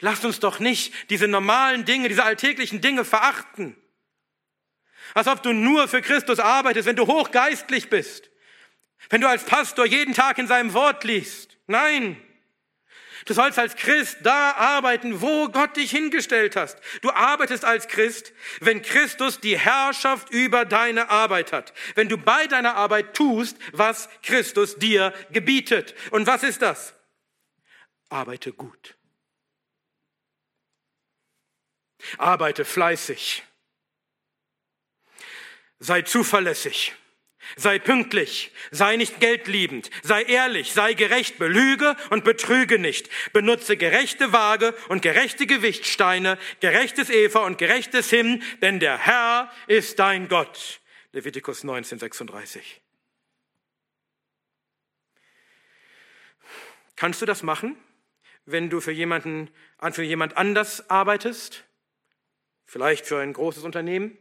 Lasst 0.00 0.24
uns 0.24 0.40
doch 0.40 0.58
nicht 0.58 0.92
diese 1.10 1.28
normalen 1.28 1.84
Dinge, 1.84 2.08
diese 2.08 2.24
alltäglichen 2.24 2.80
Dinge 2.80 3.04
verachten. 3.04 3.76
Als 5.14 5.26
ob 5.26 5.42
du 5.42 5.52
nur 5.52 5.88
für 5.88 6.02
Christus 6.02 6.38
arbeitest, 6.38 6.86
wenn 6.86 6.96
du 6.96 7.06
hochgeistlich 7.06 7.90
bist. 7.90 8.30
Wenn 9.08 9.20
du 9.20 9.28
als 9.28 9.44
Pastor 9.44 9.86
jeden 9.86 10.14
Tag 10.14 10.38
in 10.38 10.46
seinem 10.46 10.72
Wort 10.74 11.04
liest. 11.04 11.56
Nein. 11.66 12.20
Du 13.26 13.34
sollst 13.34 13.58
als 13.58 13.76
Christ 13.76 14.18
da 14.22 14.52
arbeiten, 14.52 15.20
wo 15.20 15.48
Gott 15.48 15.76
dich 15.76 15.90
hingestellt 15.90 16.56
hast. 16.56 16.78
Du 17.02 17.10
arbeitest 17.10 17.64
als 17.64 17.86
Christ, 17.88 18.32
wenn 18.60 18.82
Christus 18.82 19.40
die 19.40 19.58
Herrschaft 19.58 20.30
über 20.30 20.64
deine 20.64 21.10
Arbeit 21.10 21.52
hat. 21.52 21.74
Wenn 21.94 22.08
du 22.08 22.16
bei 22.16 22.46
deiner 22.46 22.76
Arbeit 22.76 23.14
tust, 23.14 23.58
was 23.72 24.08
Christus 24.22 24.76
dir 24.76 25.12
gebietet. 25.30 25.94
Und 26.10 26.26
was 26.26 26.42
ist 26.42 26.62
das? 26.62 26.94
Arbeite 28.08 28.52
gut. 28.52 28.96
Arbeite 32.18 32.64
fleißig. 32.64 33.42
Sei 35.78 36.02
zuverlässig. 36.02 36.94
Sei 37.56 37.78
pünktlich, 37.78 38.52
sei 38.70 38.96
nicht 38.96 39.18
geldliebend, 39.18 39.90
sei 40.02 40.22
ehrlich, 40.22 40.72
sei 40.72 40.92
gerecht, 40.92 41.38
belüge 41.38 41.96
und 42.10 42.22
betrüge 42.22 42.78
nicht. 42.78 43.08
Benutze 43.32 43.76
gerechte 43.76 44.32
Waage 44.32 44.74
und 44.88 45.02
gerechte 45.02 45.46
Gewichtsteine, 45.46 46.38
gerechtes 46.60 47.10
Eva 47.10 47.40
und 47.40 47.58
gerechtes 47.58 48.10
Hin, 48.10 48.42
denn 48.60 48.78
der 48.78 48.98
Herr 48.98 49.50
ist 49.66 49.98
dein 49.98 50.28
Gott. 50.28 50.80
Levitikus 51.12 51.64
19, 51.64 51.98
36. 51.98 52.82
Kannst 56.94 57.22
du 57.22 57.26
das 57.26 57.42
machen, 57.42 57.76
wenn 58.44 58.68
du 58.68 58.80
für 58.80 58.92
jemanden, 58.92 59.50
für 59.92 60.02
jemand 60.02 60.36
anders 60.36 60.88
arbeitest? 60.90 61.64
Vielleicht 62.70 63.04
für 63.04 63.18
ein 63.18 63.32
großes 63.32 63.64
Unternehmen? 63.64 64.16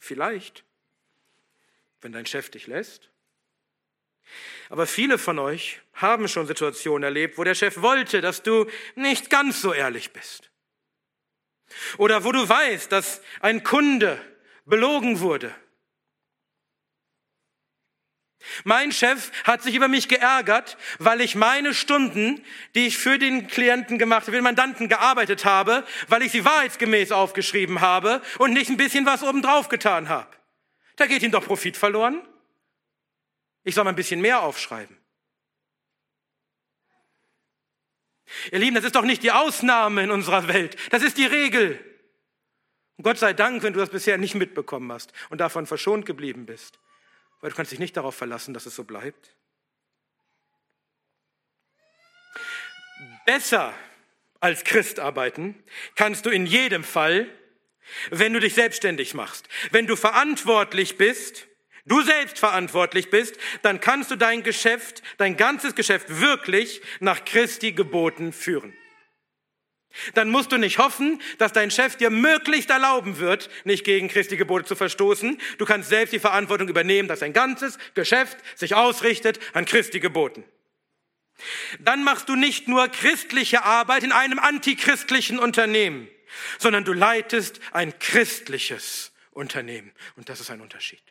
Vielleicht, 0.00 0.64
wenn 2.00 2.10
dein 2.10 2.26
Chef 2.26 2.50
dich 2.50 2.66
lässt. 2.66 3.10
Aber 4.70 4.88
viele 4.88 5.18
von 5.18 5.38
euch 5.38 5.80
haben 5.92 6.26
schon 6.26 6.48
Situationen 6.48 7.04
erlebt, 7.04 7.38
wo 7.38 7.44
der 7.44 7.54
Chef 7.54 7.80
wollte, 7.80 8.20
dass 8.20 8.42
du 8.42 8.66
nicht 8.96 9.30
ganz 9.30 9.62
so 9.62 9.72
ehrlich 9.72 10.12
bist. 10.12 10.50
Oder 11.96 12.24
wo 12.24 12.32
du 12.32 12.48
weißt, 12.48 12.90
dass 12.90 13.22
ein 13.38 13.62
Kunde 13.62 14.20
belogen 14.64 15.20
wurde 15.20 15.54
mein 18.64 18.92
Chef 18.92 19.30
hat 19.44 19.62
sich 19.62 19.74
über 19.74 19.88
mich 19.88 20.08
geärgert, 20.08 20.76
weil 20.98 21.20
ich 21.20 21.34
meine 21.34 21.74
Stunden, 21.74 22.44
die 22.74 22.86
ich 22.86 22.98
für 22.98 23.18
den 23.18 23.46
Klienten 23.46 23.98
gemacht 23.98 24.24
für 24.24 24.30
den 24.30 24.44
Mandanten 24.44 24.88
gearbeitet 24.88 25.44
habe, 25.44 25.84
weil 26.08 26.22
ich 26.22 26.32
sie 26.32 26.44
wahrheitsgemäß 26.44 27.12
aufgeschrieben 27.12 27.80
habe 27.80 28.22
und 28.38 28.52
nicht 28.52 28.70
ein 28.70 28.76
bisschen 28.76 29.06
was 29.06 29.22
obendrauf 29.22 29.68
getan 29.68 30.08
habe. 30.08 30.28
Da 30.96 31.06
geht 31.06 31.22
ihm 31.22 31.30
doch 31.30 31.44
Profit 31.44 31.76
verloren. 31.76 32.26
Ich 33.64 33.74
soll 33.74 33.84
mal 33.84 33.90
ein 33.90 33.96
bisschen 33.96 34.20
mehr 34.20 34.42
aufschreiben. 34.42 34.96
Ihr 38.52 38.58
Lieben, 38.58 38.74
das 38.74 38.84
ist 38.84 38.94
doch 38.94 39.04
nicht 39.04 39.22
die 39.22 39.32
Ausnahme 39.32 40.02
in 40.02 40.10
unserer 40.10 40.48
Welt. 40.48 40.76
Das 40.90 41.02
ist 41.02 41.18
die 41.18 41.26
Regel. 41.26 41.82
Und 42.96 43.04
Gott 43.04 43.18
sei 43.18 43.32
Dank, 43.32 43.62
wenn 43.62 43.72
du 43.72 43.78
das 43.78 43.90
bisher 43.90 44.18
nicht 44.18 44.34
mitbekommen 44.34 44.90
hast 44.92 45.12
und 45.30 45.38
davon 45.40 45.66
verschont 45.66 46.04
geblieben 46.04 46.46
bist. 46.46 46.78
Weil 47.40 47.50
du 47.50 47.56
kannst 47.56 47.72
dich 47.72 47.78
nicht 47.78 47.96
darauf 47.96 48.14
verlassen, 48.14 48.54
dass 48.54 48.66
es 48.66 48.74
so 48.74 48.84
bleibt. 48.84 49.34
Besser 53.26 53.74
als 54.40 54.64
Christ 54.64 55.00
arbeiten 55.00 55.62
kannst 55.94 56.26
du 56.26 56.30
in 56.30 56.46
jedem 56.46 56.84
Fall, 56.84 57.28
wenn 58.10 58.32
du 58.32 58.40
dich 58.40 58.54
selbstständig 58.54 59.14
machst, 59.14 59.48
wenn 59.70 59.86
du 59.86 59.96
verantwortlich 59.96 60.96
bist, 60.96 61.46
du 61.86 62.02
selbst 62.02 62.38
verantwortlich 62.38 63.10
bist, 63.10 63.36
dann 63.62 63.80
kannst 63.80 64.10
du 64.10 64.16
dein 64.16 64.42
Geschäft, 64.42 65.02
dein 65.16 65.36
ganzes 65.36 65.74
Geschäft 65.74 66.20
wirklich 66.20 66.82
nach 67.00 67.24
Christi 67.24 67.72
Geboten 67.72 68.32
führen. 68.32 68.76
Dann 70.14 70.30
musst 70.30 70.52
du 70.52 70.58
nicht 70.58 70.78
hoffen, 70.78 71.20
dass 71.38 71.52
dein 71.52 71.70
Chef 71.70 71.96
dir 71.96 72.10
möglichst 72.10 72.70
erlauben 72.70 73.18
wird, 73.18 73.50
nicht 73.64 73.84
gegen 73.84 74.08
Christi 74.08 74.36
Gebote 74.36 74.64
zu 74.64 74.76
verstoßen. 74.76 75.40
Du 75.56 75.64
kannst 75.64 75.88
selbst 75.88 76.12
die 76.12 76.18
Verantwortung 76.18 76.68
übernehmen, 76.68 77.08
dass 77.08 77.20
dein 77.20 77.32
ganzes 77.32 77.78
Geschäft 77.94 78.38
sich 78.54 78.74
ausrichtet 78.74 79.40
an 79.54 79.64
Christi 79.64 80.00
Geboten. 80.00 80.44
Dann 81.80 82.04
machst 82.04 82.28
du 82.28 82.36
nicht 82.36 82.68
nur 82.68 82.88
christliche 82.88 83.64
Arbeit 83.64 84.02
in 84.02 84.12
einem 84.12 84.38
antichristlichen 84.38 85.38
Unternehmen, 85.38 86.08
sondern 86.58 86.84
du 86.84 86.92
leitest 86.92 87.60
ein 87.72 87.98
christliches 87.98 89.12
Unternehmen. 89.30 89.92
Und 90.16 90.28
das 90.28 90.40
ist 90.40 90.50
ein 90.50 90.60
Unterschied. 90.60 91.02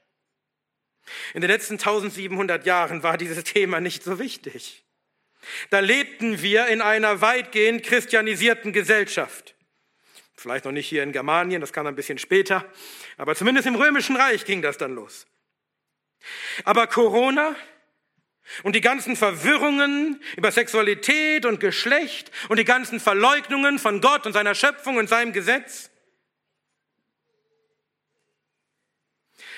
In 1.33 1.41
den 1.41 1.49
letzten 1.49 1.75
1700 1.75 2.65
Jahren 2.65 3.03
war 3.03 3.17
dieses 3.17 3.43
Thema 3.43 3.79
nicht 3.79 4.03
so 4.03 4.19
wichtig. 4.19 4.83
Da 5.69 5.79
lebten 5.79 6.41
wir 6.41 6.67
in 6.67 6.81
einer 6.81 7.21
weitgehend 7.21 7.83
christianisierten 7.83 8.73
Gesellschaft. 8.73 9.55
Vielleicht 10.35 10.65
noch 10.65 10.71
nicht 10.71 10.87
hier 10.87 11.03
in 11.03 11.11
Germanien, 11.11 11.61
das 11.61 11.73
kam 11.73 11.87
ein 11.87 11.95
bisschen 11.95 12.19
später, 12.19 12.65
aber 13.17 13.35
zumindest 13.35 13.67
im 13.67 13.75
Römischen 13.75 14.15
Reich 14.15 14.45
ging 14.45 14.61
das 14.61 14.77
dann 14.77 14.93
los. 14.93 15.25
Aber 16.63 16.87
Corona 16.87 17.55
und 18.63 18.75
die 18.75 18.81
ganzen 18.81 19.15
Verwirrungen 19.15 20.21
über 20.35 20.51
Sexualität 20.51 21.45
und 21.45 21.59
Geschlecht 21.59 22.31
und 22.49 22.57
die 22.57 22.65
ganzen 22.65 22.99
Verleugnungen 22.99 23.79
von 23.79 23.99
Gott 23.99 24.25
und 24.25 24.33
seiner 24.33 24.55
Schöpfung 24.55 24.97
und 24.97 25.09
seinem 25.09 25.33
Gesetz, 25.33 25.89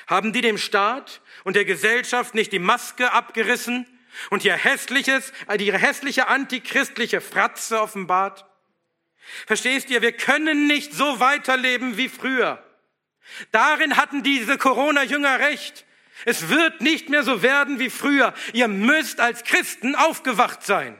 haben 0.07 0.33
die 0.33 0.41
dem 0.41 0.57
Staat 0.57 1.21
und 1.43 1.55
der 1.55 1.65
Gesellschaft 1.65 2.33
nicht 2.33 2.51
die 2.51 2.59
Maske 2.59 3.11
abgerissen 3.11 3.85
und 4.29 4.45
ihr 4.45 4.55
hässliches, 4.55 5.33
ihre 5.57 5.77
hässliche 5.77 6.27
antichristliche 6.27 7.21
Fratze 7.21 7.81
offenbart? 7.81 8.45
Verstehst 9.45 9.89
ihr, 9.89 10.01
wir 10.01 10.11
können 10.11 10.67
nicht 10.67 10.93
so 10.93 11.19
weiterleben 11.19 11.97
wie 11.97 12.09
früher. 12.09 12.63
Darin 13.51 13.97
hatten 13.97 14.23
diese 14.23 14.57
Corona-Jünger 14.57 15.39
recht. 15.39 15.85
Es 16.25 16.49
wird 16.49 16.81
nicht 16.81 17.09
mehr 17.09 17.23
so 17.23 17.41
werden 17.41 17.79
wie 17.79 17.89
früher. 17.89 18.33
Ihr 18.53 18.67
müsst 18.67 19.19
als 19.19 19.43
Christen 19.43 19.95
aufgewacht 19.95 20.63
sein. 20.63 20.97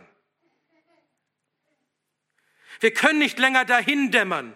Wir 2.80 2.94
können 2.94 3.20
nicht 3.20 3.40
länger 3.40 3.66
dahin 3.66 4.12
dämmern. 4.12 4.56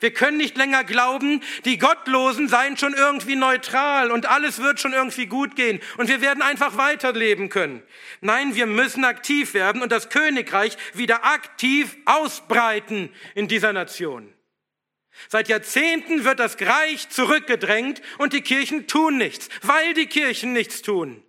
Wir 0.00 0.12
können 0.12 0.36
nicht 0.36 0.56
länger 0.56 0.84
glauben, 0.84 1.42
die 1.64 1.78
Gottlosen 1.78 2.48
seien 2.48 2.76
schon 2.76 2.92
irgendwie 2.92 3.34
neutral 3.34 4.10
und 4.10 4.26
alles 4.26 4.60
wird 4.60 4.78
schon 4.78 4.92
irgendwie 4.92 5.26
gut 5.26 5.56
gehen 5.56 5.80
und 5.96 6.08
wir 6.08 6.20
werden 6.20 6.42
einfach 6.42 6.76
weiterleben 6.76 7.48
können. 7.48 7.82
Nein, 8.20 8.54
wir 8.54 8.66
müssen 8.66 9.04
aktiv 9.04 9.54
werden 9.54 9.82
und 9.82 9.90
das 9.90 10.10
Königreich 10.10 10.76
wieder 10.92 11.24
aktiv 11.24 11.96
ausbreiten 12.04 13.10
in 13.34 13.48
dieser 13.48 13.72
Nation. 13.72 14.32
Seit 15.28 15.48
Jahrzehnten 15.48 16.24
wird 16.24 16.38
das 16.38 16.60
Reich 16.60 17.08
zurückgedrängt 17.08 18.00
und 18.18 18.32
die 18.32 18.42
Kirchen 18.42 18.86
tun 18.86 19.18
nichts. 19.18 19.48
Weil 19.62 19.94
die 19.94 20.06
Kirchen 20.06 20.52
nichts 20.52 20.82
tun, 20.82 21.22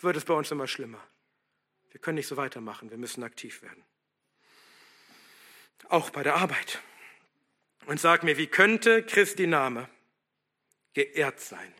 wird 0.00 0.16
es 0.16 0.24
bei 0.24 0.34
uns 0.34 0.50
immer 0.50 0.66
schlimmer. 0.66 1.02
Wir 1.90 2.00
können 2.00 2.16
nicht 2.16 2.26
so 2.26 2.36
weitermachen, 2.36 2.90
wir 2.90 2.98
müssen 2.98 3.22
aktiv 3.22 3.62
werden. 3.62 3.84
Auch 5.88 6.10
bei 6.10 6.22
der 6.22 6.36
Arbeit 6.36 6.80
und 7.86 8.00
sag 8.00 8.22
mir, 8.22 8.36
wie 8.36 8.46
könnte 8.46 9.02
Christi 9.02 9.46
Name 9.46 9.88
geehrt 10.92 11.40
sein? 11.40 11.72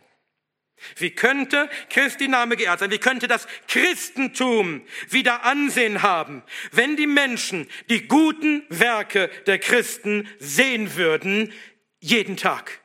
Wie 0.97 1.11
könnte 1.11 1.69
Christi 1.91 2.29
Name 2.29 2.57
geehrt 2.57 2.81
sein? 2.81 2.91
Wie 2.91 2.99
könnte 2.99 3.29
das 3.29 3.47
Christentum 3.67 4.87
wieder 5.09 5.45
Ansehen 5.45 6.03
haben, 6.03 6.43
wenn 6.71 6.97
die 6.97 7.07
Menschen 7.07 7.69
die 7.89 8.07
guten 8.07 8.65
Werke 8.69 9.29
der 9.47 9.59
Christen 9.59 10.29
sehen 10.39 10.97
würden, 10.97 11.53
jeden 11.99 12.37
Tag, 12.37 12.81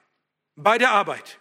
bei 0.56 0.78
der 0.78 0.92
Arbeit? 0.92 1.40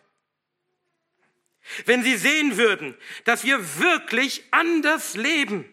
Wenn 1.86 2.02
sie 2.02 2.16
sehen 2.16 2.56
würden, 2.56 2.96
dass 3.24 3.44
wir 3.44 3.78
wirklich 3.78 4.42
anders 4.50 5.14
leben 5.14 5.72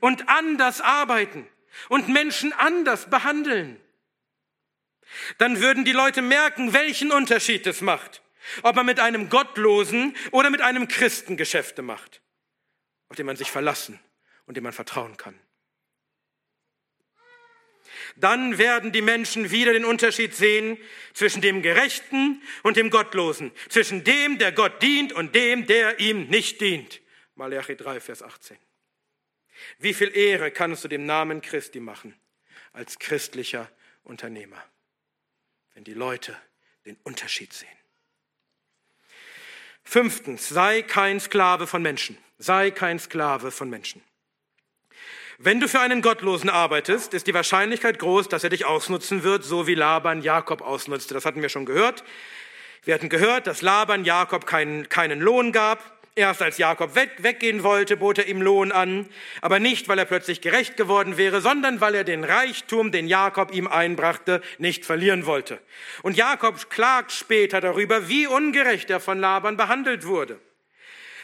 und 0.00 0.28
anders 0.28 0.80
arbeiten 0.80 1.46
und 1.88 2.08
Menschen 2.08 2.52
anders 2.52 3.08
behandeln 3.08 3.80
dann 5.38 5.60
würden 5.60 5.84
die 5.84 5.92
Leute 5.92 6.22
merken, 6.22 6.72
welchen 6.72 7.12
Unterschied 7.12 7.66
es 7.66 7.80
macht, 7.80 8.22
ob 8.62 8.76
man 8.76 8.86
mit 8.86 9.00
einem 9.00 9.28
Gottlosen 9.28 10.16
oder 10.30 10.50
mit 10.50 10.60
einem 10.60 10.88
Christen 10.88 11.36
Geschäfte 11.36 11.82
macht, 11.82 12.22
auf 13.08 13.16
den 13.16 13.26
man 13.26 13.36
sich 13.36 13.50
verlassen 13.50 14.00
und 14.46 14.56
dem 14.56 14.64
man 14.64 14.72
vertrauen 14.72 15.16
kann. 15.16 15.38
Dann 18.16 18.58
werden 18.58 18.92
die 18.92 19.02
Menschen 19.02 19.50
wieder 19.50 19.72
den 19.72 19.84
Unterschied 19.84 20.34
sehen 20.34 20.78
zwischen 21.14 21.40
dem 21.40 21.62
Gerechten 21.62 22.42
und 22.62 22.76
dem 22.76 22.90
Gottlosen, 22.90 23.52
zwischen 23.68 24.04
dem, 24.04 24.38
der 24.38 24.52
Gott 24.52 24.82
dient 24.82 25.12
und 25.12 25.34
dem, 25.34 25.66
der 25.66 26.00
ihm 26.00 26.28
nicht 26.28 26.60
dient. 26.60 27.00
Malachi 27.34 27.76
3, 27.76 28.00
Vers 28.00 28.22
18. 28.22 28.58
Wie 29.78 29.94
viel 29.94 30.16
Ehre 30.16 30.50
kannst 30.50 30.84
du 30.84 30.88
dem 30.88 31.06
Namen 31.06 31.40
Christi 31.40 31.80
machen 31.80 32.18
als 32.72 32.98
christlicher 32.98 33.70
Unternehmer? 34.02 34.62
Wenn 35.78 35.84
die 35.84 35.94
Leute 35.94 36.36
den 36.86 36.96
Unterschied 37.04 37.52
sehen. 37.52 37.68
Fünftens, 39.84 40.48
sei 40.48 40.82
kein 40.82 41.20
Sklave 41.20 41.68
von 41.68 41.82
Menschen. 41.82 42.18
Sei 42.36 42.72
kein 42.72 42.98
Sklave 42.98 43.52
von 43.52 43.70
Menschen. 43.70 44.02
Wenn 45.38 45.60
du 45.60 45.68
für 45.68 45.78
einen 45.78 46.02
Gottlosen 46.02 46.50
arbeitest, 46.50 47.14
ist 47.14 47.28
die 47.28 47.34
Wahrscheinlichkeit 47.34 48.00
groß, 48.00 48.28
dass 48.28 48.42
er 48.42 48.50
dich 48.50 48.64
ausnutzen 48.64 49.22
wird, 49.22 49.44
so 49.44 49.68
wie 49.68 49.76
Laban 49.76 50.20
Jakob 50.20 50.62
ausnutzte. 50.62 51.14
Das 51.14 51.24
hatten 51.24 51.42
wir 51.42 51.48
schon 51.48 51.64
gehört. 51.64 52.02
Wir 52.82 52.94
hatten 52.94 53.08
gehört, 53.08 53.46
dass 53.46 53.62
Laban 53.62 54.04
Jakob 54.04 54.46
keinen, 54.46 54.88
keinen 54.88 55.20
Lohn 55.20 55.52
gab. 55.52 55.97
Erst 56.18 56.42
als 56.42 56.58
Jakob 56.58 56.96
weg, 56.96 57.12
weggehen 57.18 57.62
wollte, 57.62 57.96
bot 57.96 58.18
er 58.18 58.26
ihm 58.26 58.42
Lohn 58.42 58.72
an, 58.72 59.08
aber 59.40 59.60
nicht, 59.60 59.86
weil 59.86 60.00
er 60.00 60.04
plötzlich 60.04 60.40
gerecht 60.40 60.76
geworden 60.76 61.16
wäre, 61.16 61.40
sondern 61.40 61.80
weil 61.80 61.94
er 61.94 62.02
den 62.02 62.24
Reichtum, 62.24 62.90
den 62.90 63.06
Jakob 63.06 63.54
ihm 63.54 63.68
einbrachte, 63.68 64.42
nicht 64.58 64.84
verlieren 64.84 65.26
wollte. 65.26 65.60
Und 66.02 66.16
Jakob 66.16 66.70
klagt 66.70 67.12
später 67.12 67.60
darüber, 67.60 68.08
wie 68.08 68.26
ungerecht 68.26 68.90
er 68.90 68.98
von 68.98 69.20
Laban 69.20 69.56
behandelt 69.56 70.06
wurde. 70.06 70.40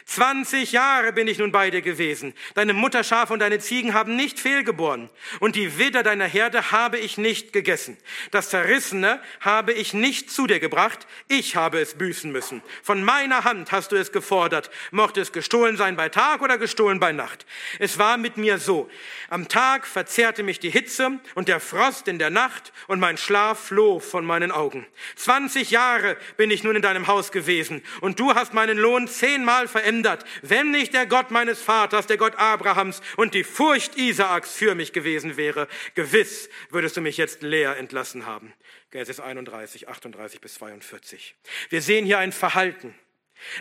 20 0.05 0.71
Jahre 0.71 1.13
bin 1.13 1.27
ich 1.27 1.39
nun 1.39 1.51
bei 1.51 1.71
dir 1.71 1.81
gewesen. 1.81 2.35
Deine 2.53 2.73
Mutterschafe 2.73 3.33
und 3.33 3.39
deine 3.39 3.57
Ziegen 3.57 3.95
haben 3.95 4.15
nicht 4.15 4.39
fehlgeboren. 4.39 5.09
Und 5.39 5.55
die 5.55 5.79
Widder 5.79 6.03
deiner 6.03 6.25
Herde 6.25 6.71
habe 6.71 6.99
ich 6.99 7.17
nicht 7.17 7.53
gegessen. 7.53 7.97
Das 8.29 8.51
Zerrissene 8.51 9.19
habe 9.41 9.73
ich 9.73 9.95
nicht 9.95 10.29
zu 10.29 10.45
dir 10.45 10.59
gebracht. 10.59 11.07
Ich 11.27 11.55
habe 11.55 11.79
es 11.79 11.95
büßen 11.95 12.31
müssen. 12.31 12.61
Von 12.83 13.03
meiner 13.03 13.45
Hand 13.45 13.71
hast 13.71 13.91
du 13.91 13.95
es 13.95 14.11
gefordert. 14.11 14.69
Mochte 14.91 15.21
es 15.21 15.31
gestohlen 15.31 15.75
sein 15.75 15.95
bei 15.95 16.09
Tag 16.09 16.43
oder 16.43 16.59
gestohlen 16.59 16.99
bei 16.99 17.11
Nacht. 17.11 17.47
Es 17.79 17.97
war 17.97 18.17
mit 18.17 18.37
mir 18.37 18.59
so. 18.59 18.87
Am 19.29 19.47
Tag 19.47 19.87
verzehrte 19.87 20.43
mich 20.43 20.59
die 20.59 20.69
Hitze 20.69 21.19
und 21.33 21.47
der 21.47 21.59
Frost 21.59 22.07
in 22.07 22.19
der 22.19 22.29
Nacht 22.29 22.73
und 22.87 22.99
mein 22.99 23.17
Schlaf 23.17 23.67
floh 23.67 23.99
von 23.99 24.23
meinen 24.23 24.51
Augen. 24.51 24.85
20 25.15 25.71
Jahre 25.71 26.15
bin 26.37 26.51
ich 26.51 26.63
nun 26.63 26.75
in 26.75 26.83
deinem 26.83 27.07
Haus 27.07 27.31
gewesen 27.31 27.81
und 28.01 28.19
du 28.19 28.35
hast 28.35 28.53
meinen 28.53 28.77
Lohn 28.77 29.07
zehnmal 29.07 29.67
verändert 29.67 29.94
verändert, 29.95 30.25
wenn 30.41 30.71
nicht 30.71 30.93
der 30.93 31.05
Gott 31.05 31.31
meines 31.31 31.61
Vaters, 31.61 32.07
der 32.07 32.17
Gott 32.17 32.35
Abrahams 32.37 33.01
und 33.17 33.33
die 33.33 33.43
Furcht 33.43 33.97
Isaaks 33.97 34.55
für 34.55 34.75
mich 34.75 34.93
gewesen 34.93 35.37
wäre. 35.37 35.67
Gewiss 35.95 36.49
würdest 36.69 36.97
du 36.97 37.01
mich 37.01 37.17
jetzt 37.17 37.41
leer 37.41 37.77
entlassen 37.77 38.25
haben. 38.25 38.53
Genesis 38.91 39.19
31, 39.19 39.87
38 39.87 40.41
bis 40.41 40.55
42. 40.55 41.35
Wir 41.69 41.81
sehen 41.81 42.05
hier 42.05 42.19
ein 42.19 42.31
Verhalten 42.31 42.93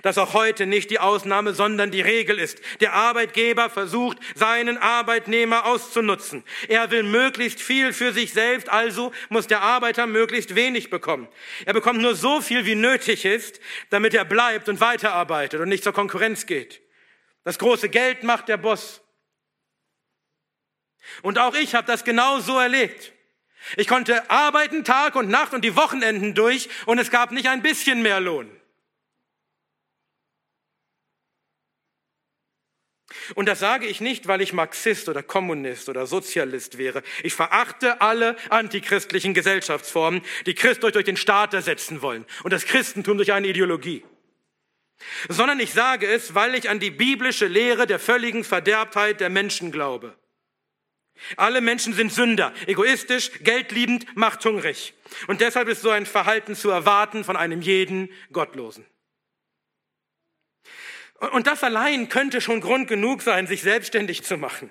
das 0.02 0.18
auch 0.18 0.34
heute 0.34 0.66
nicht 0.66 0.90
die 0.90 0.98
Ausnahme, 0.98 1.52
sondern 1.52 1.90
die 1.90 2.00
Regel 2.00 2.38
ist. 2.38 2.60
Der 2.80 2.92
Arbeitgeber 2.92 3.70
versucht, 3.70 4.18
seinen 4.34 4.78
Arbeitnehmer 4.78 5.66
auszunutzen. 5.66 6.44
Er 6.68 6.90
will 6.90 7.02
möglichst 7.02 7.60
viel 7.60 7.92
für 7.92 8.12
sich 8.12 8.32
selbst, 8.32 8.68
also 8.68 9.12
muss 9.28 9.46
der 9.46 9.60
Arbeiter 9.60 10.06
möglichst 10.06 10.54
wenig 10.54 10.90
bekommen. 10.90 11.28
Er 11.66 11.74
bekommt 11.74 12.00
nur 12.00 12.14
so 12.14 12.40
viel, 12.40 12.66
wie 12.66 12.74
nötig 12.74 13.24
ist, 13.24 13.60
damit 13.90 14.14
er 14.14 14.24
bleibt 14.24 14.68
und 14.68 14.80
weiterarbeitet 14.80 15.60
und 15.60 15.68
nicht 15.68 15.84
zur 15.84 15.92
Konkurrenz 15.92 16.46
geht. 16.46 16.80
Das 17.44 17.58
große 17.58 17.88
Geld 17.88 18.22
macht 18.22 18.48
der 18.48 18.56
Boss. 18.56 19.02
Und 21.22 21.38
auch 21.38 21.54
ich 21.54 21.74
habe 21.74 21.86
das 21.86 22.04
genau 22.04 22.40
so 22.40 22.58
erlebt. 22.58 23.12
Ich 23.76 23.88
konnte 23.88 24.30
arbeiten 24.30 24.84
Tag 24.84 25.16
und 25.16 25.28
Nacht 25.28 25.52
und 25.52 25.62
die 25.62 25.76
Wochenenden 25.76 26.34
durch 26.34 26.68
und 26.86 26.98
es 26.98 27.10
gab 27.10 27.32
nicht 27.32 27.48
ein 27.48 27.62
bisschen 27.62 28.02
mehr 28.02 28.20
Lohn. 28.20 28.50
Und 33.34 33.46
das 33.46 33.60
sage 33.60 33.86
ich 33.86 34.00
nicht, 34.00 34.26
weil 34.26 34.40
ich 34.40 34.52
Marxist 34.52 35.08
oder 35.08 35.22
Kommunist 35.22 35.88
oder 35.88 36.06
Sozialist 36.06 36.78
wäre. 36.78 37.02
Ich 37.22 37.34
verachte 37.34 38.00
alle 38.00 38.36
antichristlichen 38.50 39.34
Gesellschaftsformen, 39.34 40.22
die 40.46 40.54
Christus 40.54 40.92
durch 40.92 41.04
den 41.04 41.16
Staat 41.16 41.54
ersetzen 41.54 42.02
wollen 42.02 42.26
und 42.42 42.52
das 42.52 42.66
Christentum 42.66 43.16
durch 43.16 43.32
eine 43.32 43.48
Ideologie. 43.48 44.04
sondern 45.28 45.60
ich 45.60 45.72
sage 45.72 46.06
es, 46.06 46.34
weil 46.34 46.54
ich 46.54 46.70
an 46.70 46.80
die 46.80 46.90
biblische 46.90 47.46
Lehre 47.46 47.86
der 47.86 47.98
völligen 47.98 48.44
Verderbtheit 48.44 49.20
der 49.20 49.28
Menschen 49.28 49.72
glaube. 49.72 50.16
Alle 51.36 51.60
Menschen 51.60 51.92
sind 51.92 52.12
Sünder, 52.12 52.52
egoistisch, 52.66 53.30
geldliebend, 53.40 54.16
machthungrig. 54.16 54.94
Und 55.26 55.40
deshalb 55.40 55.68
ist 55.68 55.82
so 55.82 55.90
ein 55.90 56.06
Verhalten 56.06 56.54
zu 56.54 56.70
erwarten 56.70 57.24
von 57.24 57.36
einem 57.36 57.60
jeden 57.60 58.08
Gottlosen. 58.32 58.86
Und 61.14 61.46
das 61.46 61.62
allein 61.62 62.08
könnte 62.08 62.40
schon 62.40 62.60
Grund 62.60 62.88
genug 62.88 63.22
sein, 63.22 63.46
sich 63.46 63.62
selbstständig 63.62 64.24
zu 64.24 64.36
machen. 64.36 64.70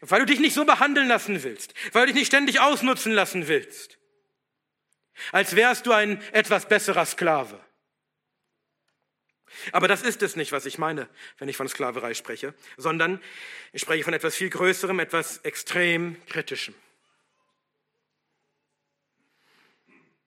Weil 0.00 0.20
du 0.20 0.26
dich 0.26 0.40
nicht 0.40 0.54
so 0.54 0.64
behandeln 0.64 1.08
lassen 1.08 1.42
willst, 1.42 1.74
weil 1.92 2.02
du 2.02 2.12
dich 2.12 2.20
nicht 2.20 2.28
ständig 2.28 2.60
ausnutzen 2.60 3.12
lassen 3.12 3.48
willst. 3.48 3.98
Als 5.32 5.56
wärst 5.56 5.86
du 5.86 5.92
ein 5.92 6.22
etwas 6.32 6.66
besserer 6.66 7.04
Sklave. 7.06 7.60
Aber 9.72 9.88
das 9.88 10.02
ist 10.02 10.22
es 10.22 10.36
nicht, 10.36 10.52
was 10.52 10.66
ich 10.66 10.78
meine, 10.78 11.08
wenn 11.38 11.48
ich 11.48 11.56
von 11.56 11.68
Sklaverei 11.68 12.14
spreche, 12.14 12.54
sondern 12.76 13.20
ich 13.72 13.82
spreche 13.82 14.04
von 14.04 14.14
etwas 14.14 14.36
viel 14.36 14.50
Größerem, 14.50 14.98
etwas 15.00 15.38
extrem 15.38 16.16
Kritischem. 16.26 16.74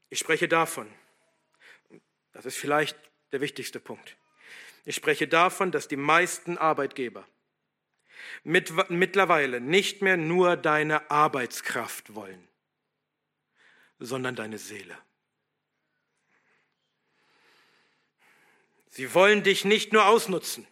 Ich 0.10 0.20
spreche 0.20 0.48
davon, 0.48 0.92
das 2.34 2.46
ist 2.46 2.58
vielleicht 2.58 2.98
der 3.32 3.40
wichtigste 3.40 3.80
Punkt, 3.80 4.18
ich 4.86 4.96
spreche 4.96 5.28
davon, 5.28 5.72
dass 5.72 5.88
die 5.88 5.98
meisten 5.98 6.58
Arbeitgeber 6.58 7.28
mit, 8.44 8.72
mittlerweile 8.90 9.62
nicht 9.62 10.02
mehr 10.02 10.18
nur 10.18 10.58
deine 10.58 11.10
Arbeitskraft 11.12 12.16
wollen, 12.16 12.48
sondern 14.00 14.36
deine 14.36 14.58
Seele. 14.58 14.98
Sie 18.90 19.14
wollen 19.14 19.44
dich 19.44 19.64
nicht 19.64 19.94
nur 19.94 20.06
ausnutzen, 20.06 20.68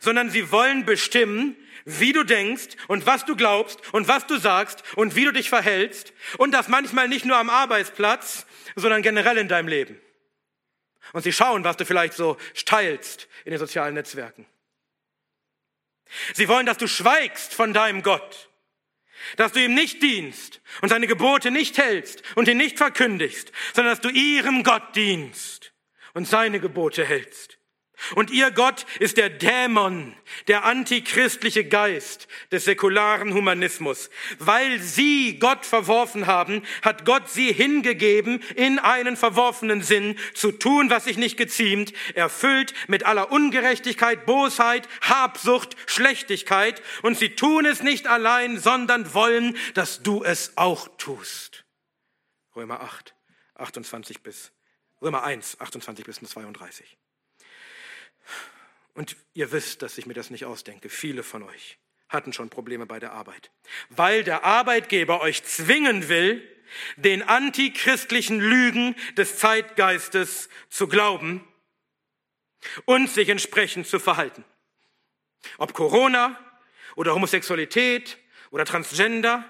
sondern 0.00 0.30
sie 0.30 0.50
wollen 0.50 0.84
bestimmen, 0.84 1.56
wie 1.86 2.12
du 2.12 2.24
denkst 2.24 2.76
und 2.88 3.06
was 3.06 3.24
du 3.24 3.36
glaubst 3.36 3.80
und 3.94 4.08
was 4.08 4.26
du 4.26 4.36
sagst 4.36 4.82
und 4.96 5.14
wie 5.14 5.24
du 5.24 5.32
dich 5.32 5.48
verhältst 5.48 6.12
und 6.36 6.50
das 6.50 6.68
manchmal 6.68 7.08
nicht 7.08 7.24
nur 7.24 7.36
am 7.36 7.48
Arbeitsplatz, 7.48 8.44
sondern 8.74 9.02
generell 9.02 9.38
in 9.38 9.48
deinem 9.48 9.68
Leben. 9.68 10.00
Und 11.12 11.22
sie 11.22 11.32
schauen, 11.32 11.64
was 11.64 11.76
du 11.76 11.84
vielleicht 11.84 12.14
so 12.14 12.36
teilst 12.64 13.28
in 13.44 13.50
den 13.50 13.58
sozialen 13.58 13.94
Netzwerken. 13.94 14.46
Sie 16.34 16.48
wollen, 16.48 16.66
dass 16.66 16.78
du 16.78 16.86
schweigst 16.86 17.54
von 17.54 17.72
deinem 17.72 18.02
Gott, 18.02 18.50
dass 19.36 19.52
du 19.52 19.60
ihm 19.60 19.74
nicht 19.74 20.02
dienst 20.02 20.60
und 20.82 20.88
seine 20.88 21.06
Gebote 21.06 21.50
nicht 21.50 21.78
hältst 21.78 22.22
und 22.36 22.48
ihn 22.48 22.58
nicht 22.58 22.78
verkündigst, 22.78 23.50
sondern 23.74 23.92
dass 23.92 24.00
du 24.00 24.10
ihrem 24.10 24.62
Gott 24.62 24.94
dienst 24.94 25.72
und 26.14 26.28
seine 26.28 26.60
Gebote 26.60 27.04
hältst. 27.04 27.55
Und 28.14 28.30
ihr 28.30 28.50
Gott 28.50 28.84
ist 29.00 29.16
der 29.16 29.30
Dämon, 29.30 30.14
der 30.48 30.64
antichristliche 30.64 31.64
Geist 31.64 32.28
des 32.52 32.64
säkularen 32.64 33.32
Humanismus. 33.32 34.10
Weil 34.38 34.80
sie 34.80 35.38
Gott 35.38 35.64
verworfen 35.64 36.26
haben, 36.26 36.62
hat 36.82 37.04
Gott 37.06 37.30
sie 37.30 37.52
hingegeben, 37.52 38.42
in 38.54 38.78
einen 38.78 39.16
verworfenen 39.16 39.82
Sinn 39.82 40.18
zu 40.34 40.52
tun, 40.52 40.90
was 40.90 41.04
sich 41.04 41.16
nicht 41.16 41.36
geziemt, 41.36 41.94
erfüllt 42.14 42.74
mit 42.86 43.04
aller 43.06 43.32
Ungerechtigkeit, 43.32 44.26
Bosheit, 44.26 44.88
Habsucht, 45.00 45.76
Schlechtigkeit. 45.86 46.82
Und 47.02 47.18
sie 47.18 47.30
tun 47.30 47.64
es 47.64 47.82
nicht 47.82 48.06
allein, 48.06 48.58
sondern 48.58 49.14
wollen, 49.14 49.56
dass 49.74 50.02
du 50.02 50.22
es 50.22 50.52
auch 50.56 50.88
tust. 50.98 51.64
Römer 52.54 52.80
8, 52.80 53.14
28 53.54 54.22
bis 54.22 54.52
Römer 55.02 55.24
1, 55.24 55.60
28 55.60 56.04
bis 56.04 56.20
32. 56.20 56.96
Und 58.96 59.16
ihr 59.34 59.52
wisst, 59.52 59.82
dass 59.82 59.98
ich 59.98 60.06
mir 60.06 60.14
das 60.14 60.30
nicht 60.30 60.46
ausdenke. 60.46 60.88
Viele 60.88 61.22
von 61.22 61.42
euch 61.42 61.78
hatten 62.08 62.32
schon 62.32 62.48
Probleme 62.48 62.86
bei 62.86 62.98
der 62.98 63.12
Arbeit, 63.12 63.50
weil 63.90 64.24
der 64.24 64.44
Arbeitgeber 64.44 65.20
euch 65.20 65.44
zwingen 65.44 66.08
will, 66.08 66.42
den 66.96 67.22
antichristlichen 67.22 68.40
Lügen 68.40 68.96
des 69.16 69.38
Zeitgeistes 69.38 70.48
zu 70.70 70.88
glauben 70.88 71.46
und 72.86 73.10
sich 73.10 73.28
entsprechend 73.28 73.86
zu 73.86 73.98
verhalten. 73.98 74.44
Ob 75.58 75.74
Corona 75.74 76.38
oder 76.94 77.14
Homosexualität 77.14 78.18
oder 78.50 78.64
Transgender 78.64 79.44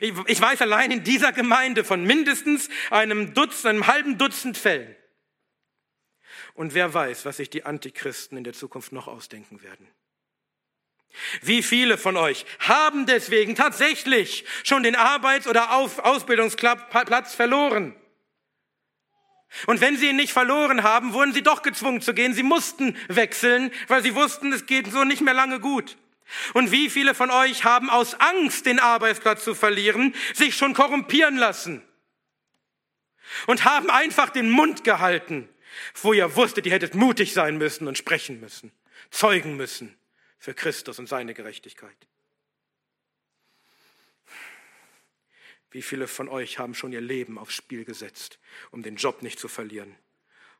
ich 0.00 0.40
weiß 0.40 0.60
allein 0.60 0.90
in 0.90 1.04
dieser 1.04 1.32
Gemeinde 1.32 1.84
von 1.84 2.04
mindestens 2.04 2.68
einem 2.90 3.32
Dutzend, 3.32 3.66
einem 3.66 3.86
halben 3.86 4.18
Dutzend 4.18 4.58
Fällen. 4.58 4.94
Und 6.60 6.74
wer 6.74 6.92
weiß, 6.92 7.24
was 7.24 7.38
sich 7.38 7.48
die 7.48 7.64
Antichristen 7.64 8.36
in 8.36 8.44
der 8.44 8.52
Zukunft 8.52 8.92
noch 8.92 9.08
ausdenken 9.08 9.62
werden. 9.62 9.88
Wie 11.40 11.62
viele 11.62 11.96
von 11.96 12.18
euch 12.18 12.44
haben 12.58 13.06
deswegen 13.06 13.54
tatsächlich 13.54 14.44
schon 14.62 14.82
den 14.82 14.94
Arbeits- 14.94 15.46
oder 15.46 15.72
Ausbildungsplatz 15.72 17.34
verloren? 17.34 17.96
Und 19.68 19.80
wenn 19.80 19.96
sie 19.96 20.10
ihn 20.10 20.16
nicht 20.16 20.34
verloren 20.34 20.82
haben, 20.82 21.14
wurden 21.14 21.32
sie 21.32 21.40
doch 21.40 21.62
gezwungen 21.62 22.02
zu 22.02 22.12
gehen. 22.12 22.34
Sie 22.34 22.42
mussten 22.42 22.94
wechseln, 23.08 23.72
weil 23.88 24.02
sie 24.02 24.14
wussten, 24.14 24.52
es 24.52 24.66
geht 24.66 24.92
so 24.92 25.04
nicht 25.04 25.22
mehr 25.22 25.32
lange 25.32 25.60
gut. 25.60 25.96
Und 26.52 26.72
wie 26.72 26.90
viele 26.90 27.14
von 27.14 27.30
euch 27.30 27.64
haben 27.64 27.88
aus 27.88 28.20
Angst, 28.20 28.66
den 28.66 28.80
Arbeitsplatz 28.80 29.44
zu 29.44 29.54
verlieren, 29.54 30.14
sich 30.34 30.54
schon 30.58 30.74
korrumpieren 30.74 31.38
lassen 31.38 31.82
und 33.46 33.64
haben 33.64 33.88
einfach 33.88 34.28
den 34.28 34.50
Mund 34.50 34.84
gehalten, 34.84 35.48
wo 35.94 36.12
ihr 36.12 36.36
wusstet, 36.36 36.66
ihr 36.66 36.72
hättet 36.72 36.94
mutig 36.94 37.32
sein 37.32 37.58
müssen 37.58 37.88
und 37.88 37.98
sprechen 37.98 38.40
müssen, 38.40 38.72
zeugen 39.10 39.56
müssen 39.56 39.96
für 40.38 40.54
Christus 40.54 40.98
und 40.98 41.08
seine 41.08 41.34
Gerechtigkeit. 41.34 41.96
Wie 45.70 45.82
viele 45.82 46.08
von 46.08 46.28
euch 46.28 46.58
haben 46.58 46.74
schon 46.74 46.92
ihr 46.92 47.00
Leben 47.00 47.38
aufs 47.38 47.54
Spiel 47.54 47.84
gesetzt, 47.84 48.40
um 48.70 48.82
den 48.82 48.96
Job 48.96 49.22
nicht 49.22 49.38
zu 49.38 49.46
verlieren? 49.46 49.94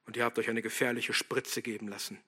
Und 0.06 0.16
ihr 0.16 0.24
habt 0.24 0.38
euch 0.38 0.48
eine 0.48 0.62
gefährliche 0.62 1.12
Spritze 1.12 1.62
geben 1.62 1.88
lassen 1.88 2.18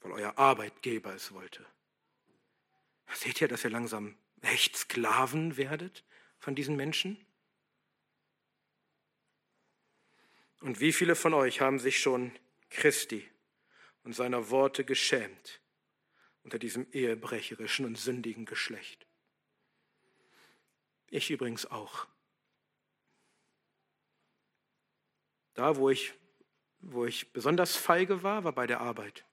weil 0.00 0.12
euer 0.12 0.38
Arbeitgeber 0.38 1.14
es 1.14 1.32
wollte. 1.32 1.64
Seht 3.12 3.40
ihr, 3.40 3.48
dass 3.48 3.64
ihr 3.64 3.70
langsam 3.70 4.16
echt 4.42 4.76
Sklaven 4.76 5.56
werdet 5.56 6.04
von 6.38 6.54
diesen 6.54 6.76
Menschen? 6.76 7.18
Und 10.60 10.80
wie 10.80 10.92
viele 10.92 11.16
von 11.16 11.34
euch 11.34 11.60
haben 11.60 11.78
sich 11.78 12.00
schon 12.00 12.32
Christi 12.68 13.28
und 14.04 14.14
seiner 14.14 14.50
Worte 14.50 14.84
geschämt 14.84 15.60
unter 16.42 16.58
diesem 16.58 16.86
ehebrecherischen 16.92 17.86
und 17.86 17.98
sündigen 17.98 18.44
Geschlecht? 18.44 19.06
Ich 21.08 21.30
übrigens 21.30 21.66
auch. 21.66 22.06
Da, 25.54 25.76
wo 25.76 25.90
ich, 25.90 26.14
wo 26.80 27.04
ich 27.04 27.32
besonders 27.32 27.76
feige 27.76 28.22
war, 28.22 28.44
war 28.44 28.52
bei 28.52 28.66
der 28.66 28.80
Arbeit 28.80 29.24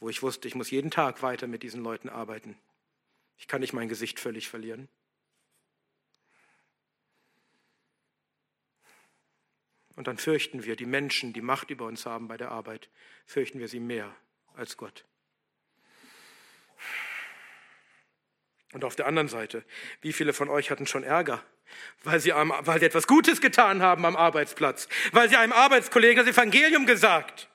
wo 0.00 0.08
ich 0.08 0.22
wusste, 0.22 0.48
ich 0.48 0.54
muss 0.54 0.70
jeden 0.70 0.90
Tag 0.90 1.22
weiter 1.22 1.46
mit 1.46 1.62
diesen 1.62 1.82
Leuten 1.82 2.08
arbeiten. 2.08 2.56
Ich 3.36 3.48
kann 3.48 3.60
nicht 3.60 3.72
mein 3.72 3.88
Gesicht 3.88 4.20
völlig 4.20 4.48
verlieren. 4.48 4.88
Und 9.98 10.06
dann 10.06 10.16
fürchten 10.16 10.62
wir 10.62 10.76
die 10.76 10.86
Menschen, 10.86 11.32
die 11.32 11.40
Macht 11.40 11.70
über 11.70 11.86
uns 11.86 12.06
haben 12.06 12.28
bei 12.28 12.36
der 12.36 12.52
Arbeit, 12.52 12.88
fürchten 13.26 13.58
wir 13.58 13.66
sie 13.66 13.80
mehr 13.80 14.14
als 14.54 14.76
Gott. 14.76 15.04
Und 18.72 18.84
auf 18.84 18.94
der 18.94 19.06
anderen 19.06 19.26
Seite, 19.26 19.64
wie 20.00 20.12
viele 20.12 20.32
von 20.32 20.50
euch 20.50 20.70
hatten 20.70 20.86
schon 20.86 21.02
Ärger, 21.02 21.44
weil 22.04 22.20
sie, 22.20 22.30
weil 22.30 22.78
sie 22.78 22.86
etwas 22.86 23.08
Gutes 23.08 23.40
getan 23.40 23.82
haben 23.82 24.06
am 24.06 24.14
Arbeitsplatz, 24.14 24.88
weil 25.10 25.28
sie 25.28 25.34
einem 25.34 25.52
Arbeitskollegen 25.52 26.24
das 26.24 26.32
Evangelium 26.32 26.86
gesagt 26.86 27.48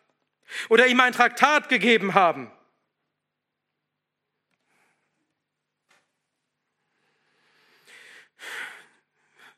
oder 0.68 0.88
ihm 0.88 1.00
ein 1.00 1.14
Traktat 1.14 1.70
gegeben 1.70 2.14
haben. 2.14 2.52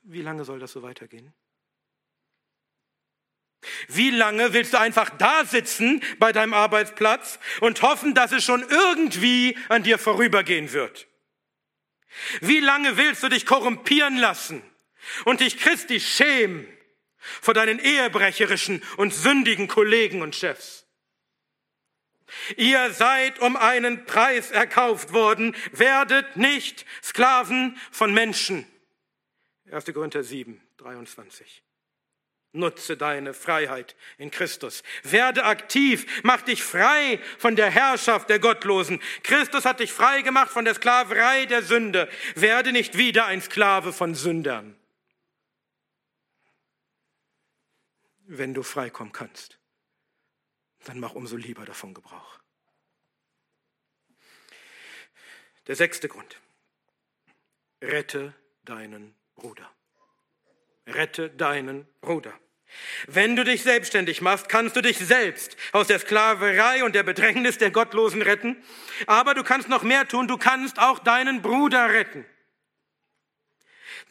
Wie 0.04 0.22
lange 0.22 0.46
soll 0.46 0.60
das 0.60 0.72
so 0.72 0.84
weitergehen? 0.84 1.34
Wie 3.88 4.12
lange 4.12 4.54
willst 4.54 4.74
du 4.74 4.80
einfach 4.80 5.10
da 5.18 5.46
sitzen 5.46 6.02
bei 6.20 6.32
deinem 6.32 6.54
Arbeitsplatz 6.54 7.40
und 7.62 7.82
hoffen, 7.82 8.14
dass 8.14 8.32
es 8.32 8.44
schon 8.44 8.64
irgendwie 8.70 9.58
an 9.70 9.84
dir 9.84 9.98
vorübergehen 9.98 10.74
wird? 10.74 11.08
Wie 12.42 12.60
lange 12.60 12.98
willst 12.98 13.24
du 13.24 13.30
dich 13.30 13.46
korrumpieren 13.46 14.18
lassen 14.18 14.62
und 15.26 15.42
dich 15.42 15.58
Christi 15.58 16.00
schämen 16.00 16.68
vor 17.18 17.54
deinen 17.54 17.80
ehebrecherischen 17.80 18.84
und 18.98 19.14
sündigen 19.14 19.68
Kollegen 19.68 20.22
und 20.22 20.36
Chefs? 20.36 20.86
Ihr 22.58 22.92
seid 22.92 23.40
um 23.40 23.56
einen 23.56 24.06
Preis 24.06 24.52
erkauft 24.52 25.14
worden, 25.14 25.56
werdet 25.72 26.38
nicht 26.38 26.86
Sklaven 27.04 27.78
von 27.92 28.14
Menschen. 28.14 28.66
1. 29.72 29.86
Korinther 29.94 30.24
7, 30.24 30.62
23. 30.78 31.65
Nutze 32.56 32.98
deine 32.98 33.34
Freiheit 33.34 33.96
in 34.18 34.32
Christus. 34.32 34.84
Werde 35.04 35.44
aktiv, 35.44 36.22
mach 36.24 36.42
dich 36.42 36.64
frei 36.64 37.20
von 37.38 37.56
der 37.56 37.70
Herrschaft 37.70 38.30
der 38.30 38.40
Gottlosen. 38.40 39.02
Christus 39.24 39.66
hat 39.66 39.80
dich 39.80 39.92
frei 39.92 40.22
gemacht 40.22 40.52
von 40.52 40.66
der 40.66 40.76
Sklaverei 40.76 41.46
der 41.46 41.62
Sünde. 41.64 42.10
Werde 42.36 42.72
nicht 42.72 42.98
wieder 42.98 43.26
ein 43.26 43.42
Sklave 43.42 43.94
von 43.94 44.16
Sündern. 44.16 44.76
Wenn 48.28 48.54
du 48.54 48.64
freikommen 48.64 49.14
kannst, 49.14 49.60
dann 50.86 51.00
mach 51.00 51.14
umso 51.14 51.36
lieber 51.36 51.66
davon 51.66 51.94
Gebrauch. 51.94 52.40
Der 55.68 55.76
sechste 55.76 56.08
Grund. 56.08 56.40
Rette 57.82 58.34
deinen 58.64 59.16
Bruder. 59.36 59.70
Rette 60.88 61.30
deinen 61.30 61.88
Bruder. 62.02 62.34
Wenn 63.08 63.36
du 63.36 63.44
dich 63.44 63.64
selbstständig 63.64 64.22
machst, 64.22 64.50
kannst 64.50 64.76
du 64.76 64.82
dich 64.82 64.98
selbst 64.98 65.58
aus 65.72 65.88
der 65.88 66.00
Sklaverei 66.00 66.84
und 66.84 66.96
der 66.96 67.04
Bedrängnis 67.04 67.58
der 67.58 67.72
Gottlosen 67.72 68.22
retten. 68.22 68.58
Aber 69.08 69.34
du 69.34 69.44
kannst 69.44 69.70
noch 69.70 69.84
mehr 69.84 70.08
tun, 70.08 70.28
du 70.28 70.38
kannst 70.38 70.80
auch 70.80 71.00
deinen 71.00 71.42
Bruder 71.42 71.90
retten. 71.90 72.26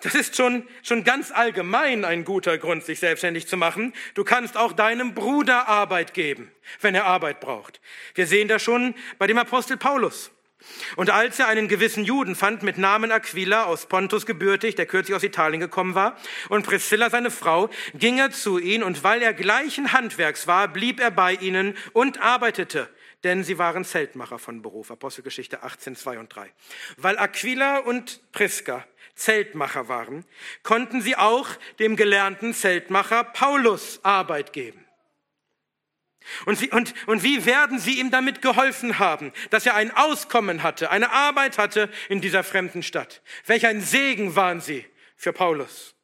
Das 0.01 0.15
ist 0.15 0.37
schon, 0.37 0.69
schon 0.83 1.05
ganz 1.05 1.31
allgemein 1.31 2.05
ein 2.05 2.25
guter 2.25 2.59
Grund, 2.59 2.85
sich 2.85 3.01
selbstständig 3.01 3.47
zu 3.47 3.57
machen. 3.57 3.95
Du 4.15 4.25
kannst 4.25 4.57
auch 4.57 4.73
deinem 4.73 5.15
Bruder 5.15 5.69
Arbeit 5.69 6.13
geben, 6.13 6.51
wenn 6.81 6.95
er 6.95 7.07
Arbeit 7.07 7.41
braucht. 7.41 7.81
Wir 8.15 8.27
sehen 8.27 8.49
das 8.49 8.63
schon 8.63 8.95
bei 9.19 9.27
dem 9.27 9.39
Apostel 9.39 9.77
Paulus. 9.77 10.31
Und 10.97 11.11
als 11.11 11.39
er 11.39 11.49
einen 11.49 11.69
gewissen 11.69 12.05
Juden 12.05 12.35
fand 12.35 12.63
mit 12.63 12.79
Namen 12.79 13.13
Aquila 13.13 13.65
aus 13.65 13.87
Pontus 13.87 14.27
gebürtig, 14.27 14.75
der 14.75 14.87
kürzlich 14.87 15.15
aus 15.15 15.23
Italien 15.23 15.61
gekommen 15.61 15.95
war, 15.95 16.17
und 16.49 16.67
Priscilla 16.67 17.11
seine 17.11 17.31
Frau, 17.31 17.71
ging 17.95 18.19
er 18.19 18.31
zu 18.31 18.59
ihnen 18.59 18.85
und 18.85 19.05
weil 19.05 19.23
er 19.23 19.35
gleichen 19.35 19.93
Handwerks 19.93 20.47
war, 20.47 20.69
blieb 20.69 21.01
er 21.01 21.11
bei 21.11 21.35
ihnen 21.35 21.77
und 21.93 22.21
arbeitete, 22.21 22.89
denn 23.25 23.45
sie 23.45 23.59
waren 23.59 23.85
Zeltmacher 23.85 24.39
von 24.39 24.63
Beruf. 24.63 24.91
Apostelgeschichte 24.91 25.63
18, 25.63 25.97
2 25.97 26.19
und 26.19 26.35
3. 26.35 26.51
Weil 26.97 27.19
Aquila 27.19 27.79
und 27.79 28.21
Priska 28.33 28.85
Zeltmacher 29.15 29.89
waren, 29.89 30.25
konnten 30.63 31.01
sie 31.01 31.17
auch 31.17 31.49
dem 31.79 31.97
gelernten 31.97 32.53
Zeltmacher 32.53 33.25
Paulus 33.25 34.01
Arbeit 34.03 34.53
geben. 34.53 34.84
Und 36.47 36.61
wie, 36.61 36.71
und, 36.71 36.95
und 37.07 37.23
wie 37.23 37.45
werden 37.45 37.79
sie 37.79 38.01
ihm 38.01 38.11
damit 38.11 38.43
geholfen 38.43 38.99
haben, 38.99 39.33
dass 39.51 39.67
er 39.67 39.75
ein 39.75 39.91
Auskommen 39.91 40.63
hatte, 40.63 40.91
eine 40.91 41.13
Arbeit 41.13 41.59
hatte 41.59 41.91
in 42.09 42.21
dieser 42.21 42.43
fremden 42.43 42.83
Stadt? 42.83 43.23
Welch 43.47 43.67
ein 43.67 43.81
Segen 43.81 44.35
waren 44.35 44.61
sie 44.61 44.87
für 45.17 45.33
Paulus. 45.33 45.95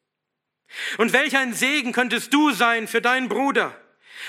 Und 0.99 1.13
welch 1.13 1.37
ein 1.37 1.53
Segen 1.53 1.93
könntest 1.93 2.33
du 2.33 2.53
sein 2.53 2.87
für 2.87 3.01
deinen 3.01 3.29
Bruder, 3.29 3.77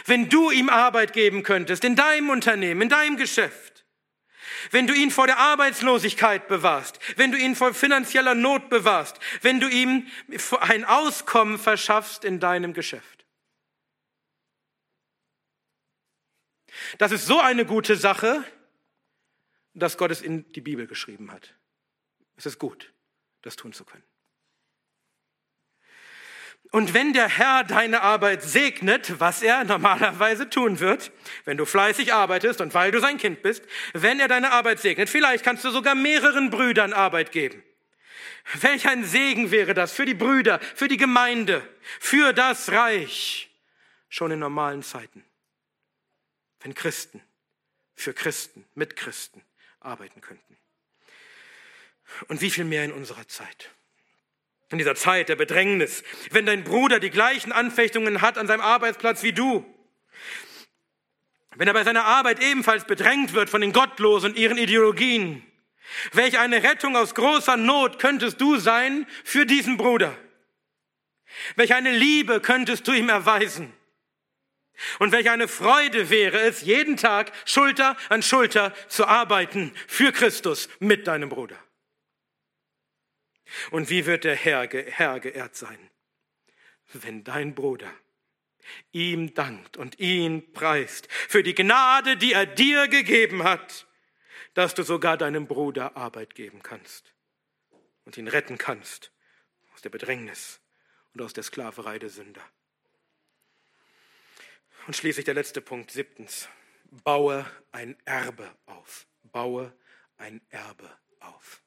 wenn 0.06 0.30
du 0.30 0.50
ihm 0.50 0.70
Arbeit 0.70 1.14
geben 1.14 1.44
könntest, 1.44 1.84
in 1.84 1.96
deinem 1.96 2.30
Unternehmen, 2.30 2.82
in 2.82 2.90
deinem 2.90 3.18
Geschäft. 3.18 3.86
Wenn 4.70 4.88
du 4.88 4.94
ihn 4.94 5.12
vor 5.12 5.28
der 5.28 5.38
Arbeitslosigkeit 5.38 6.48
bewahrst, 6.48 7.00
wenn 7.16 7.32
du 7.32 7.38
ihn 7.38 7.56
vor 7.56 7.74
finanzieller 7.74 8.36
Not 8.36 8.70
bewahrst, 8.70 9.20
wenn 9.42 9.60
du 9.60 9.68
ihm 9.68 10.08
ein 10.60 10.86
Auskommen 10.86 11.58
verschaffst 11.58 12.24
in 12.24 12.40
deinem 12.40 12.74
Geschäft. 12.74 13.21
Das 16.98 17.12
ist 17.12 17.26
so 17.26 17.40
eine 17.40 17.66
gute 17.66 17.96
Sache, 17.96 18.44
dass 19.74 19.98
Gott 19.98 20.12
es 20.12 20.22
in 20.22 20.52
die 20.54 20.62
Bibel 20.62 20.88
geschrieben 20.88 21.32
hat. 21.32 21.54
Es 22.36 22.46
ist 22.46 22.60
gut, 22.60 22.92
das 23.42 23.56
tun 23.56 23.74
zu 23.74 23.86
können. 23.86 24.04
Und 26.72 26.94
wenn 26.94 27.12
der 27.12 27.28
Herr 27.28 27.66
deine 27.66 28.02
Arbeit 28.02 28.44
segnet, 28.44 29.20
was 29.20 29.42
er 29.42 29.66
normalerweise 29.66 30.50
tun 30.50 30.80
wird, 30.80 31.12
wenn 31.44 31.58
du 31.58 31.66
fleißig 31.66 32.14
arbeitest 32.14 32.62
und 32.62 32.74
weil 32.74 32.92
du 32.92 33.00
sein 33.00 33.18
Kind 33.18 33.42
bist, 33.42 33.64
wenn 33.94 34.22
er 34.22 34.30
deine 34.30 34.52
Arbeit 34.52 34.80
segnet, 34.80 35.10
vielleicht 35.10 35.44
kannst 35.44 35.66
du 35.66 35.70
sogar 35.70 35.96
mehreren 35.96 36.50
Brüdern 36.50 36.94
Arbeit 36.94 37.34
geben. 37.34 37.62
Welch 38.62 38.88
ein 38.88 39.04
Segen 39.04 39.52
wäre 39.52 39.74
das 39.74 39.92
für 39.92 40.06
die 40.06 40.14
Brüder, 40.14 40.60
für 40.76 40.88
die 40.88 40.98
Gemeinde, 40.98 41.62
für 42.00 42.32
das 42.34 42.72
Reich, 42.72 43.52
schon 44.08 44.32
in 44.32 44.40
normalen 44.40 44.82
Zeiten 44.82 45.26
wenn 46.62 46.74
Christen 46.74 47.22
für 47.96 48.14
Christen, 48.14 48.66
mit 48.74 48.96
Christen 48.96 49.42
arbeiten 49.80 50.22
könnten. 50.22 50.58
Und 52.28 52.42
wie 52.42 52.52
viel 52.52 52.66
mehr 52.66 52.84
in 52.84 52.92
unserer 52.92 53.28
Zeit. 53.28 53.70
In 54.70 54.78
dieser 54.78 54.96
Zeit 54.96 55.30
der 55.30 55.36
Bedrängnis, 55.36 56.04
wenn 56.32 56.46
dein 56.46 56.64
Bruder 56.64 57.00
die 57.00 57.10
gleichen 57.10 57.52
Anfechtungen 57.52 58.22
hat 58.22 58.38
an 58.38 58.48
seinem 58.48 58.62
Arbeitsplatz 58.62 59.24
wie 59.24 59.34
du, 59.34 59.66
wenn 61.56 61.68
er 61.68 61.74
bei 61.74 61.84
seiner 61.84 62.06
Arbeit 62.06 62.42
ebenfalls 62.42 62.86
bedrängt 62.86 63.34
wird 63.34 63.50
von 63.50 63.62
den 63.62 63.74
Gottlosen 63.74 64.32
und 64.32 64.38
ihren 64.38 64.58
Ideologien, 64.58 65.46
welch 66.14 66.40
eine 66.40 66.64
Rettung 66.64 66.96
aus 66.96 67.16
großer 67.16 67.58
Not 67.58 68.00
könntest 68.00 68.40
du 68.40 68.58
sein 68.58 69.06
für 69.24 69.46
diesen 69.46 69.78
Bruder? 69.78 70.18
Welch 71.56 71.74
eine 71.74 71.92
Liebe 71.92 72.40
könntest 72.40 72.88
du 72.88 72.94
ihm 72.94 73.10
erweisen? 73.10 73.74
Und 75.00 75.12
welch 75.12 75.30
eine 75.30 75.48
Freude 75.48 76.10
wäre 76.10 76.40
es, 76.42 76.62
jeden 76.62 76.98
Tag 76.98 77.32
Schulter 77.46 77.98
an 78.10 78.24
Schulter 78.24 78.74
zu 78.88 79.06
arbeiten 79.06 79.74
für 79.88 80.12
Christus 80.12 80.70
mit 80.80 81.08
deinem 81.08 81.30
Bruder. 81.30 81.58
Und 83.72 83.90
wie 83.90 84.06
wird 84.06 84.24
der 84.24 84.36
Herr, 84.36 84.68
Herr 84.70 85.20
geehrt 85.20 85.56
sein, 85.56 85.78
wenn 86.94 87.24
dein 87.24 87.54
Bruder 87.54 87.92
ihm 88.92 89.34
dankt 89.34 89.78
und 89.78 90.00
ihn 90.00 90.54
preist 90.54 91.12
für 91.12 91.44
die 91.44 91.56
Gnade, 91.56 92.18
die 92.18 92.34
er 92.34 92.46
dir 92.46 92.88
gegeben 92.88 93.44
hat, 93.44 93.88
dass 94.54 94.74
du 94.74 94.84
sogar 94.84 95.18
deinem 95.18 95.48
Bruder 95.48 95.96
Arbeit 95.96 96.36
geben 96.36 96.62
kannst 96.62 97.14
und 98.06 98.18
ihn 98.18 98.28
retten 98.28 98.58
kannst 98.58 99.12
aus 99.74 99.82
der 99.82 99.90
Bedrängnis 99.90 100.62
und 101.14 101.22
aus 101.22 101.34
der 101.34 101.44
Sklaverei 101.44 102.00
der 102.00 102.10
Sünder. 102.10 102.44
Und 104.88 104.96
schließlich 104.96 105.26
der 105.26 105.34
letzte 105.34 105.62
Punkt, 105.62 105.92
siebtens. 105.92 106.50
Baue 107.04 107.46
ein 107.72 107.96
Erbe 108.06 108.50
auf. 108.66 109.08
Baue 109.24 109.74
ein 110.18 110.42
Erbe 110.50 110.90
auf. 111.20 111.62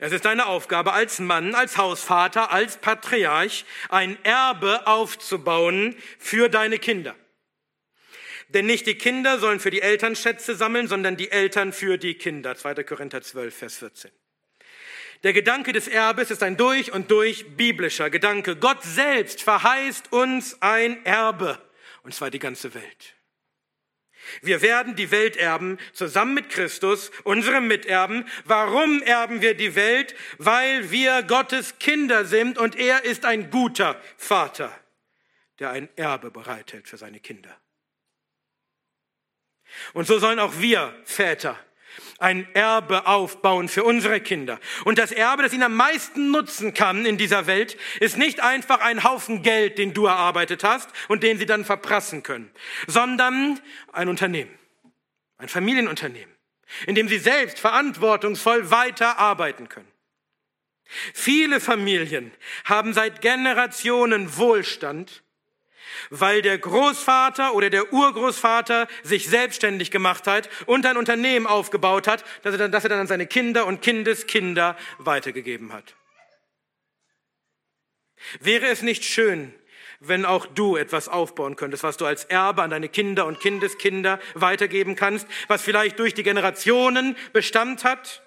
Es 0.00 0.12
ist 0.12 0.24
deine 0.24 0.46
Aufgabe 0.46 0.92
als 0.92 1.18
Mann, 1.18 1.54
als 1.54 1.76
Hausvater, 1.76 2.52
als 2.52 2.76
Patriarch, 2.76 3.64
ein 3.88 4.22
Erbe 4.24 4.86
aufzubauen 4.86 5.96
für 6.18 6.48
deine 6.48 6.78
Kinder. 6.78 7.16
Denn 8.48 8.66
nicht 8.66 8.86
die 8.86 8.94
Kinder 8.94 9.38
sollen 9.38 9.60
für 9.60 9.70
die 9.70 9.82
Eltern 9.82 10.16
Schätze 10.16 10.54
sammeln, 10.54 10.88
sondern 10.88 11.16
die 11.16 11.30
Eltern 11.30 11.72
für 11.72 11.98
die 11.98 12.14
Kinder. 12.14 12.56
2. 12.56 12.82
Korinther 12.84 13.22
12, 13.22 13.56
Vers 13.56 13.78
14. 13.78 14.10
Der 15.24 15.32
Gedanke 15.32 15.72
des 15.72 15.88
Erbes 15.88 16.30
ist 16.30 16.42
ein 16.42 16.56
durch 16.56 16.92
und 16.92 17.10
durch 17.10 17.56
biblischer 17.56 18.08
Gedanke. 18.08 18.56
Gott 18.56 18.82
selbst 18.82 19.42
verheißt 19.42 20.12
uns 20.12 20.62
ein 20.62 21.04
Erbe, 21.04 21.60
und 22.02 22.14
zwar 22.14 22.30
die 22.30 22.38
ganze 22.38 22.74
Welt. 22.74 23.16
Wir 24.42 24.62
werden 24.62 24.94
die 24.94 25.10
Welt 25.10 25.36
erben, 25.36 25.78
zusammen 25.92 26.34
mit 26.34 26.50
Christus, 26.50 27.10
unserem 27.24 27.66
Miterben. 27.66 28.26
Warum 28.44 29.02
erben 29.02 29.40
wir 29.42 29.54
die 29.54 29.74
Welt? 29.74 30.14
Weil 30.36 30.90
wir 30.90 31.22
Gottes 31.22 31.78
Kinder 31.78 32.24
sind 32.24 32.58
und 32.58 32.76
er 32.76 33.04
ist 33.04 33.24
ein 33.24 33.50
guter 33.50 34.00
Vater, 34.16 34.78
der 35.58 35.70
ein 35.70 35.88
Erbe 35.96 36.30
bereithält 36.30 36.88
für 36.88 36.98
seine 36.98 37.20
Kinder. 37.20 37.56
Und 39.92 40.06
so 40.06 40.18
sollen 40.18 40.38
auch 40.38 40.58
wir 40.58 40.94
Väter 41.04 41.58
ein 42.18 42.46
Erbe 42.54 43.06
aufbauen 43.06 43.68
für 43.68 43.84
unsere 43.84 44.20
Kinder. 44.20 44.58
Und 44.84 44.98
das 44.98 45.12
Erbe, 45.12 45.42
das 45.42 45.52
ihnen 45.52 45.62
am 45.62 45.74
meisten 45.74 46.30
nutzen 46.30 46.74
kann 46.74 47.06
in 47.06 47.18
dieser 47.18 47.46
Welt, 47.46 47.76
ist 48.00 48.16
nicht 48.16 48.40
einfach 48.40 48.80
ein 48.80 49.04
Haufen 49.04 49.42
Geld, 49.42 49.78
den 49.78 49.94
du 49.94 50.06
erarbeitet 50.06 50.64
hast 50.64 50.90
und 51.08 51.22
den 51.22 51.38
sie 51.38 51.46
dann 51.46 51.64
verprassen 51.64 52.22
können, 52.22 52.50
sondern 52.86 53.60
ein 53.92 54.08
Unternehmen, 54.08 54.56
ein 55.38 55.48
Familienunternehmen, 55.48 56.34
in 56.86 56.94
dem 56.94 57.08
sie 57.08 57.18
selbst 57.18 57.58
verantwortungsvoll 57.58 58.70
weiter 58.70 59.18
arbeiten 59.18 59.68
können. 59.68 59.90
Viele 61.12 61.60
Familien 61.60 62.32
haben 62.64 62.94
seit 62.94 63.20
Generationen 63.20 64.36
Wohlstand, 64.38 65.22
weil 66.10 66.42
der 66.42 66.58
Großvater 66.58 67.54
oder 67.54 67.70
der 67.70 67.92
Urgroßvater 67.92 68.88
sich 69.02 69.28
selbstständig 69.28 69.90
gemacht 69.90 70.26
hat 70.26 70.48
und 70.66 70.86
ein 70.86 70.96
Unternehmen 70.96 71.46
aufgebaut 71.46 72.06
hat, 72.06 72.24
das 72.42 72.54
er 72.54 72.58
dann, 72.58 72.72
das 72.72 72.84
er 72.84 72.90
dann 72.90 73.00
an 73.00 73.06
seine 73.06 73.26
Kinder 73.26 73.66
und 73.66 73.82
Kindeskinder 73.82 74.76
weitergegeben 74.98 75.72
hat. 75.72 75.94
Wäre 78.40 78.66
es 78.66 78.82
nicht 78.82 79.04
schön, 79.04 79.54
wenn 80.00 80.24
auch 80.24 80.46
du 80.46 80.76
etwas 80.76 81.08
aufbauen 81.08 81.56
könntest, 81.56 81.82
was 81.82 81.96
du 81.96 82.06
als 82.06 82.24
Erbe 82.24 82.62
an 82.62 82.70
deine 82.70 82.88
Kinder 82.88 83.26
und 83.26 83.40
Kindeskinder 83.40 84.20
weitergeben 84.34 84.94
kannst, 84.94 85.26
was 85.48 85.62
vielleicht 85.62 85.98
durch 85.98 86.14
die 86.14 86.22
Generationen 86.22 87.16
bestammt 87.32 87.84
hat, 87.84 88.22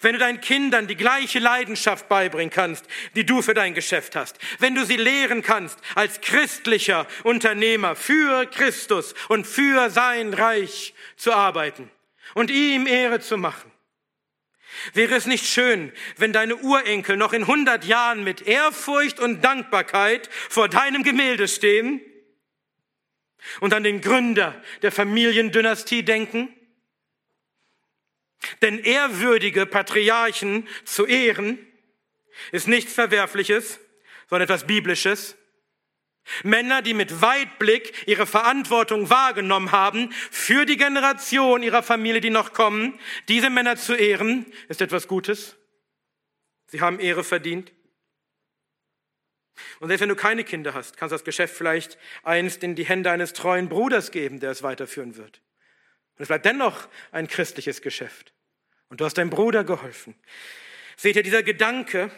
wenn 0.00 0.12
du 0.12 0.18
deinen 0.18 0.40
Kindern 0.40 0.86
die 0.86 0.96
gleiche 0.96 1.38
Leidenschaft 1.38 2.08
beibringen 2.08 2.50
kannst, 2.50 2.86
die 3.14 3.24
du 3.24 3.42
für 3.42 3.54
dein 3.54 3.74
Geschäft 3.74 4.16
hast, 4.16 4.38
wenn 4.58 4.74
du 4.74 4.84
sie 4.84 4.96
lehren 4.96 5.42
kannst, 5.42 5.78
als 5.94 6.20
christlicher 6.20 7.06
Unternehmer 7.24 7.96
für 7.96 8.46
Christus 8.46 9.14
und 9.28 9.46
für 9.46 9.90
sein 9.90 10.34
Reich 10.34 10.94
zu 11.16 11.32
arbeiten 11.32 11.90
und 12.34 12.50
ihm 12.50 12.86
Ehre 12.86 13.20
zu 13.20 13.36
machen. 13.36 13.70
Wäre 14.92 15.16
es 15.16 15.26
nicht 15.26 15.46
schön, 15.46 15.92
wenn 16.16 16.32
deine 16.32 16.56
Urenkel 16.56 17.16
noch 17.16 17.32
in 17.32 17.46
hundert 17.46 17.84
Jahren 17.84 18.22
mit 18.22 18.42
Ehrfurcht 18.42 19.18
und 19.18 19.42
Dankbarkeit 19.42 20.28
vor 20.48 20.68
deinem 20.68 21.02
Gemälde 21.02 21.48
stehen 21.48 22.00
und 23.60 23.74
an 23.74 23.82
den 23.82 24.00
Gründer 24.00 24.60
der 24.82 24.92
Familiendynastie 24.92 26.02
denken? 26.02 26.54
Denn 28.62 28.78
ehrwürdige 28.78 29.66
Patriarchen 29.66 30.68
zu 30.84 31.06
ehren 31.06 31.58
ist 32.52 32.68
nichts 32.68 32.92
Verwerfliches, 32.92 33.80
sondern 34.28 34.44
etwas 34.44 34.66
Biblisches. 34.66 35.36
Männer, 36.42 36.82
die 36.82 36.94
mit 36.94 37.22
Weitblick 37.22 38.06
ihre 38.06 38.26
Verantwortung 38.26 39.08
wahrgenommen 39.08 39.72
haben 39.72 40.12
für 40.30 40.66
die 40.66 40.76
Generation 40.76 41.62
ihrer 41.62 41.82
Familie, 41.82 42.20
die 42.20 42.30
noch 42.30 42.52
kommen, 42.52 42.98
diese 43.28 43.48
Männer 43.48 43.76
zu 43.76 43.94
ehren, 43.94 44.46
ist 44.68 44.82
etwas 44.82 45.08
Gutes. 45.08 45.56
Sie 46.66 46.80
haben 46.80 47.00
Ehre 47.00 47.24
verdient. 47.24 47.72
Und 49.80 49.88
selbst 49.88 50.02
wenn 50.02 50.08
du 50.08 50.16
keine 50.16 50.44
Kinder 50.44 50.74
hast, 50.74 50.96
kannst 50.96 51.12
du 51.12 51.14
das 51.14 51.24
Geschäft 51.24 51.56
vielleicht 51.56 51.98
einst 52.22 52.62
in 52.62 52.74
die 52.74 52.84
Hände 52.84 53.10
eines 53.10 53.32
treuen 53.32 53.68
Bruders 53.68 54.10
geben, 54.10 54.38
der 54.38 54.50
es 54.50 54.62
weiterführen 54.62 55.16
wird. 55.16 55.40
Und 56.16 56.22
es 56.22 56.28
bleibt 56.28 56.44
dennoch 56.44 56.88
ein 57.10 57.26
christliches 57.26 57.80
Geschäft. 57.82 58.34
Und 58.88 59.00
du 59.00 59.04
hast 59.04 59.14
deinem 59.14 59.30
Bruder 59.30 59.64
geholfen. 59.64 60.14
Seht 60.96 61.16
ihr, 61.16 61.22
dieser 61.22 61.42
Gedanke, 61.42 62.10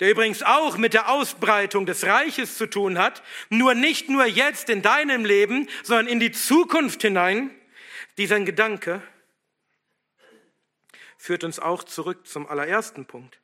der 0.00 0.10
übrigens 0.10 0.42
auch 0.42 0.76
mit 0.76 0.94
der 0.94 1.08
Ausbreitung 1.08 1.86
des 1.86 2.04
Reiches 2.04 2.56
zu 2.56 2.66
tun 2.66 2.98
hat, 2.98 3.22
nur 3.48 3.74
nicht 3.74 4.08
nur 4.08 4.24
jetzt 4.26 4.70
in 4.70 4.82
deinem 4.82 5.24
Leben, 5.24 5.68
sondern 5.82 6.08
in 6.08 6.20
die 6.20 6.32
Zukunft 6.32 7.02
hinein, 7.02 7.50
dieser 8.16 8.40
Gedanke 8.40 9.02
führt 11.16 11.44
uns 11.44 11.58
auch 11.58 11.84
zurück 11.84 12.26
zum 12.26 12.46
allerersten 12.46 13.06
Punkt. 13.06 13.40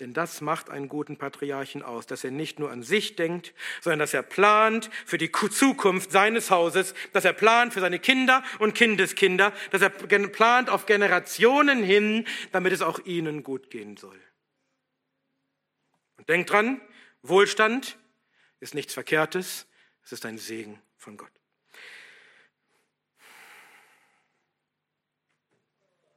Denn 0.00 0.14
das 0.14 0.40
macht 0.40 0.70
einen 0.70 0.88
guten 0.88 1.18
Patriarchen 1.18 1.82
aus, 1.82 2.06
dass 2.06 2.24
er 2.24 2.30
nicht 2.30 2.58
nur 2.58 2.70
an 2.70 2.82
sich 2.82 3.16
denkt, 3.16 3.52
sondern 3.82 3.98
dass 3.98 4.14
er 4.14 4.22
plant 4.22 4.90
für 5.04 5.18
die 5.18 5.30
Zukunft 5.30 6.10
seines 6.10 6.50
Hauses, 6.50 6.94
dass 7.12 7.26
er 7.26 7.34
plant 7.34 7.74
für 7.74 7.80
seine 7.80 7.98
Kinder 7.98 8.42
und 8.58 8.74
Kindeskinder, 8.74 9.52
dass 9.70 9.82
er 9.82 9.90
plant 9.90 10.70
auf 10.70 10.86
Generationen 10.86 11.82
hin, 11.82 12.26
damit 12.50 12.72
es 12.72 12.80
auch 12.80 12.98
ihnen 13.04 13.42
gut 13.42 13.68
gehen 13.68 13.98
soll. 13.98 14.18
Und 16.16 16.30
denkt 16.30 16.50
dran, 16.50 16.80
Wohlstand 17.22 17.98
ist 18.58 18.74
nichts 18.74 18.94
Verkehrtes, 18.94 19.66
es 20.02 20.12
ist 20.12 20.24
ein 20.24 20.38
Segen 20.38 20.80
von 20.96 21.18
Gott. 21.18 21.39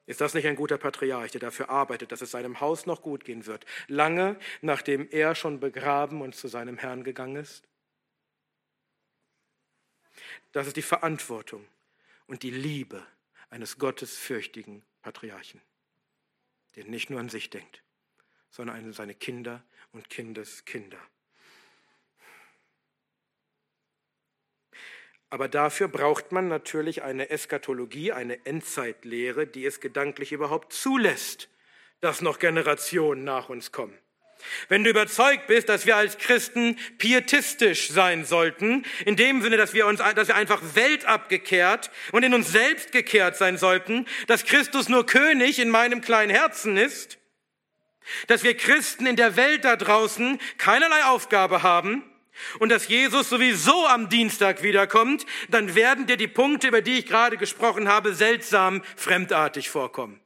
Ist 0.05 0.19
das 0.19 0.33
nicht 0.33 0.45
ein 0.47 0.55
guter 0.55 0.77
Patriarch, 0.77 1.31
der 1.31 1.39
dafür 1.39 1.69
arbeitet, 1.69 2.11
dass 2.11 2.21
es 2.21 2.31
seinem 2.31 2.59
Haus 2.59 2.85
noch 2.85 3.01
gut 3.01 3.23
gehen 3.23 3.45
wird, 3.45 3.65
lange 3.87 4.37
nachdem 4.61 5.07
er 5.09 5.33
schon 5.33 5.59
begraben 5.59 6.21
und 6.21 6.35
zu 6.35 6.47
seinem 6.47 6.77
Herrn 6.77 7.03
gegangen 7.03 7.37
ist? 7.37 7.67
Das 10.51 10.67
ist 10.67 10.75
die 10.75 10.81
Verantwortung 10.81 11.65
und 12.27 12.43
die 12.43 12.51
Liebe 12.51 13.05
eines 13.49 13.77
gottesfürchtigen 13.77 14.83
Patriarchen, 15.01 15.61
der 16.75 16.85
nicht 16.85 17.09
nur 17.09 17.19
an 17.19 17.29
sich 17.29 17.49
denkt, 17.49 17.83
sondern 18.49 18.75
an 18.75 18.93
seine 18.93 19.15
Kinder 19.15 19.63
und 19.91 20.09
Kindeskinder. 20.09 20.99
Aber 25.33 25.47
dafür 25.47 25.87
braucht 25.87 26.31
man 26.31 26.47
natürlich 26.47 27.01
eine 27.01 27.31
Eskatologie, 27.31 28.11
eine 28.11 28.45
Endzeitlehre, 28.45 29.47
die 29.47 29.65
es 29.65 29.79
gedanklich 29.79 30.31
überhaupt 30.31 30.73
zulässt, 30.73 31.49
dass 32.01 32.21
noch 32.21 32.37
Generationen 32.37 33.23
nach 33.23 33.49
uns 33.49 33.71
kommen. 33.71 33.97
Wenn 34.69 34.83
du 34.83 34.91
überzeugt 34.91 35.47
bist, 35.47 35.69
dass 35.69 35.87
wir 35.87 35.95
als 35.95 36.19
Christen 36.19 36.77
pietistisch 36.99 37.89
sein 37.89 38.25
sollten, 38.25 38.85
in 39.07 39.15
dem 39.15 39.41
Sinne, 39.41 39.57
dass 39.57 39.73
wir 39.73 39.87
uns, 39.87 40.01
dass 40.15 40.27
wir 40.27 40.35
einfach 40.35 40.61
weltabgekehrt 40.75 41.89
und 42.11 42.21
in 42.21 42.35
uns 42.35 42.51
selbst 42.51 42.91
gekehrt 42.91 43.35
sein 43.35 43.57
sollten, 43.57 44.05
dass 44.27 44.45
Christus 44.45 44.87
nur 44.87 45.07
König 45.07 45.57
in 45.57 45.71
meinem 45.71 46.01
kleinen 46.01 46.29
Herzen 46.29 46.77
ist, 46.77 47.17
dass 48.27 48.43
wir 48.43 48.55
Christen 48.55 49.07
in 49.07 49.15
der 49.15 49.35
Welt 49.35 49.65
da 49.65 49.77
draußen 49.77 50.39
keinerlei 50.59 51.05
Aufgabe 51.05 51.63
haben, 51.63 52.03
und 52.59 52.69
dass 52.69 52.87
Jesus 52.87 53.29
sowieso 53.29 53.87
am 53.87 54.09
Dienstag 54.09 54.63
wiederkommt, 54.63 55.25
dann 55.49 55.75
werden 55.75 56.07
dir 56.07 56.17
die 56.17 56.27
Punkte, 56.27 56.67
über 56.67 56.81
die 56.81 56.99
ich 56.99 57.05
gerade 57.05 57.37
gesprochen 57.37 57.87
habe, 57.87 58.13
seltsam 58.13 58.83
fremdartig 58.95 59.69
vorkommen. 59.69 60.19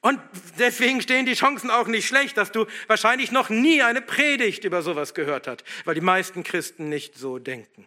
Und 0.00 0.20
deswegen 0.58 1.00
stehen 1.00 1.26
die 1.26 1.34
Chancen 1.34 1.70
auch 1.70 1.86
nicht 1.86 2.08
schlecht, 2.08 2.36
dass 2.36 2.50
du 2.50 2.66
wahrscheinlich 2.88 3.30
noch 3.30 3.50
nie 3.50 3.82
eine 3.82 4.02
Predigt 4.02 4.64
über 4.64 4.82
sowas 4.82 5.14
gehört 5.14 5.46
hast, 5.46 5.62
weil 5.84 5.94
die 5.94 6.00
meisten 6.00 6.42
Christen 6.42 6.88
nicht 6.88 7.16
so 7.16 7.38
denken. 7.38 7.86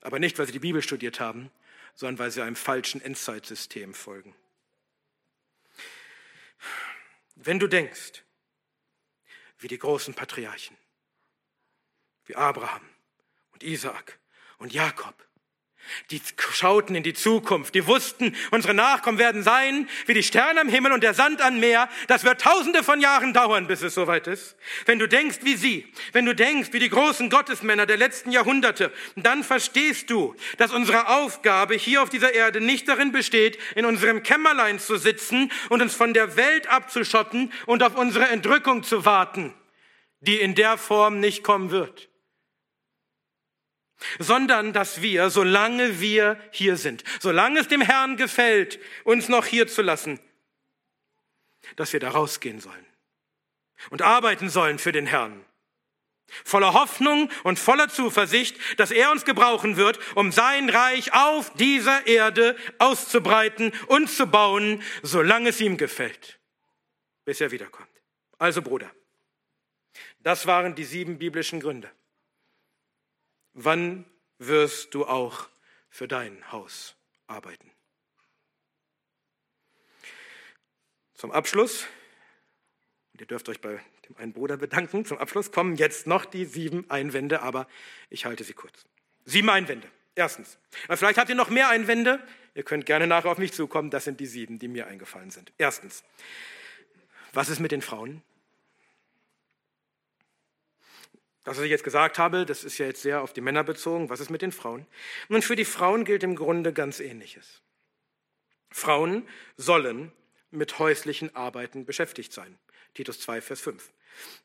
Aber 0.00 0.20
nicht, 0.20 0.38
weil 0.38 0.46
sie 0.46 0.52
die 0.52 0.60
Bibel 0.60 0.82
studiert 0.82 1.18
haben, 1.18 1.50
sondern 1.96 2.20
weil 2.20 2.30
sie 2.30 2.40
einem 2.40 2.54
falschen 2.54 3.00
Endzeitsystem 3.00 3.94
folgen. 3.94 4.36
Wenn 7.34 7.58
du 7.58 7.66
denkst, 7.66 8.22
wie 9.58 9.68
die 9.68 9.78
großen 9.78 10.14
Patriarchen, 10.14 10.76
wie 12.24 12.36
Abraham 12.36 12.88
und 13.52 13.62
Isaak 13.62 14.18
und 14.58 14.72
Jakob. 14.72 15.14
Die 16.10 16.20
schauten 16.52 16.94
in 16.94 17.02
die 17.02 17.14
Zukunft, 17.14 17.74
die 17.74 17.86
wussten, 17.86 18.34
unsere 18.50 18.74
Nachkommen 18.74 19.18
werden 19.18 19.42
sein 19.42 19.88
wie 20.06 20.14
die 20.14 20.22
Sterne 20.22 20.60
am 20.60 20.68
Himmel 20.68 20.92
und 20.92 21.02
der 21.02 21.14
Sand 21.14 21.40
am 21.40 21.60
Meer. 21.60 21.88
Das 22.06 22.24
wird 22.24 22.40
tausende 22.40 22.82
von 22.82 23.00
Jahren 23.00 23.32
dauern, 23.32 23.66
bis 23.66 23.82
es 23.82 23.94
soweit 23.94 24.26
ist. 24.26 24.56
Wenn 24.84 24.98
du 24.98 25.08
denkst 25.08 25.38
wie 25.42 25.56
sie, 25.56 25.92
wenn 26.12 26.26
du 26.26 26.34
denkst 26.34 26.70
wie 26.72 26.78
die 26.78 26.88
großen 26.88 27.30
Gottesmänner 27.30 27.86
der 27.86 27.96
letzten 27.96 28.30
Jahrhunderte, 28.30 28.92
dann 29.16 29.44
verstehst 29.44 30.10
du, 30.10 30.34
dass 30.58 30.72
unsere 30.72 31.08
Aufgabe 31.08 31.74
hier 31.74 32.02
auf 32.02 32.10
dieser 32.10 32.34
Erde 32.34 32.60
nicht 32.60 32.88
darin 32.88 33.12
besteht, 33.12 33.58
in 33.74 33.84
unserem 33.84 34.22
Kämmerlein 34.22 34.78
zu 34.78 34.96
sitzen 34.96 35.50
und 35.68 35.82
uns 35.82 35.94
von 35.94 36.14
der 36.14 36.36
Welt 36.36 36.68
abzuschotten 36.68 37.52
und 37.66 37.82
auf 37.82 37.96
unsere 37.96 38.28
Entrückung 38.28 38.82
zu 38.82 39.04
warten, 39.04 39.54
die 40.20 40.40
in 40.40 40.54
der 40.54 40.78
Form 40.78 41.20
nicht 41.20 41.42
kommen 41.42 41.70
wird 41.70 42.08
sondern 44.18 44.72
dass 44.72 45.02
wir, 45.02 45.30
solange 45.30 46.00
wir 46.00 46.38
hier 46.50 46.76
sind, 46.76 47.04
solange 47.20 47.60
es 47.60 47.68
dem 47.68 47.80
Herrn 47.80 48.16
gefällt, 48.16 48.78
uns 49.04 49.28
noch 49.28 49.46
hier 49.46 49.66
zu 49.66 49.82
lassen, 49.82 50.20
dass 51.76 51.92
wir 51.92 52.00
da 52.00 52.10
rausgehen 52.10 52.60
sollen 52.60 52.86
und 53.90 54.02
arbeiten 54.02 54.48
sollen 54.48 54.78
für 54.78 54.92
den 54.92 55.06
Herrn. 55.06 55.44
Voller 56.44 56.72
Hoffnung 56.72 57.30
und 57.44 57.58
voller 57.58 57.88
Zuversicht, 57.88 58.56
dass 58.78 58.90
er 58.90 59.12
uns 59.12 59.24
gebrauchen 59.24 59.76
wird, 59.76 60.00
um 60.16 60.32
sein 60.32 60.68
Reich 60.70 61.14
auf 61.14 61.52
dieser 61.54 62.06
Erde 62.08 62.56
auszubreiten 62.78 63.72
und 63.86 64.10
zu 64.10 64.26
bauen, 64.26 64.82
solange 65.02 65.50
es 65.50 65.60
ihm 65.60 65.76
gefällt, 65.76 66.40
bis 67.24 67.40
er 67.40 67.52
wiederkommt. 67.52 67.88
Also 68.38 68.60
Bruder, 68.60 68.90
das 70.18 70.46
waren 70.46 70.74
die 70.74 70.84
sieben 70.84 71.18
biblischen 71.18 71.60
Gründe 71.60 71.90
wann 73.56 74.04
wirst 74.38 74.94
du 74.94 75.06
auch 75.06 75.48
für 75.88 76.06
dein 76.06 76.52
Haus 76.52 76.94
arbeiten? 77.26 77.70
Zum 81.14 81.32
Abschluss, 81.32 81.86
ihr 83.18 83.26
dürft 83.26 83.48
euch 83.48 83.60
bei 83.60 83.80
dem 84.06 84.16
einen 84.18 84.32
Bruder 84.34 84.58
bedanken, 84.58 85.06
zum 85.06 85.16
Abschluss 85.18 85.50
kommen 85.50 85.76
jetzt 85.76 86.06
noch 86.06 86.26
die 86.26 86.44
sieben 86.44 86.88
Einwände, 86.90 87.40
aber 87.40 87.66
ich 88.10 88.26
halte 88.26 88.44
sie 88.44 88.52
kurz. 88.52 88.84
Sieben 89.24 89.48
Einwände. 89.48 89.88
Erstens, 90.14 90.58
vielleicht 90.90 91.18
habt 91.18 91.30
ihr 91.30 91.34
noch 91.34 91.50
mehr 91.50 91.68
Einwände, 91.70 92.22
ihr 92.54 92.62
könnt 92.62 92.86
gerne 92.86 93.06
nachher 93.06 93.30
auf 93.30 93.38
mich 93.38 93.52
zukommen, 93.52 93.90
das 93.90 94.04
sind 94.04 94.20
die 94.20 94.26
sieben, 94.26 94.58
die 94.58 94.68
mir 94.68 94.86
eingefallen 94.86 95.30
sind. 95.30 95.52
Erstens, 95.56 96.04
was 97.32 97.48
ist 97.48 97.60
mit 97.60 97.72
den 97.72 97.82
Frauen? 97.82 98.22
Das, 101.46 101.58
was 101.58 101.64
ich 101.64 101.70
jetzt 101.70 101.84
gesagt 101.84 102.18
habe, 102.18 102.44
das 102.44 102.64
ist 102.64 102.76
ja 102.78 102.86
jetzt 102.86 103.02
sehr 103.02 103.22
auf 103.22 103.32
die 103.32 103.40
Männer 103.40 103.62
bezogen. 103.62 104.10
Was 104.10 104.18
ist 104.18 104.30
mit 104.30 104.42
den 104.42 104.50
Frauen? 104.50 104.84
Und 105.28 105.44
für 105.44 105.54
die 105.54 105.64
Frauen 105.64 106.04
gilt 106.04 106.24
im 106.24 106.34
Grunde 106.34 106.72
ganz 106.72 106.98
Ähnliches. 106.98 107.62
Frauen 108.72 109.28
sollen 109.56 110.10
mit 110.50 110.80
häuslichen 110.80 111.36
Arbeiten 111.36 111.86
beschäftigt 111.86 112.32
sein. 112.32 112.58
Titus 112.94 113.20
2, 113.20 113.40
Vers 113.40 113.60
5. 113.60 113.92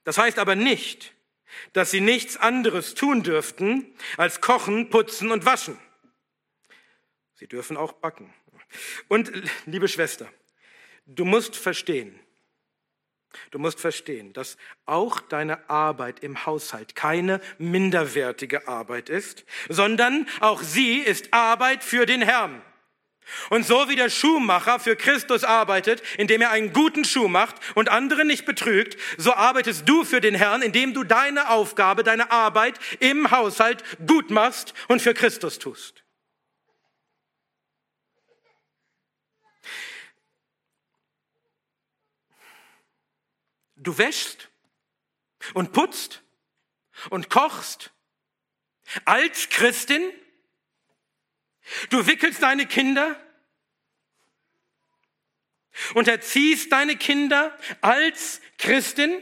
Das 0.04 0.20
heißt 0.20 0.38
aber 0.38 0.56
nicht, 0.56 1.16
dass 1.74 1.90
sie 1.90 2.02
nichts 2.02 2.38
anderes 2.38 2.94
tun 2.94 3.24
dürften 3.24 3.96
als 4.18 4.40
kochen, 4.40 4.92
putzen 4.92 5.32
und 5.32 5.44
waschen. 5.44 5.80
Sie 7.34 7.48
dürfen 7.48 7.78
auch 7.78 7.94
backen. 7.94 8.32
Und 9.08 9.32
liebe 9.66 9.88
Schwester, 9.88 10.32
du 11.08 11.26
musst 11.26 11.56
verstehen, 11.56 12.21
du 13.52 13.60
musst 13.60 13.80
verstehen, 13.80 14.34
dass 14.34 14.58
auch 14.86 15.20
deine 15.20 15.70
Arbeit 15.70 16.24
im 16.24 16.46
Haushalt 16.46 16.96
keine 16.96 17.42
minderwertige 17.58 18.68
Arbeit 18.68 19.10
ist, 19.10 19.46
sondern 19.70 20.28
auch 20.40 20.62
sie 20.62 20.98
ist 20.98 21.34
Arbeit 21.34 21.84
für 21.84 22.06
den 22.06 22.22
Herrn. 22.22 22.62
Und 23.50 23.66
so 23.66 23.88
wie 23.88 23.96
der 23.96 24.10
Schuhmacher 24.10 24.80
für 24.80 24.96
Christus 24.96 25.44
arbeitet, 25.44 26.02
indem 26.18 26.42
er 26.42 26.52
einen 26.52 26.74
guten 26.74 27.06
Schuh 27.06 27.28
macht 27.28 27.56
und 27.76 27.90
andere 27.90 28.26
nicht 28.26 28.46
betrügt, 28.46 28.98
so 29.18 29.34
arbeitest 29.34 29.88
du 29.88 30.04
für 30.04 30.22
den 30.22 30.36
Herrn, 30.36 30.62
indem 30.62 30.94
du 30.94 31.04
deine 31.04 31.50
Aufgabe, 31.50 32.04
deine 32.04 32.32
Arbeit 32.32 32.80
im 33.00 33.32
Haushalt 33.32 33.84
gut 34.06 34.30
machst 34.32 34.74
und 34.88 35.02
für 35.02 35.14
Christus 35.14 35.60
tust. 35.60 36.04
Du 43.82 43.98
wäschst 43.98 44.50
und 45.54 45.74
putzt 45.74 46.24
und 47.10 47.30
kochst 47.30 47.92
als 49.06 49.50
Christin 49.50 50.12
Du 51.90 52.06
wickelst 52.08 52.42
deine 52.42 52.66
Kinder 52.66 53.20
und 55.94 56.08
erziehst 56.08 56.72
deine 56.72 56.96
Kinder 56.96 57.58
als 57.82 58.42
Christin. 58.58 59.22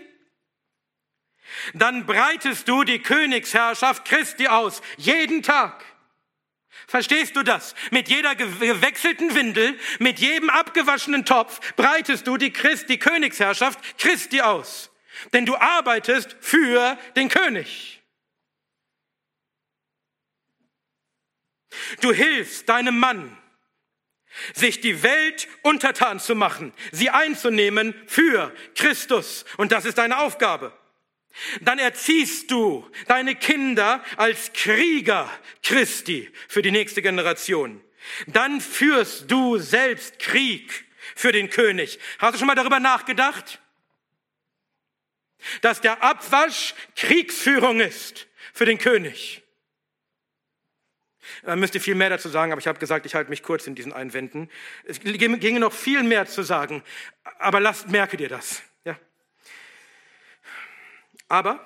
Dann 1.74 2.06
breitest 2.06 2.68
du 2.68 2.84
die 2.84 3.00
Königsherrschaft 3.00 4.06
Christi 4.06 4.48
aus, 4.48 4.82
jeden 4.98 5.44
Tag. 5.44 5.84
Verstehst 6.90 7.36
du 7.36 7.44
das? 7.44 7.76
Mit 7.92 8.10
jeder 8.10 8.34
gewechselten 8.34 9.36
Windel, 9.36 9.80
mit 10.00 10.18
jedem 10.18 10.50
abgewaschenen 10.50 11.24
Topf 11.24 11.60
breitest 11.76 12.26
du 12.26 12.36
die, 12.36 12.52
Christ, 12.52 12.90
die 12.90 12.98
Königsherrschaft 12.98 13.80
Christi 14.00 14.42
aus. 14.42 14.90
Denn 15.32 15.46
du 15.46 15.56
arbeitest 15.56 16.36
für 16.42 16.98
den 17.16 17.30
König. 17.30 18.02
Du 22.02 22.12
hilfst 22.12 22.68
deinem 22.68 23.00
Mann, 23.00 23.38
sich 24.56 24.82
die 24.82 25.04
Welt 25.04 25.48
untertan 25.62 26.20
zu 26.20 26.34
machen, 26.34 26.74
sie 26.92 27.12
einzunehmen 27.12 27.94
für 28.08 28.52
Christus. 28.74 29.46
Und 29.58 29.72
das 29.72 29.86
ist 29.86 30.00
deine 30.00 30.18
Aufgabe. 30.18 30.76
Dann 31.62 31.80
erziehst 31.80 32.52
du 32.52 32.90
deine 33.08 33.36
Kinder 33.36 34.04
als 34.18 34.54
Krieger 34.54 35.30
Christi 35.64 36.30
für 36.48 36.62
die 36.62 36.72
nächste 36.72 37.02
Generation. 37.02 37.82
Dann 38.28 38.62
führst 38.62 39.30
du 39.30 39.58
selbst 39.58 40.20
Krieg 40.20 40.86
für 41.16 41.32
den 41.32 41.50
König. 41.50 42.00
Hast 42.18 42.36
du 42.36 42.40
schon 42.40 42.48
mal 42.48 42.56
darüber 42.56 42.80
nachgedacht? 42.80 43.60
Dass 45.62 45.82
der 45.82 46.04
Abwasch 46.04 46.74
Kriegsführung 46.96 47.80
ist 47.80 48.28
für 48.54 48.66
den 48.66 48.78
König. 48.78 49.42
Man 51.44 51.60
müsste 51.60 51.80
viel 51.80 51.96
mehr 51.96 52.10
dazu 52.10 52.28
sagen, 52.28 52.52
aber 52.52 52.60
ich 52.60 52.68
habe 52.68 52.80
gesagt, 52.80 53.06
ich 53.06 53.16
halte 53.16 53.30
mich 53.30 53.44
kurz 53.44 53.68
in 53.68 53.76
diesen 53.76 53.94
Einwänden. 53.94 54.50
Es 54.84 55.00
ginge 55.00 55.60
noch 55.60 55.74
viel 55.74 56.04
mehr 56.04 56.26
zu 56.26 56.44
sagen, 56.44 56.84
aber 57.38 57.60
lasst, 57.60 57.90
merke 57.90 58.18
dir 58.18 58.30
das. 58.30 58.64
Aber 61.30 61.60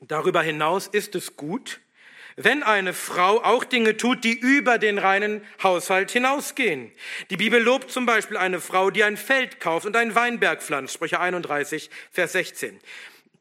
darüber 0.00 0.42
hinaus 0.42 0.86
ist 0.86 1.14
es 1.14 1.36
gut, 1.36 1.80
wenn 2.36 2.62
eine 2.62 2.92
Frau 2.92 3.42
auch 3.42 3.64
Dinge 3.64 3.96
tut, 3.96 4.24
die 4.24 4.32
über 4.32 4.78
den 4.78 4.98
reinen 4.98 5.44
Haushalt 5.62 6.10
hinausgehen. 6.10 6.92
Die 7.30 7.36
Bibel 7.36 7.62
lobt 7.62 7.90
zum 7.90 8.06
Beispiel 8.06 8.36
eine 8.36 8.60
Frau, 8.60 8.90
die 8.90 9.04
ein 9.04 9.16
Feld 9.16 9.60
kauft 9.60 9.86
und 9.86 9.96
einen 9.96 10.14
Weinberg 10.14 10.62
pflanzt, 10.62 10.94
Sprüche 10.94 11.20
31, 11.20 11.90
Vers 12.10 12.32
16 12.32 12.80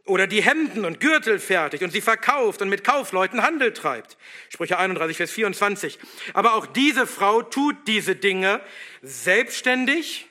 oder 0.05 0.27
die 0.27 0.43
Hemden 0.43 0.85
und 0.85 0.99
Gürtel 0.99 1.39
fertigt 1.39 1.83
und 1.83 1.91
sie 1.91 2.01
verkauft 2.01 2.61
und 2.61 2.69
mit 2.69 2.83
Kaufleuten 2.83 3.41
Handel 3.41 3.73
treibt. 3.73 4.17
Sprüche 4.49 4.77
31, 4.77 5.17
Vers 5.17 5.31
24. 5.31 5.99
Aber 6.33 6.55
auch 6.55 6.65
diese 6.65 7.07
Frau 7.07 7.41
tut 7.41 7.75
diese 7.87 8.15
Dinge 8.15 8.61
selbstständig 9.01 10.27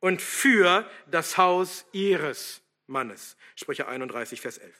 und 0.00 0.22
für 0.22 0.88
das 1.10 1.38
Haus 1.38 1.86
ihres 1.92 2.62
Mannes. 2.86 3.36
Sprüche 3.54 3.86
31, 3.86 4.40
Vers 4.40 4.58
11. 4.58 4.74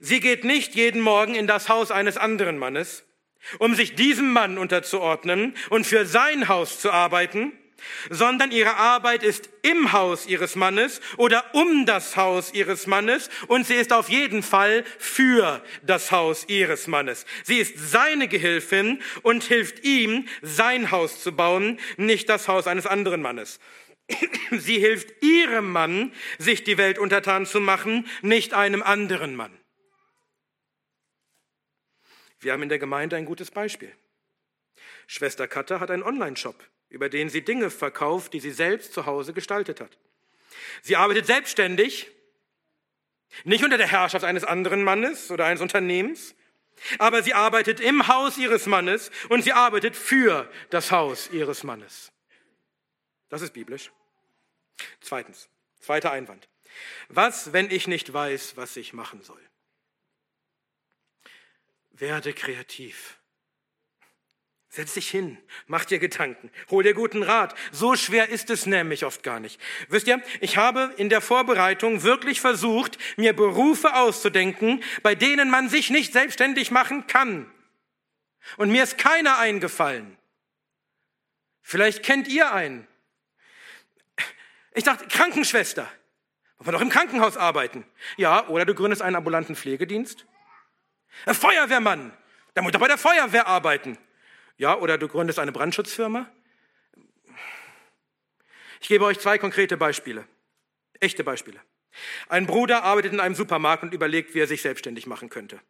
Sie 0.00 0.20
geht 0.20 0.44
nicht 0.44 0.74
jeden 0.74 1.00
Morgen 1.00 1.34
in 1.34 1.46
das 1.46 1.68
Haus 1.68 1.90
eines 1.90 2.16
anderen 2.16 2.58
Mannes, 2.58 3.04
um 3.58 3.74
sich 3.74 3.94
diesem 3.94 4.32
Mann 4.32 4.58
unterzuordnen 4.58 5.54
und 5.70 5.86
für 5.86 6.06
sein 6.06 6.48
Haus 6.48 6.80
zu 6.80 6.90
arbeiten, 6.90 7.52
sondern 8.10 8.52
ihre 8.52 8.76
Arbeit 8.76 9.22
ist 9.22 9.50
im 9.62 9.92
Haus 9.92 10.26
ihres 10.26 10.56
Mannes 10.56 11.00
oder 11.16 11.54
um 11.54 11.84
das 11.84 12.16
Haus 12.16 12.54
ihres 12.54 12.86
Mannes 12.86 13.28
und 13.48 13.66
sie 13.66 13.74
ist 13.74 13.92
auf 13.92 14.08
jeden 14.08 14.42
Fall 14.42 14.84
für 14.98 15.62
das 15.82 16.10
Haus 16.10 16.44
ihres 16.48 16.86
Mannes. 16.86 17.26
Sie 17.44 17.58
ist 17.58 17.74
seine 17.78 18.28
Gehilfin 18.28 19.02
und 19.22 19.44
hilft 19.44 19.84
ihm, 19.84 20.28
sein 20.42 20.90
Haus 20.90 21.22
zu 21.22 21.32
bauen, 21.32 21.78
nicht 21.96 22.28
das 22.28 22.48
Haus 22.48 22.66
eines 22.66 22.86
anderen 22.86 23.22
Mannes. 23.22 23.58
Sie 24.50 24.78
hilft 24.78 25.22
ihrem 25.22 25.70
Mann, 25.70 26.12
sich 26.38 26.64
die 26.64 26.78
Welt 26.78 26.98
untertan 26.98 27.46
zu 27.46 27.60
machen, 27.60 28.06
nicht 28.22 28.54
einem 28.54 28.82
anderen 28.82 29.34
Mann. 29.34 29.56
Wir 32.40 32.52
haben 32.52 32.62
in 32.62 32.68
der 32.68 32.78
Gemeinde 32.78 33.16
ein 33.16 33.24
gutes 33.24 33.50
Beispiel. 33.50 33.92
Schwester 35.06 35.48
Katter 35.48 35.80
hat 35.80 35.90
einen 35.90 36.02
Online-Shop 36.02 36.62
über 36.92 37.08
den 37.08 37.30
sie 37.30 37.42
Dinge 37.42 37.70
verkauft, 37.70 38.34
die 38.34 38.40
sie 38.40 38.50
selbst 38.50 38.92
zu 38.92 39.06
Hause 39.06 39.32
gestaltet 39.32 39.80
hat. 39.80 39.96
Sie 40.82 40.94
arbeitet 40.94 41.24
selbstständig, 41.24 42.10
nicht 43.44 43.64
unter 43.64 43.78
der 43.78 43.88
Herrschaft 43.88 44.26
eines 44.26 44.44
anderen 44.44 44.84
Mannes 44.84 45.30
oder 45.30 45.46
eines 45.46 45.62
Unternehmens, 45.62 46.34
aber 46.98 47.22
sie 47.22 47.32
arbeitet 47.32 47.80
im 47.80 48.08
Haus 48.08 48.36
ihres 48.36 48.66
Mannes 48.66 49.10
und 49.30 49.42
sie 49.42 49.54
arbeitet 49.54 49.96
für 49.96 50.50
das 50.68 50.90
Haus 50.90 51.30
ihres 51.32 51.64
Mannes. 51.64 52.12
Das 53.30 53.40
ist 53.40 53.54
biblisch. 53.54 53.90
Zweitens, 55.00 55.48
zweiter 55.80 56.10
Einwand. 56.10 56.48
Was, 57.08 57.52
wenn 57.52 57.70
ich 57.70 57.86
nicht 57.86 58.12
weiß, 58.12 58.56
was 58.56 58.76
ich 58.76 58.92
machen 58.92 59.22
soll? 59.22 59.40
Werde 61.90 62.32
kreativ. 62.32 63.18
Setz 64.74 64.94
dich 64.94 65.10
hin, 65.10 65.36
mach 65.66 65.84
dir 65.84 65.98
Gedanken, 65.98 66.50
hol 66.70 66.82
dir 66.82 66.94
guten 66.94 67.22
Rat. 67.22 67.54
So 67.72 67.94
schwer 67.94 68.30
ist 68.30 68.48
es 68.48 68.64
nämlich 68.64 69.04
oft 69.04 69.22
gar 69.22 69.38
nicht. 69.38 69.60
Wisst 69.88 70.06
ihr, 70.06 70.22
ich 70.40 70.56
habe 70.56 70.94
in 70.96 71.10
der 71.10 71.20
Vorbereitung 71.20 72.02
wirklich 72.02 72.40
versucht, 72.40 72.96
mir 73.18 73.34
Berufe 73.34 73.94
auszudenken, 73.94 74.82
bei 75.02 75.14
denen 75.14 75.50
man 75.50 75.68
sich 75.68 75.90
nicht 75.90 76.14
selbstständig 76.14 76.70
machen 76.70 77.06
kann. 77.06 77.52
Und 78.56 78.70
mir 78.70 78.82
ist 78.82 78.96
keiner 78.96 79.36
eingefallen. 79.36 80.16
Vielleicht 81.60 82.02
kennt 82.02 82.26
ihr 82.26 82.52
einen. 82.52 82.88
Ich 84.74 84.84
dachte, 84.84 85.06
Krankenschwester. 85.06 85.90
Wollen 86.58 86.68
wir 86.68 86.72
doch 86.72 86.80
im 86.80 86.90
Krankenhaus 86.90 87.36
arbeiten. 87.36 87.84
Ja, 88.16 88.46
oder 88.48 88.64
du 88.64 88.74
gründest 88.74 89.02
einen 89.02 89.16
ambulanten 89.16 89.56
Pflegedienst. 89.56 90.26
Feuerwehrmann. 91.26 92.16
Da 92.54 92.62
muss 92.62 92.72
doch 92.72 92.80
bei 92.80 92.88
der 92.88 92.98
Feuerwehr 92.98 93.46
arbeiten. 93.46 93.98
Ja, 94.56 94.76
oder 94.76 94.98
du 94.98 95.08
gründest 95.08 95.38
eine 95.38 95.52
Brandschutzfirma. 95.52 96.30
Ich 98.80 98.88
gebe 98.88 99.04
euch 99.04 99.18
zwei 99.18 99.38
konkrete 99.38 99.76
Beispiele, 99.76 100.26
echte 101.00 101.24
Beispiele. 101.24 101.60
Ein 102.28 102.46
Bruder 102.46 102.82
arbeitet 102.82 103.12
in 103.12 103.20
einem 103.20 103.34
Supermarkt 103.34 103.82
und 103.82 103.94
überlegt, 103.94 104.34
wie 104.34 104.40
er 104.40 104.46
sich 104.46 104.62
selbstständig 104.62 105.06
machen 105.06 105.30
könnte. 105.30 105.60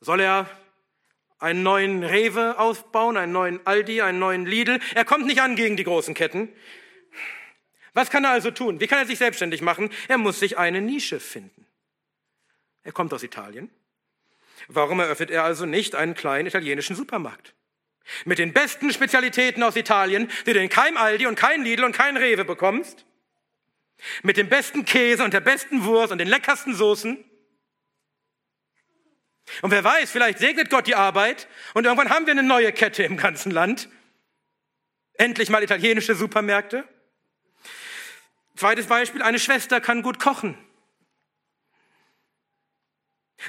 Soll 0.00 0.20
er 0.20 0.48
einen 1.38 1.62
neuen 1.62 2.04
Rewe 2.04 2.58
aufbauen, 2.58 3.16
einen 3.16 3.32
neuen 3.32 3.66
Aldi, 3.66 4.02
einen 4.02 4.18
neuen 4.18 4.46
Lidl? 4.46 4.78
Er 4.94 5.04
kommt 5.04 5.26
nicht 5.26 5.40
an 5.40 5.56
gegen 5.56 5.76
die 5.76 5.84
großen 5.84 6.14
Ketten. 6.14 6.52
Was 7.94 8.10
kann 8.10 8.24
er 8.24 8.30
also 8.30 8.50
tun? 8.50 8.80
Wie 8.80 8.86
kann 8.86 8.98
er 8.98 9.06
sich 9.06 9.18
selbstständig 9.18 9.62
machen? 9.62 9.90
Er 10.08 10.18
muss 10.18 10.40
sich 10.40 10.58
eine 10.58 10.80
Nische 10.80 11.20
finden. 11.20 11.66
Er 12.82 12.92
kommt 12.92 13.14
aus 13.14 13.22
Italien. 13.22 13.70
Warum 14.68 15.00
eröffnet 15.00 15.30
er 15.30 15.44
also 15.44 15.64
nicht 15.64 15.94
einen 15.94 16.14
kleinen 16.14 16.46
italienischen 16.46 16.96
Supermarkt? 16.96 17.54
Mit 18.24 18.38
den 18.38 18.52
besten 18.52 18.92
Spezialitäten 18.92 19.62
aus 19.62 19.76
Italien, 19.76 20.30
die 20.46 20.52
du 20.52 20.60
in 20.60 20.68
keinem 20.68 20.96
Aldi 20.96 21.26
und 21.26 21.36
kein 21.36 21.62
Lidl 21.62 21.84
und 21.84 21.92
kein 21.92 22.16
Rewe 22.16 22.44
bekommst. 22.44 23.06
Mit 24.22 24.36
dem 24.36 24.48
besten 24.48 24.84
Käse 24.84 25.24
und 25.24 25.32
der 25.32 25.40
besten 25.40 25.84
Wurst 25.84 26.12
und 26.12 26.18
den 26.18 26.28
leckersten 26.28 26.74
Soßen. 26.74 27.24
Und 29.62 29.70
wer 29.70 29.84
weiß, 29.84 30.10
vielleicht 30.10 30.38
segnet 30.38 30.68
Gott 30.68 30.86
die 30.86 30.94
Arbeit 30.94 31.48
und 31.74 31.84
irgendwann 31.84 32.10
haben 32.10 32.26
wir 32.26 32.32
eine 32.32 32.42
neue 32.42 32.72
Kette 32.72 33.04
im 33.04 33.16
ganzen 33.16 33.52
Land. 33.52 33.88
Endlich 35.14 35.48
mal 35.48 35.62
italienische 35.62 36.14
Supermärkte. 36.14 36.86
Zweites 38.56 38.86
Beispiel, 38.86 39.22
eine 39.22 39.38
Schwester 39.38 39.80
kann 39.80 40.02
gut 40.02 40.18
kochen. 40.18 40.56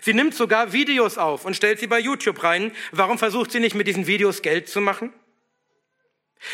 Sie 0.02 0.14
nimmt 0.14 0.34
sogar 0.36 0.74
Videos 0.74 1.18
auf 1.18 1.46
und 1.46 1.56
stellt 1.56 1.80
sie 1.80 1.88
bei 1.88 2.00
YouTube 2.00 2.44
rein. 2.44 2.76
Warum 2.92 3.18
versucht 3.18 3.52
sie 3.52 3.60
nicht 3.60 3.76
mit 3.76 3.88
diesen 3.88 4.08
Videos 4.08 4.42
Geld 4.42 4.68
zu 4.68 4.82
machen? 4.82 5.14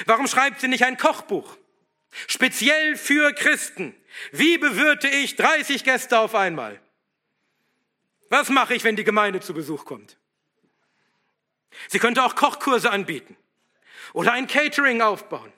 Warum 0.05 0.27
schreibt 0.27 0.61
sie 0.61 0.67
nicht 0.67 0.85
ein 0.85 0.97
Kochbuch? 0.97 1.57
Speziell 2.27 2.97
für 2.97 3.33
Christen. 3.33 3.95
Wie 4.31 4.57
bewirte 4.57 5.07
ich 5.07 5.37
30 5.37 5.83
Gäste 5.83 6.19
auf 6.19 6.35
einmal? 6.35 6.79
Was 8.29 8.49
mache 8.49 8.73
ich, 8.73 8.83
wenn 8.83 8.95
die 8.95 9.03
Gemeinde 9.03 9.39
zu 9.39 9.53
Besuch 9.53 9.85
kommt? 9.85 10.17
Sie 11.87 11.99
könnte 11.99 12.23
auch 12.23 12.35
Kochkurse 12.35 12.91
anbieten 12.91 13.37
oder 14.13 14.33
ein 14.33 14.47
Catering 14.47 15.01
aufbauen. 15.01 15.51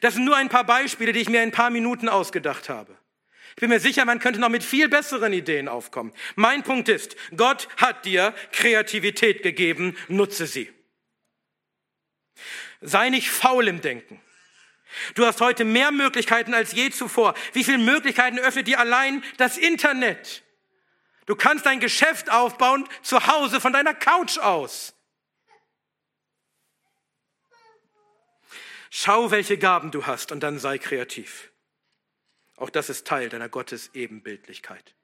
Das 0.00 0.14
sind 0.14 0.24
nur 0.24 0.36
ein 0.36 0.48
paar 0.48 0.64
Beispiele, 0.64 1.12
die 1.12 1.20
ich 1.20 1.28
mir 1.28 1.42
in 1.42 1.48
ein 1.48 1.52
paar 1.52 1.70
Minuten 1.70 2.08
ausgedacht 2.08 2.68
habe. 2.68 2.96
Ich 3.50 3.56
bin 3.56 3.70
mir 3.70 3.80
sicher, 3.80 4.04
man 4.04 4.20
könnte 4.20 4.40
noch 4.40 4.48
mit 4.48 4.62
viel 4.62 4.88
besseren 4.88 5.32
Ideen 5.32 5.68
aufkommen. 5.68 6.12
Mein 6.36 6.62
Punkt 6.62 6.88
ist, 6.88 7.16
Gott 7.36 7.68
hat 7.76 8.04
dir 8.04 8.34
Kreativität 8.52 9.42
gegeben, 9.42 9.96
nutze 10.08 10.46
sie. 10.46 10.72
Sei 12.80 13.10
nicht 13.10 13.30
faul 13.30 13.68
im 13.68 13.80
Denken. 13.80 14.20
Du 15.14 15.26
hast 15.26 15.40
heute 15.40 15.64
mehr 15.64 15.92
Möglichkeiten 15.92 16.54
als 16.54 16.72
je 16.72 16.90
zuvor. 16.90 17.34
Wie 17.52 17.64
viele 17.64 17.78
Möglichkeiten 17.78 18.38
öffnet 18.38 18.66
dir 18.66 18.80
allein 18.80 19.22
das 19.36 19.56
Internet? 19.56 20.42
Du 21.26 21.36
kannst 21.36 21.66
dein 21.66 21.80
Geschäft 21.80 22.30
aufbauen 22.30 22.88
zu 23.02 23.26
Hause 23.26 23.60
von 23.60 23.72
deiner 23.72 23.94
Couch 23.94 24.38
aus. 24.38 24.94
Schau, 28.90 29.30
welche 29.30 29.56
Gaben 29.56 29.92
du 29.92 30.06
hast 30.06 30.32
und 30.32 30.40
dann 30.40 30.58
sei 30.58 30.76
kreativ. 30.76 31.52
Auch 32.56 32.70
das 32.70 32.90
ist 32.90 33.06
Teil 33.06 33.28
deiner 33.28 33.48
Gottesebenbildlichkeit, 33.48 34.94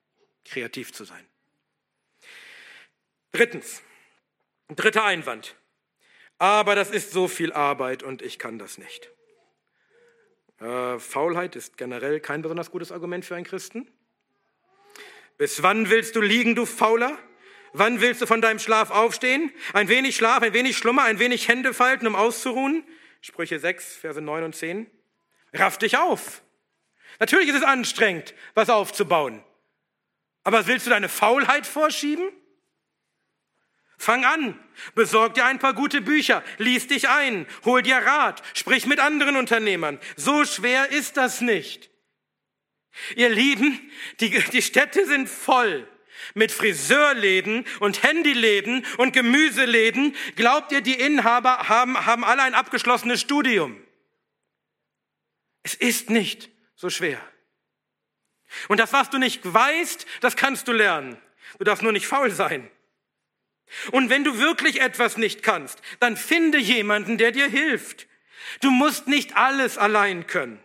kreativ 0.44 0.92
zu 0.92 1.04
sein. 1.04 1.24
Drittens, 3.32 3.82
dritter 4.68 5.04
Einwand. 5.04 5.54
Aber 6.38 6.74
das 6.74 6.90
ist 6.90 7.12
so 7.12 7.28
viel 7.28 7.52
Arbeit 7.52 8.02
und 8.02 8.22
ich 8.22 8.38
kann 8.38 8.58
das 8.58 8.76
nicht. 8.76 9.10
Äh, 10.60 10.98
Faulheit 10.98 11.56
ist 11.56 11.76
generell 11.76 12.20
kein 12.20 12.42
besonders 12.42 12.70
gutes 12.70 12.92
Argument 12.92 13.24
für 13.24 13.36
einen 13.36 13.46
Christen. 13.46 13.90
Bis 15.38 15.62
wann 15.62 15.90
willst 15.90 16.16
du 16.16 16.20
liegen, 16.20 16.54
du 16.54 16.66
Fauler? 16.66 17.18
Wann 17.72 18.00
willst 18.00 18.22
du 18.22 18.26
von 18.26 18.40
deinem 18.40 18.58
Schlaf 18.58 18.90
aufstehen? 18.90 19.52
Ein 19.74 19.88
wenig 19.88 20.16
Schlaf, 20.16 20.42
ein 20.42 20.54
wenig 20.54 20.76
Schlummer, 20.76 21.04
ein 21.04 21.18
wenig 21.18 21.46
Hände 21.48 21.72
falten, 21.72 22.06
um 22.06 22.16
auszuruhen? 22.16 22.84
Sprüche 23.26 23.58
6, 23.58 23.96
Verse 23.96 24.20
9 24.20 24.44
und 24.44 24.54
10. 24.54 24.88
Raff 25.52 25.78
dich 25.78 25.98
auf. 25.98 26.42
Natürlich 27.18 27.48
ist 27.48 27.56
es 27.56 27.62
anstrengend, 27.64 28.36
was 28.54 28.70
aufzubauen. 28.70 29.42
Aber 30.44 30.68
willst 30.68 30.86
du 30.86 30.90
deine 30.90 31.08
Faulheit 31.08 31.66
vorschieben? 31.66 32.30
Fang 33.98 34.24
an, 34.24 34.56
besorg 34.94 35.34
dir 35.34 35.44
ein 35.44 35.58
paar 35.58 35.74
gute 35.74 36.02
Bücher, 36.02 36.44
lies 36.58 36.86
dich 36.86 37.08
ein, 37.08 37.48
hol 37.64 37.82
dir 37.82 37.96
Rat, 37.96 38.44
sprich 38.54 38.86
mit 38.86 39.00
anderen 39.00 39.34
Unternehmern. 39.34 39.98
So 40.14 40.44
schwer 40.44 40.92
ist 40.92 41.16
das 41.16 41.40
nicht. 41.40 41.90
Ihr 43.16 43.30
Lieben, 43.30 43.90
die, 44.20 44.30
die 44.30 44.62
Städte 44.62 45.04
sind 45.04 45.28
voll 45.28 45.88
mit 46.34 46.52
Friseurläden 46.52 47.66
und 47.80 48.02
Handyläden 48.02 48.84
und 48.98 49.12
Gemüseläden. 49.12 50.14
Glaubt 50.36 50.72
ihr, 50.72 50.80
die 50.80 50.94
Inhaber 50.94 51.68
haben, 51.68 52.06
haben 52.06 52.24
alle 52.24 52.42
ein 52.42 52.54
abgeschlossenes 52.54 53.20
Studium? 53.20 53.80
Es 55.62 55.74
ist 55.74 56.10
nicht 56.10 56.50
so 56.74 56.90
schwer. 56.90 57.20
Und 58.68 58.78
das, 58.78 58.92
was 58.92 59.10
du 59.10 59.18
nicht 59.18 59.40
weißt, 59.44 60.06
das 60.20 60.36
kannst 60.36 60.68
du 60.68 60.72
lernen. 60.72 61.18
Du 61.58 61.64
darfst 61.64 61.82
nur 61.82 61.92
nicht 61.92 62.06
faul 62.06 62.30
sein. 62.30 62.70
Und 63.90 64.10
wenn 64.10 64.24
du 64.24 64.38
wirklich 64.38 64.80
etwas 64.80 65.16
nicht 65.16 65.42
kannst, 65.42 65.80
dann 66.00 66.16
finde 66.16 66.58
jemanden, 66.58 67.18
der 67.18 67.32
dir 67.32 67.48
hilft. 67.48 68.06
Du 68.60 68.70
musst 68.70 69.08
nicht 69.08 69.36
alles 69.36 69.76
allein 69.76 70.26
können. 70.26 70.62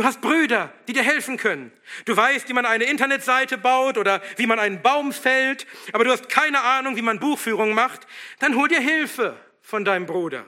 Du 0.00 0.06
hast 0.06 0.22
Brüder, 0.22 0.72
die 0.88 0.94
dir 0.94 1.02
helfen 1.02 1.36
können. 1.36 1.70
Du 2.06 2.16
weißt, 2.16 2.48
wie 2.48 2.54
man 2.54 2.64
eine 2.64 2.84
Internetseite 2.84 3.58
baut 3.58 3.98
oder 3.98 4.22
wie 4.38 4.46
man 4.46 4.58
einen 4.58 4.80
Baum 4.80 5.12
fällt, 5.12 5.66
aber 5.92 6.04
du 6.04 6.10
hast 6.10 6.30
keine 6.30 6.62
Ahnung, 6.62 6.96
wie 6.96 7.02
man 7.02 7.20
Buchführung 7.20 7.74
macht. 7.74 8.06
Dann 8.38 8.56
hol 8.56 8.66
dir 8.66 8.80
Hilfe 8.80 9.36
von 9.60 9.84
deinem 9.84 10.06
Bruder. 10.06 10.46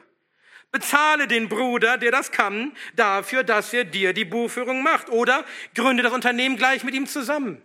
Bezahle 0.71 1.29
den 1.29 1.51
Bruder, 1.51 1.99
der 1.99 2.11
das 2.11 2.33
kann, 2.33 2.75
dafür, 2.97 3.45
dass 3.45 3.75
er 3.75 3.85
dir 3.85 4.15
die 4.15 4.25
Buchführung 4.25 4.83
macht. 4.83 5.11
Oder 5.11 5.45
gründe 5.75 6.03
das 6.03 6.15
Unternehmen 6.15 6.57
gleich 6.57 6.83
mit 6.83 6.95
ihm 6.95 7.07
zusammen. 7.07 7.61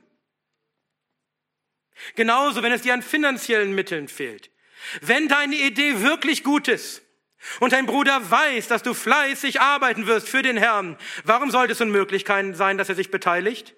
Genauso, 2.15 2.63
wenn 2.63 2.73
es 2.73 2.81
dir 2.81 2.95
an 2.95 3.01
finanziellen 3.01 3.73
Mitteln 3.73 4.09
fehlt. 4.09 4.51
Wenn 4.99 5.29
deine 5.29 5.55
Idee 5.55 6.01
wirklich 6.01 6.43
gut 6.43 6.67
ist 6.67 7.06
und 7.59 7.73
dein 7.73 7.85
Bruder 7.85 8.29
weiß, 8.29 8.67
dass 8.67 8.83
du 8.83 8.93
fleißig 8.93 9.61
arbeiten 9.61 10.07
wirst 10.07 10.27
für 10.27 10.41
den 10.41 10.57
Herrn, 10.57 10.97
warum 11.23 11.51
sollte 11.51 11.73
es 11.73 11.81
unmöglich 11.81 12.25
sein, 12.27 12.77
dass 12.77 12.89
er 12.89 12.95
sich 12.95 13.11
beteiligt? 13.11 13.75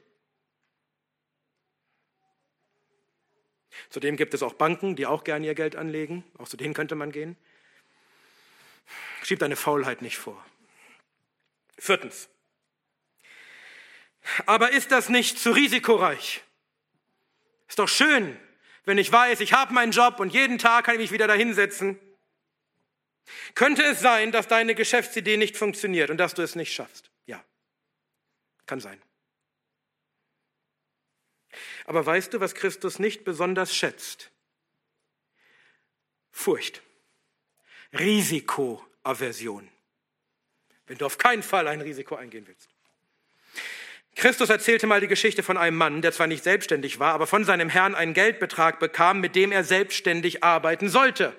Zudem 3.90 4.18
gibt 4.18 4.34
es 4.34 4.44
auch 4.44 4.54
Banken, 4.54 4.96
die 4.96 5.06
auch 5.06 5.24
gerne 5.24 5.48
ihr 5.48 5.56
Geld 5.56 5.76
anlegen. 5.76 6.24
Auch 6.38 6.48
zu 6.48 6.58
denen 6.58 6.74
könnte 6.74 6.96
man 6.96 7.12
gehen. 7.12 7.36
Schieb 9.24 9.40
deine 9.40 9.56
Faulheit 9.56 10.02
nicht 10.02 10.18
vor. 10.18 10.44
Viertens. 11.78 12.30
Aber 14.46 14.72
ist 14.72 14.92
das 14.92 15.10
nicht 15.10 15.40
zu 15.40 15.52
risikoreich? 15.52 16.44
Ist 17.68 17.80
doch 17.80 17.88
schön, 17.88 18.40
wenn 18.86 18.98
ich 18.98 19.12
weiß, 19.12 19.40
ich 19.40 19.54
habe 19.54 19.74
meinen 19.74 19.92
Job 19.92 20.20
und 20.20 20.34
jeden 20.34 20.58
Tag 20.58 20.86
kann 20.86 20.96
ich 20.96 21.02
mich 21.02 21.12
wieder 21.12 21.28
dahinsetzen. 21.28 22.00
Könnte 23.56 23.84
es 23.84 24.00
sein, 24.00 24.32
dass 24.32 24.48
deine 24.48 24.76
Geschäftsidee 24.76 25.38
nicht 25.38 25.58
funktioniert 25.58 26.10
und 26.10 26.18
dass 26.18 26.34
du 26.34 26.42
es 26.42 26.56
nicht 26.56 26.74
schaffst? 26.74 27.10
Ja, 27.26 27.44
kann 28.66 28.80
sein. 28.80 29.02
Aber 31.86 32.06
weißt 32.06 32.34
du, 32.34 32.40
was 32.40 32.54
Christus 32.56 33.00
nicht 33.00 33.24
besonders 33.24 33.76
schätzt? 33.76 34.32
Furcht, 36.32 36.82
Risikoaversion, 37.94 39.68
wenn 40.86 40.98
du 40.98 41.06
auf 41.06 41.18
keinen 41.18 41.44
Fall 41.44 41.68
ein 41.68 41.82
Risiko 41.82 42.16
eingehen 42.16 42.48
willst. 42.48 42.70
Christus 44.16 44.50
erzählte 44.50 44.86
mal 44.86 45.02
die 45.02 45.08
Geschichte 45.08 45.44
von 45.44 45.58
einem 45.58 45.78
Mann, 45.78 46.02
der 46.02 46.12
zwar 46.12 46.28
nicht 46.28 46.44
selbstständig 46.44 47.00
war, 47.00 47.14
aber 47.14 47.26
von 47.26 47.46
seinem 47.46 47.70
Herrn 47.70 47.96
einen 47.96 48.14
Geldbetrag 48.14 48.80
bekam, 48.80 49.22
mit 49.22 49.36
dem 49.36 49.52
er 49.52 49.64
selbstständig 49.64 50.44
arbeiten 50.44 50.90
sollte, 50.90 51.36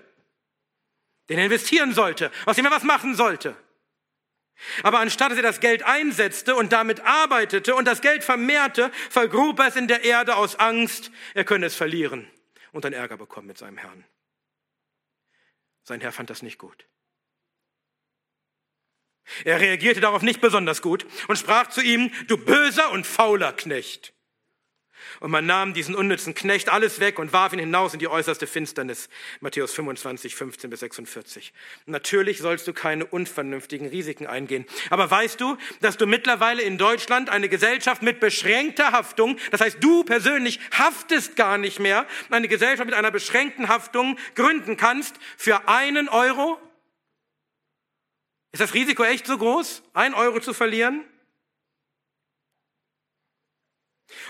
den 1.31 1.39
er 1.39 1.45
investieren 1.45 1.95
sollte, 1.95 2.31
aus 2.45 2.57
dem 2.57 2.67
er 2.67 2.73
was 2.73 2.83
machen 2.83 3.15
sollte. 3.15 3.57
Aber 4.83 4.99
anstatt 4.99 5.31
dass 5.31 5.39
er 5.39 5.43
das 5.43 5.61
Geld 5.61 5.85
einsetzte 5.85 6.55
und 6.55 6.73
damit 6.73 7.01
arbeitete 7.01 7.75
und 7.75 7.87
das 7.87 8.03
Geld 8.03 8.25
vermehrte, 8.25 8.91
vergrub 9.09 9.59
er 9.61 9.69
es 9.69 9.77
in 9.77 9.89
der 9.89 10.05
Erde 10.05 10.37
aus 10.37 10.57
Angst, 10.57 11.11
er 11.35 11.45
könne 11.45 11.67
es 11.67 11.77
verlieren 11.77 12.29
und 12.73 12.85
dann 12.85 12.93
Ärger 12.93 13.17
bekommen 13.17 13.47
mit 13.47 13.57
seinem 13.57 13.79
Herrn. 13.79 14.05
Sein 15.85 16.01
Herr 16.01 16.13
fand 16.13 16.29
das 16.29 16.43
nicht 16.43 16.59
gut. 16.59 16.87
Er 19.45 19.61
reagierte 19.61 20.01
darauf 20.01 20.23
nicht 20.23 20.41
besonders 20.41 20.83
gut 20.83 21.07
und 21.29 21.39
sprach 21.39 21.69
zu 21.69 21.81
ihm, 21.81 22.13
du 22.27 22.37
böser 22.37 22.91
und 22.91 23.07
fauler 23.07 23.53
Knecht. 23.53 24.13
Und 25.21 25.31
man 25.31 25.47
nahm 25.47 25.75
diesen 25.75 25.95
unnützen 25.95 26.35
Knecht 26.35 26.69
alles 26.69 27.01
weg 27.01 27.19
und 27.19 27.33
warf 27.33 27.53
ihn 27.53 27.59
hinaus 27.59 27.93
in 27.93 27.99
die 27.99 28.09
äußerste 28.09 28.47
Finsternis. 28.47 29.09
Matthäus 29.41 29.73
25, 29.75 30.35
15 30.35 30.71
bis 30.71 30.81
46. 30.81 31.53
Natürlich 31.87 32.39
sollst 32.39 32.67
du 32.69 32.73
keine 32.73 33.07
unvernünftigen 33.07 33.89
Risiken 33.89 34.27
eingehen. 34.27 34.67
Aber 34.91 35.11
weißt 35.11 35.41
du, 35.41 35.57
dass 35.81 35.97
du 35.97 36.07
mittlerweile 36.07 36.63
in 36.63 36.79
Deutschland 36.79 37.31
eine 37.31 37.49
Gesellschaft 37.49 38.03
mit 38.03 38.21
beschränkter 38.21 38.93
Haftung, 38.93 39.37
das 39.51 39.61
heißt, 39.61 39.79
du 39.81 40.05
persönlich 40.05 40.61
haftest 40.73 41.37
gar 41.37 41.59
nicht 41.59 41.79
mehr, 41.79 42.07
eine 42.31 42.49
Gesellschaft 42.49 42.87
mit 42.87 42.95
einer 42.95 43.11
beschränkten 43.11 43.69
Haftung 43.69 44.19
gründen 44.35 44.77
kannst 44.77 45.17
für 45.37 45.69
einen 45.69 46.09
Euro? 46.09 46.59
Ist 48.53 48.61
das 48.61 48.75
Risiko 48.75 49.05
echt 49.05 49.27
so 49.27 49.39
groß, 49.39 49.83
ein 49.95 50.15
Euro 50.15 50.41
zu 50.41 50.55
verlieren? 50.55 51.05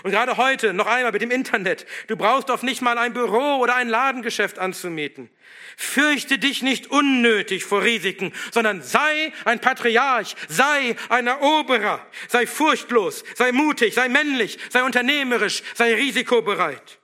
Und 0.03 0.11
gerade 0.11 0.37
heute 0.37 0.73
noch 0.73 0.87
einmal 0.87 1.11
mit 1.11 1.21
dem 1.21 1.31
Internet. 1.31 1.85
Du 2.07 2.15
brauchst 2.15 2.49
doch 2.49 2.61
nicht 2.61 2.81
mal 2.81 2.97
ein 2.97 3.13
Büro 3.13 3.57
oder 3.57 3.75
ein 3.75 3.89
Ladengeschäft 3.89 4.59
anzumieten. 4.59 5.29
Fürchte 5.77 6.37
dich 6.37 6.61
nicht 6.61 6.87
unnötig 6.87 7.65
vor 7.65 7.83
Risiken, 7.83 8.33
sondern 8.51 8.81
sei 8.81 9.33
ein 9.45 9.59
Patriarch, 9.59 10.35
sei 10.47 10.95
ein 11.09 11.27
Eroberer, 11.27 12.05
sei 12.27 12.47
furchtlos, 12.47 13.23
sei 13.35 13.51
mutig, 13.51 13.93
sei 13.93 14.09
männlich, 14.09 14.57
sei 14.69 14.83
unternehmerisch, 14.83 15.63
sei 15.75 15.93
risikobereit. 15.95 16.99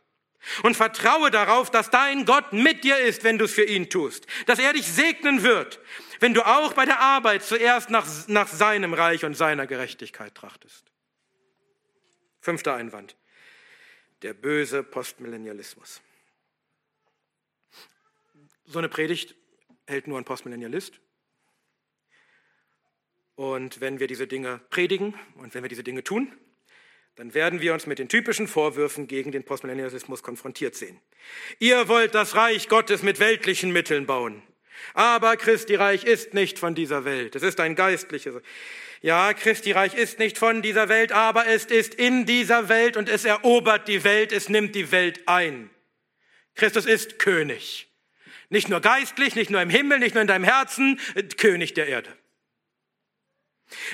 Und 0.63 0.77
vertraue 0.77 1.29
darauf, 1.29 1.71
dass 1.71 1.89
dein 1.89 2.25
Gott 2.25 2.53
mit 2.53 2.83
dir 2.83 2.97
ist, 2.97 3.23
wenn 3.23 3.37
du 3.37 3.45
es 3.45 3.53
für 3.53 3.65
ihn 3.65 3.89
tust, 3.89 4.27
dass 4.45 4.59
er 4.59 4.73
dich 4.73 4.87
segnen 4.87 5.43
wird, 5.43 5.79
wenn 6.19 6.33
du 6.33 6.45
auch 6.45 6.73
bei 6.73 6.85
der 6.85 6.99
Arbeit 6.99 7.43
zuerst 7.43 7.89
nach, 7.89 8.05
nach 8.27 8.47
seinem 8.47 8.93
Reich 8.93 9.25
und 9.25 9.35
seiner 9.35 9.67
Gerechtigkeit 9.67 10.33
trachtest. 10.35 10.85
Fünfter 12.47 12.75
Einwand. 12.75 13.17
Der 14.21 14.33
böse 14.33 14.81
Postmillennialismus. 14.81 15.99
So 18.63 18.79
eine 18.79 18.87
Predigt 18.87 19.35
hält 19.85 20.07
nur 20.07 20.17
ein 20.17 20.23
Postmillennialist. 20.23 20.93
Und 23.35 23.81
wenn 23.81 23.99
wir 23.99 24.07
diese 24.07 24.27
Dinge 24.27 24.61
predigen 24.69 25.13
und 25.35 25.55
wenn 25.55 25.61
wir 25.61 25.67
diese 25.67 25.83
Dinge 25.83 26.05
tun, 26.05 26.31
dann 27.15 27.33
werden 27.33 27.59
wir 27.59 27.73
uns 27.73 27.85
mit 27.85 27.99
den 27.99 28.07
typischen 28.07 28.47
Vorwürfen 28.47 29.07
gegen 29.07 29.33
den 29.33 29.43
Postmillennialismus 29.43 30.23
konfrontiert 30.23 30.75
sehen. 30.75 31.01
Ihr 31.59 31.89
wollt 31.89 32.15
das 32.15 32.35
Reich 32.35 32.69
Gottes 32.69 33.03
mit 33.03 33.19
weltlichen 33.19 33.73
Mitteln 33.73 34.05
bauen. 34.05 34.41
Aber 34.93 35.35
Christi 35.35 35.75
Reich 35.75 36.05
ist 36.05 36.33
nicht 36.33 36.59
von 36.59 36.75
dieser 36.75 37.03
Welt. 37.03 37.35
Es 37.35 37.43
ist 37.43 37.59
ein 37.59 37.75
geistliches. 37.75 38.35
Ja, 39.01 39.33
Christi 39.33 39.71
Reich 39.71 39.93
ist 39.93 40.19
nicht 40.19 40.37
von 40.37 40.61
dieser 40.61 40.89
Welt, 40.89 41.11
aber 41.11 41.47
es 41.47 41.65
ist 41.65 41.93
in 41.93 42.25
dieser 42.25 42.69
Welt 42.69 42.97
und 42.97 43.09
es 43.09 43.25
erobert 43.25 43.87
die 43.87 44.03
Welt, 44.03 44.31
es 44.31 44.49
nimmt 44.49 44.73
die 44.75 44.91
Welt 44.91 45.27
ein. 45.27 45.69
Christus 46.55 46.85
ist 46.85 47.19
König. 47.19 47.87
Nicht 48.49 48.69
nur 48.69 48.79
geistlich, 48.79 49.35
nicht 49.35 49.51
nur 49.51 49.61
im 49.61 49.69
Himmel, 49.69 49.99
nicht 49.99 50.15
nur 50.15 50.21
in 50.21 50.27
deinem 50.27 50.45
Herzen, 50.45 50.99
König 51.37 51.73
der 51.73 51.87
Erde. 51.87 52.09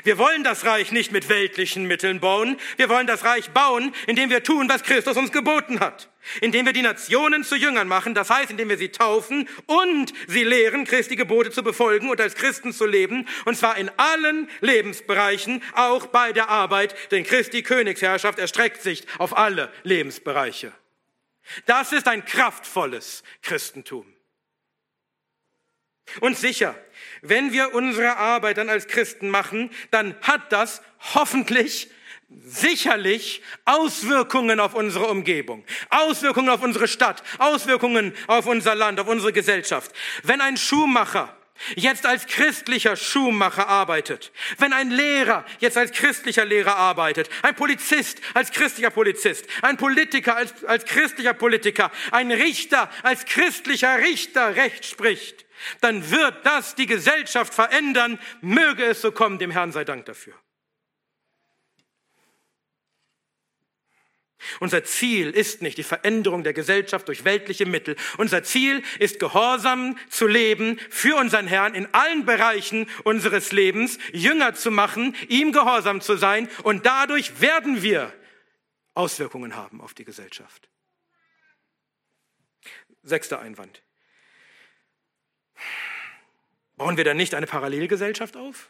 Wir 0.03 0.17
wollen 0.17 0.43
das 0.43 0.65
Reich 0.65 0.91
nicht 0.91 1.11
mit 1.11 1.29
weltlichen 1.29 1.85
Mitteln 1.85 2.19
bauen. 2.19 2.57
Wir 2.77 2.89
wollen 2.89 3.07
das 3.07 3.23
Reich 3.23 3.49
bauen, 3.51 3.93
indem 4.05 4.29
wir 4.29 4.43
tun, 4.43 4.69
was 4.69 4.83
Christus 4.83 5.17
uns 5.17 5.31
geboten 5.31 5.79
hat. 5.79 6.09
Indem 6.41 6.65
wir 6.65 6.73
die 6.73 6.83
Nationen 6.83 7.43
zu 7.43 7.55
Jüngern 7.55 7.87
machen, 7.87 8.13
das 8.13 8.29
heißt, 8.29 8.51
indem 8.51 8.69
wir 8.69 8.77
sie 8.77 8.89
taufen 8.89 9.49
und 9.65 10.13
sie 10.27 10.43
lehren, 10.43 10.85
Christi 10.85 11.15
Gebote 11.15 11.51
zu 11.51 11.63
befolgen 11.63 12.09
und 12.09 12.21
als 12.21 12.35
Christen 12.35 12.71
zu 12.71 12.85
leben. 12.85 13.27
Und 13.45 13.57
zwar 13.57 13.77
in 13.77 13.89
allen 13.97 14.49
Lebensbereichen, 14.61 15.61
auch 15.73 16.05
bei 16.07 16.31
der 16.31 16.49
Arbeit, 16.49 16.95
denn 17.11 17.23
Christi 17.23 17.63
Königsherrschaft 17.63 18.39
erstreckt 18.39 18.81
sich 18.81 19.05
auf 19.17 19.35
alle 19.35 19.71
Lebensbereiche. 19.83 20.71
Das 21.65 21.91
ist 21.91 22.07
ein 22.07 22.23
kraftvolles 22.23 23.23
Christentum. 23.41 24.05
Und 26.19 26.37
sicher, 26.37 26.75
wenn 27.23 27.51
wir 27.53 27.73
unsere 27.73 28.17
Arbeit 28.17 28.57
dann 28.57 28.69
als 28.69 28.87
Christen 28.87 29.29
machen, 29.29 29.71
dann 29.91 30.15
hat 30.21 30.51
das 30.51 30.81
hoffentlich 31.15 31.89
sicherlich 32.45 33.41
Auswirkungen 33.65 34.59
auf 34.59 34.73
unsere 34.73 35.07
Umgebung, 35.07 35.63
Auswirkungen 35.89 36.49
auf 36.49 36.61
unsere 36.61 36.87
Stadt, 36.87 37.23
Auswirkungen 37.37 38.13
auf 38.27 38.45
unser 38.45 38.75
Land, 38.75 38.99
auf 38.99 39.07
unsere 39.07 39.31
Gesellschaft. 39.31 39.91
Wenn 40.23 40.41
ein 40.41 40.57
Schuhmacher 40.57 41.35
jetzt 41.75 42.05
als 42.05 42.25
christlicher 42.25 42.95
Schuhmacher 42.95 43.67
arbeitet, 43.69 44.31
wenn 44.57 44.73
ein 44.73 44.89
Lehrer 44.89 45.45
jetzt 45.59 45.77
als 45.77 45.91
christlicher 45.91 46.43
Lehrer 46.43 46.75
arbeitet, 46.75 47.29
ein 47.41 47.55
Polizist 47.55 48.19
als 48.33 48.51
christlicher 48.51 48.89
Polizist, 48.89 49.45
ein 49.61 49.77
Politiker 49.77 50.35
als, 50.35 50.65
als 50.65 50.85
christlicher 50.85 51.33
Politiker, 51.33 51.91
ein 52.11 52.31
Richter 52.31 52.89
als 53.03 53.25
christlicher 53.25 53.99
Richter 53.99 54.55
Recht 54.55 54.85
spricht, 54.85 55.42
dann 55.81 56.09
wird 56.11 56.45
das 56.45 56.75
die 56.75 56.85
Gesellschaft 56.85 57.53
verändern. 57.53 58.19
Möge 58.41 58.83
es 58.85 59.01
so 59.01 59.11
kommen, 59.11 59.39
dem 59.39 59.51
Herrn 59.51 59.71
sei 59.71 59.85
Dank 59.85 60.05
dafür. 60.05 60.33
Unser 64.59 64.83
Ziel 64.83 65.29
ist 65.29 65.61
nicht 65.61 65.77
die 65.77 65.83
Veränderung 65.83 66.43
der 66.43 66.53
Gesellschaft 66.53 67.07
durch 67.07 67.25
weltliche 67.25 67.65
Mittel. 67.65 67.95
Unser 68.17 68.43
Ziel 68.43 68.83
ist 68.99 69.19
gehorsam 69.19 69.97
zu 70.09 70.27
leben 70.27 70.79
für 70.89 71.15
unseren 71.15 71.47
Herrn 71.47 71.73
in 71.73 71.87
allen 71.93 72.25
Bereichen 72.25 72.87
unseres 73.03 73.51
Lebens, 73.51 73.97
Jünger 74.11 74.53
zu 74.53 74.71
machen, 74.71 75.15
ihm 75.27 75.51
gehorsam 75.51 76.01
zu 76.01 76.17
sein 76.17 76.49
und 76.63 76.85
dadurch 76.85 77.41
werden 77.41 77.81
wir 77.81 78.13
Auswirkungen 78.93 79.55
haben 79.55 79.81
auf 79.81 79.93
die 79.93 80.05
Gesellschaft. 80.05 80.69
Sechster 83.01 83.39
Einwand. 83.39 83.81
Bauen 86.77 86.97
wir 86.97 87.03
dann 87.03 87.17
nicht 87.17 87.35
eine 87.35 87.47
Parallelgesellschaft 87.47 88.35
auf? 88.35 88.69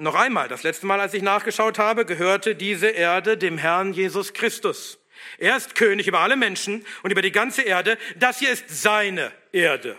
Noch 0.00 0.14
einmal, 0.14 0.46
das 0.46 0.62
letzte 0.62 0.86
Mal, 0.86 1.00
als 1.00 1.14
ich 1.14 1.22
nachgeschaut 1.22 1.78
habe, 1.78 2.04
gehörte 2.04 2.54
diese 2.54 2.88
Erde 2.88 3.36
dem 3.36 3.58
Herrn 3.58 3.92
Jesus 3.92 4.32
Christus. 4.32 4.98
Er 5.38 5.56
ist 5.56 5.74
König 5.74 6.06
über 6.06 6.20
alle 6.20 6.36
Menschen 6.36 6.86
und 7.02 7.10
über 7.10 7.22
die 7.22 7.32
ganze 7.32 7.62
Erde. 7.62 7.98
Das 8.16 8.38
hier 8.38 8.50
ist 8.50 8.68
seine 8.68 9.32
Erde. 9.50 9.98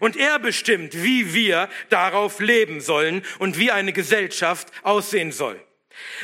Und 0.00 0.16
er 0.16 0.38
bestimmt, 0.38 1.02
wie 1.02 1.34
wir 1.34 1.68
darauf 1.90 2.40
leben 2.40 2.80
sollen 2.80 3.22
und 3.38 3.58
wie 3.58 3.70
eine 3.70 3.92
Gesellschaft 3.92 4.68
aussehen 4.82 5.32
soll. 5.32 5.60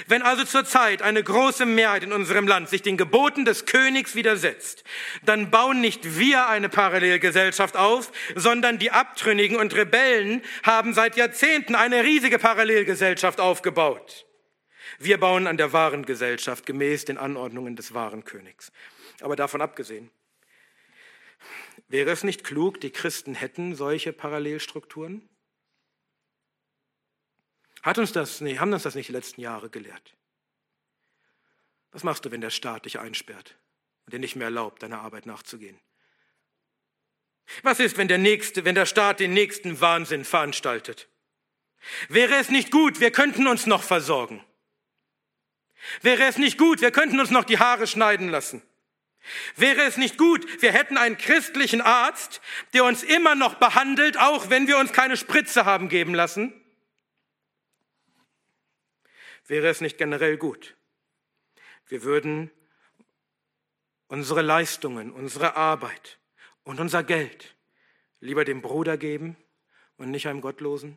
Wenn 0.07 0.23
also 0.23 0.45
zurzeit 0.45 1.03
eine 1.03 1.23
große 1.23 1.67
Mehrheit 1.67 2.03
in 2.03 2.13
unserem 2.13 2.47
Land 2.47 2.69
sich 2.69 2.83
den 2.83 2.97
Geboten 2.97 3.45
des 3.45 3.67
Königs 3.67 4.15
widersetzt, 4.15 4.85
dann 5.25 5.51
bauen 5.51 5.81
nicht 5.81 6.19
wir 6.19 6.49
eine 6.49 6.69
Parallelgesellschaft 6.69 7.77
auf, 7.77 8.13
sondern 8.35 8.79
die 8.79 8.91
Abtrünnigen 8.91 9.57
und 9.57 9.75
Rebellen 9.75 10.43
haben 10.63 10.95
seit 10.95 11.17
Jahrzehnten 11.17 11.75
eine 11.75 12.05
riesige 12.05 12.39
Parallelgesellschaft 12.39 13.41
aufgebaut. 13.41 14.27
Wir 14.99 15.19
bauen 15.19 15.47
an 15.47 15.57
der 15.57 15.73
wahren 15.73 16.05
Gesellschaft 16.05 16.67
gemäß 16.67 17.05
den 17.05 17.19
Anordnungen 17.19 17.77
des 17.77 17.95
wahren 17.95 18.25
Königs. 18.25 18.73
Aber 19.21 19.37
davon 19.37 19.61
abgesehen, 19.61 20.11
wäre 21.89 22.11
es 22.11 22.25
nicht 22.25 22.45
klug, 22.45 22.81
die 22.81 22.91
Christen 22.91 23.35
hätten 23.35 23.75
solche 23.75 24.13
Parallelstrukturen? 24.13 25.29
Hat 27.83 27.99
uns 27.99 28.13
das, 28.13 28.41
nee, 28.41 28.59
haben 28.59 28.73
uns 28.73 28.85
das 28.85 28.95
nicht 28.95 29.09
die 29.09 29.13
letzten 29.13 29.41
Jahre 29.41 29.69
gelehrt? 29.69 30.15
Was 31.91 32.05
machst 32.05 32.25
du, 32.25 32.31
wenn 32.31 32.41
der 32.41 32.51
Staat 32.51 32.85
dich 32.85 32.99
einsperrt 32.99 33.57
und 34.07 34.15
dir 34.15 34.21
nicht 34.21 34.37
mehr 34.37 34.47
erlaubt, 34.47 34.83
deiner 34.83 35.01
Arbeit 35.01 35.27
nachzugehen? 35.27 35.79
Was 37.63 37.81
ist, 37.81 37.99
wenn 37.99 38.09
der, 38.09 38.19
nächste, 38.19 38.65
wenn 38.65 38.77
der 38.77 38.87
Staat 38.87 39.21
den 39.21 39.35
nächsten 39.35 39.81
Wahnsinn 39.81 40.25
veranstaltet? 40.25 41.09
Wäre 42.09 42.37
es 42.37 42.51
nicht 42.51 42.71
gut, 42.71 43.01
wir 43.01 43.11
könnten 43.11 43.49
uns 43.49 43.67
noch 43.67 43.83
versorgen? 43.83 44.43
Wäre 46.01 46.25
es 46.25 46.39
nicht 46.39 46.59
gut, 46.59 46.81
wir 46.81 46.93
könnten 46.93 47.19
uns 47.19 47.31
noch 47.31 47.45
die 47.45 47.59
Haare 47.59 47.89
schneiden 47.89 48.29
lassen? 48.29 48.63
Wäre 49.57 49.83
es 49.83 49.97
nicht 49.97 50.17
gut, 50.17 50.63
wir 50.63 50.73
hätten 50.73 50.97
einen 50.97 51.19
christlichen 51.19 51.81
Arzt, 51.81 52.41
der 52.73 52.85
uns 52.85 53.03
immer 53.03 53.35
noch 53.35 53.55
behandelt, 53.55 54.19
auch 54.19 54.51
wenn 54.51 54.69
wir 54.69 54.79
uns 54.79 54.93
keine 54.93 55.17
Spritze 55.17 55.65
haben 55.65 55.89
geben 55.89 56.15
lassen? 56.15 56.62
Wäre 59.53 59.69
es 59.69 59.83
nicht 59.83 59.99
generell 59.99 60.39
gut. 60.39 60.79
Wir 61.87 62.05
würden 62.05 62.51
unsere 64.07 64.41
Leistungen, 64.41 65.13
unsere 65.13 65.57
Arbeit 65.57 66.19
und 66.65 66.81
unser 66.81 67.05
Geld 67.05 67.55
lieber 68.19 68.47
dem 68.47 68.63
Bruder 68.63 68.97
geben 68.97 69.37
und 69.99 70.11
nicht 70.11 70.27
einem 70.27 70.41
Gottlosen? 70.41 70.97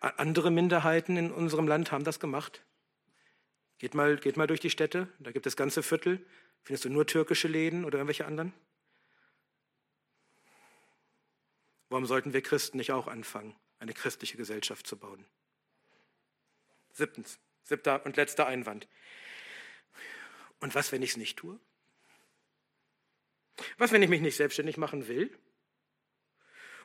Andere 0.00 0.50
Minderheiten 0.50 1.18
in 1.18 1.30
unserem 1.30 1.68
Land 1.68 1.92
haben 1.92 2.04
das 2.04 2.18
gemacht. 2.20 2.64
Geht 3.78 3.94
mal, 3.94 4.16
geht 4.16 4.38
mal 4.38 4.46
durch 4.46 4.60
die 4.60 4.70
Städte, 4.70 5.08
da 5.18 5.30
gibt 5.30 5.46
es 5.46 5.56
ganze 5.56 5.82
Viertel, 5.82 6.24
findest 6.62 6.86
du 6.86 6.88
nur 6.88 7.06
türkische 7.06 7.48
Läden 7.48 7.84
oder 7.84 7.98
irgendwelche 7.98 8.24
anderen. 8.24 8.54
Warum 11.90 12.06
sollten 12.06 12.32
wir 12.32 12.40
Christen 12.40 12.78
nicht 12.78 12.92
auch 12.92 13.08
anfangen, 13.08 13.54
eine 13.84 13.94
christliche 13.94 14.36
Gesellschaft 14.36 14.86
zu 14.86 14.96
bauen. 14.96 15.24
Siebtens, 16.92 17.38
siebter 17.62 18.04
und 18.04 18.16
letzter 18.16 18.46
Einwand. 18.46 18.88
Und 20.60 20.74
was, 20.74 20.90
wenn 20.90 21.02
ich 21.02 21.10
es 21.10 21.16
nicht 21.16 21.38
tue? 21.38 21.58
Was, 23.78 23.92
wenn 23.92 24.02
ich 24.02 24.08
mich 24.08 24.20
nicht 24.20 24.36
selbstständig 24.36 24.76
machen 24.76 25.06
will? 25.06 25.30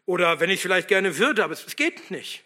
Oder 0.06 0.40
wenn 0.40 0.50
ich 0.50 0.62
vielleicht 0.62 0.88
gerne 0.88 1.18
würde, 1.18 1.44
aber 1.44 1.54
es 1.54 1.76
geht 1.76 2.12
nicht. 2.12 2.44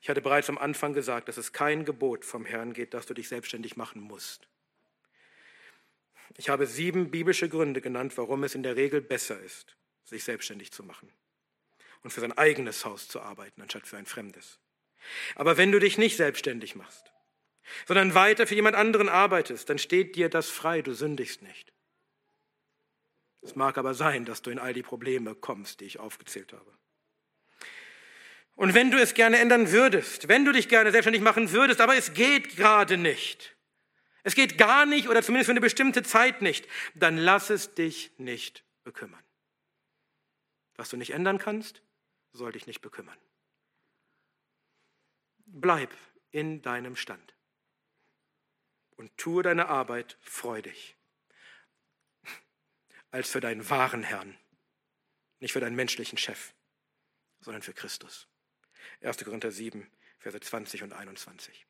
Ich 0.00 0.08
hatte 0.08 0.20
bereits 0.20 0.48
am 0.48 0.58
Anfang 0.58 0.92
gesagt, 0.92 1.28
dass 1.28 1.36
es 1.36 1.52
kein 1.52 1.84
Gebot 1.84 2.24
vom 2.24 2.44
Herrn 2.44 2.72
geht, 2.72 2.92
dass 2.92 3.06
du 3.06 3.14
dich 3.14 3.28
selbstständig 3.28 3.76
machen 3.76 4.00
musst. 4.00 4.48
Ich 6.36 6.48
habe 6.48 6.66
sieben 6.66 7.10
biblische 7.10 7.48
Gründe 7.48 7.80
genannt, 7.80 8.16
warum 8.18 8.42
es 8.42 8.54
in 8.54 8.62
der 8.62 8.76
Regel 8.76 9.00
besser 9.00 9.38
ist, 9.40 9.76
sich 10.04 10.24
selbstständig 10.24 10.72
zu 10.72 10.82
machen 10.82 11.12
und 12.02 12.10
für 12.10 12.20
sein 12.20 12.36
eigenes 12.36 12.84
Haus 12.84 13.08
zu 13.08 13.20
arbeiten, 13.20 13.62
anstatt 13.62 13.86
für 13.86 13.96
ein 13.96 14.06
fremdes. 14.06 14.58
Aber 15.34 15.56
wenn 15.56 15.72
du 15.72 15.78
dich 15.78 15.98
nicht 15.98 16.16
selbstständig 16.16 16.74
machst, 16.74 17.12
sondern 17.86 18.14
weiter 18.14 18.46
für 18.46 18.54
jemand 18.54 18.76
anderen 18.76 19.08
arbeitest, 19.08 19.68
dann 19.68 19.78
steht 19.78 20.16
dir 20.16 20.28
das 20.28 20.48
frei, 20.48 20.82
du 20.82 20.94
sündigst 20.94 21.42
nicht. 21.42 21.72
Es 23.40 23.56
mag 23.56 23.76
aber 23.78 23.94
sein, 23.94 24.24
dass 24.24 24.42
du 24.42 24.50
in 24.50 24.58
all 24.58 24.72
die 24.72 24.82
Probleme 24.82 25.34
kommst, 25.34 25.80
die 25.80 25.84
ich 25.84 25.98
aufgezählt 25.98 26.52
habe. 26.52 26.72
Und 28.54 28.74
wenn 28.74 28.90
du 28.90 29.00
es 29.00 29.14
gerne 29.14 29.38
ändern 29.38 29.72
würdest, 29.72 30.28
wenn 30.28 30.44
du 30.44 30.52
dich 30.52 30.68
gerne 30.68 30.92
selbstständig 30.92 31.22
machen 31.22 31.50
würdest, 31.52 31.80
aber 31.80 31.96
es 31.96 32.14
geht 32.14 32.56
gerade 32.56 32.96
nicht, 32.96 33.56
es 34.22 34.34
geht 34.34 34.58
gar 34.58 34.86
nicht 34.86 35.08
oder 35.08 35.22
zumindest 35.22 35.46
für 35.46 35.52
eine 35.52 35.60
bestimmte 35.60 36.02
Zeit 36.02 36.42
nicht, 36.42 36.68
dann 36.94 37.16
lass 37.16 37.50
es 37.50 37.74
dich 37.74 38.12
nicht 38.18 38.64
bekümmern. 38.84 39.22
Was 40.76 40.90
du 40.90 40.96
nicht 40.96 41.12
ändern 41.12 41.38
kannst, 41.38 41.82
soll 42.32 42.52
dich 42.52 42.66
nicht 42.66 42.80
bekümmern. 42.80 43.18
Bleib 45.46 45.94
in 46.30 46.62
deinem 46.62 46.96
Stand. 46.96 47.34
und 48.96 49.16
tue 49.16 49.42
deine 49.42 49.68
Arbeit 49.68 50.16
freudig, 50.20 50.96
als 53.10 53.30
für 53.30 53.40
deinen 53.40 53.68
wahren 53.68 54.02
Herrn, 54.04 54.38
nicht 55.40 55.52
für 55.52 55.60
deinen 55.60 55.74
menschlichen 55.74 56.18
Chef, 56.18 56.54
sondern 57.40 57.62
für 57.62 57.74
Christus. 57.74 58.28
1. 59.00 59.24
Korinther 59.24 59.50
7, 59.50 59.90
Verse 60.18 60.38
20 60.38 60.84
und 60.84 60.92
21. 60.92 61.66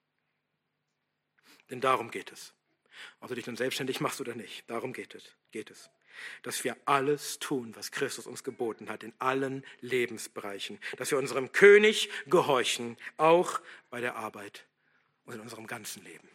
Denn 1.70 1.80
darum 1.80 2.10
geht 2.10 2.32
es. 2.32 2.52
Ob 3.20 3.28
du 3.28 3.34
dich 3.34 3.46
nun 3.46 3.56
selbstständig 3.56 4.00
machst 4.00 4.20
oder 4.20 4.34
nicht, 4.34 4.68
darum 4.68 4.92
geht 4.92 5.14
es. 5.14 5.34
Geht 5.52 5.70
es. 5.70 5.90
Dass 6.42 6.64
wir 6.64 6.76
alles 6.84 7.38
tun, 7.38 7.72
was 7.76 7.90
Christus 7.90 8.26
uns 8.26 8.44
geboten 8.44 8.88
hat, 8.88 9.02
in 9.02 9.12
allen 9.18 9.64
Lebensbereichen. 9.80 10.78
Dass 10.96 11.10
wir 11.10 11.18
unserem 11.18 11.52
König 11.52 12.10
gehorchen, 12.26 12.96
auch 13.16 13.60
bei 13.90 14.00
der 14.00 14.16
Arbeit 14.16 14.66
und 15.24 15.34
in 15.34 15.40
unserem 15.40 15.66
ganzen 15.66 16.04
Leben. 16.04 16.28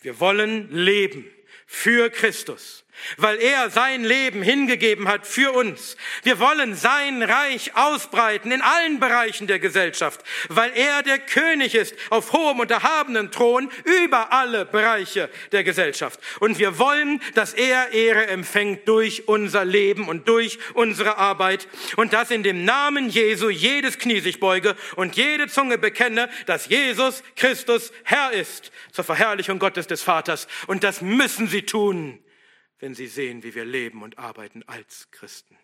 Wir 0.00 0.20
wollen 0.20 0.70
leben 0.70 1.24
für 1.66 2.10
Christus, 2.10 2.84
weil 3.16 3.38
er 3.40 3.70
sein 3.70 4.04
Leben 4.04 4.42
hingegeben 4.42 5.08
hat 5.08 5.26
für 5.26 5.52
uns. 5.52 5.96
Wir 6.22 6.38
wollen 6.38 6.74
sein 6.74 7.22
Reich 7.22 7.76
ausbreiten 7.76 8.52
in 8.52 8.62
allen 8.62 9.00
Bereichen 9.00 9.46
der 9.46 9.58
Gesellschaft, 9.58 10.22
weil 10.48 10.72
er 10.74 11.02
der 11.02 11.18
König 11.18 11.74
ist 11.74 11.94
auf 12.10 12.32
hohem 12.32 12.60
und 12.60 12.70
erhabenen 12.70 13.30
Thron 13.30 13.70
über 13.84 14.32
alle 14.32 14.64
Bereiche 14.64 15.28
der 15.52 15.64
Gesellschaft. 15.64 16.20
Und 16.40 16.58
wir 16.58 16.78
wollen, 16.78 17.20
dass 17.34 17.52
er 17.52 17.92
Ehre 17.92 18.28
empfängt 18.28 18.88
durch 18.88 19.28
unser 19.28 19.64
Leben 19.64 20.08
und 20.08 20.28
durch 20.28 20.58
unsere 20.74 21.18
Arbeit 21.18 21.68
und 21.96 22.12
dass 22.12 22.30
in 22.30 22.42
dem 22.42 22.64
Namen 22.64 23.08
Jesu 23.08 23.50
jedes 23.50 23.98
Knie 23.98 24.20
sich 24.20 24.40
beuge 24.40 24.76
und 24.96 25.16
jede 25.16 25.48
Zunge 25.48 25.78
bekenne, 25.78 26.30
dass 26.46 26.68
Jesus 26.68 27.22
Christus 27.34 27.92
Herr 28.04 28.32
ist 28.32 28.70
zur 28.92 29.04
Verherrlichung 29.04 29.58
Gottes 29.58 29.86
des 29.86 30.02
Vaters. 30.02 30.48
Und 30.66 30.82
das 30.82 31.02
müssen 31.38 31.50
sie 31.50 31.66
tun, 31.66 32.24
wenn 32.78 32.94
sie 32.94 33.06
sehen, 33.06 33.42
wie 33.42 33.54
wir 33.54 33.66
leben 33.66 34.02
und 34.02 34.16
arbeiten 34.16 34.62
als 34.62 35.10
Christen. 35.10 35.58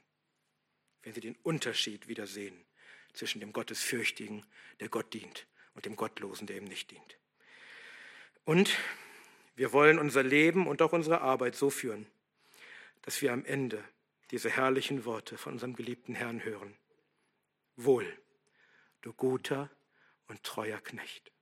Wenn 1.03 1.15
sie 1.15 1.23
den 1.23 1.37
Unterschied 1.37 2.09
wieder 2.09 2.27
sehen 2.27 2.67
zwischen 3.15 3.41
dem 3.41 3.55
Gottesfürchtigen, 3.55 4.45
der 4.81 4.91
Gott 4.91 5.15
dient, 5.15 5.47
und 5.75 5.87
dem 5.87 5.97
Gottlosen, 5.97 6.47
der 6.47 6.59
ihm 6.59 6.65
nicht 6.65 6.91
dient. 6.91 7.19
Und 8.45 8.77
wir 9.57 9.73
wollen 9.73 9.99
unser 9.99 10.23
Leben 10.23 10.67
und 10.67 10.83
auch 10.83 10.93
unsere 10.93 11.23
Arbeit 11.23 11.57
so 11.57 11.71
führen, 11.71 12.07
dass 13.01 13.23
wir 13.23 13.33
am 13.33 13.47
Ende 13.47 13.83
diese 14.31 14.51
herrlichen 14.51 15.07
Worte 15.07 15.39
von 15.39 15.55
unserem 15.55 15.75
geliebten 15.75 16.15
Herrn 16.15 16.45
hören. 16.45 16.77
Wohl, 17.77 18.07
du 19.01 19.15
guter 19.15 19.71
und 20.27 20.43
treuer 20.43 20.81
Knecht. 20.81 21.33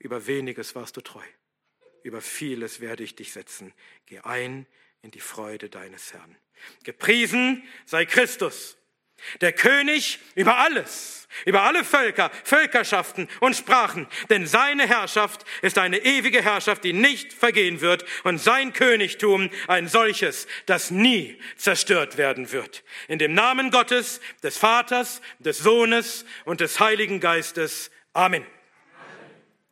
Über 0.00 0.26
weniges 0.26 0.74
warst 0.74 0.96
du 0.96 1.00
treu 1.00 1.22
über 2.06 2.20
vieles 2.20 2.80
werde 2.80 3.02
ich 3.02 3.16
dich 3.16 3.32
setzen. 3.32 3.74
Geh 4.06 4.20
ein 4.20 4.66
in 5.02 5.10
die 5.10 5.20
Freude 5.20 5.68
deines 5.68 6.12
Herrn. 6.12 6.36
Gepriesen 6.84 7.64
sei 7.84 8.06
Christus, 8.06 8.78
der 9.40 9.52
König 9.52 10.20
über 10.36 10.56
alles, 10.58 11.26
über 11.46 11.62
alle 11.62 11.84
Völker, 11.84 12.30
Völkerschaften 12.44 13.28
und 13.40 13.56
Sprachen. 13.56 14.06
Denn 14.30 14.46
seine 14.46 14.86
Herrschaft 14.86 15.44
ist 15.62 15.78
eine 15.78 15.98
ewige 15.98 16.42
Herrschaft, 16.42 16.84
die 16.84 16.92
nicht 16.92 17.32
vergehen 17.32 17.80
wird 17.80 18.04
und 18.22 18.38
sein 18.38 18.72
Königtum 18.72 19.50
ein 19.66 19.88
solches, 19.88 20.46
das 20.66 20.92
nie 20.92 21.40
zerstört 21.56 22.18
werden 22.18 22.52
wird. 22.52 22.84
In 23.08 23.18
dem 23.18 23.34
Namen 23.34 23.70
Gottes, 23.72 24.20
des 24.44 24.56
Vaters, 24.56 25.20
des 25.40 25.58
Sohnes 25.58 26.24
und 26.44 26.60
des 26.60 26.78
Heiligen 26.78 27.18
Geistes. 27.18 27.90
Amen. 28.12 28.46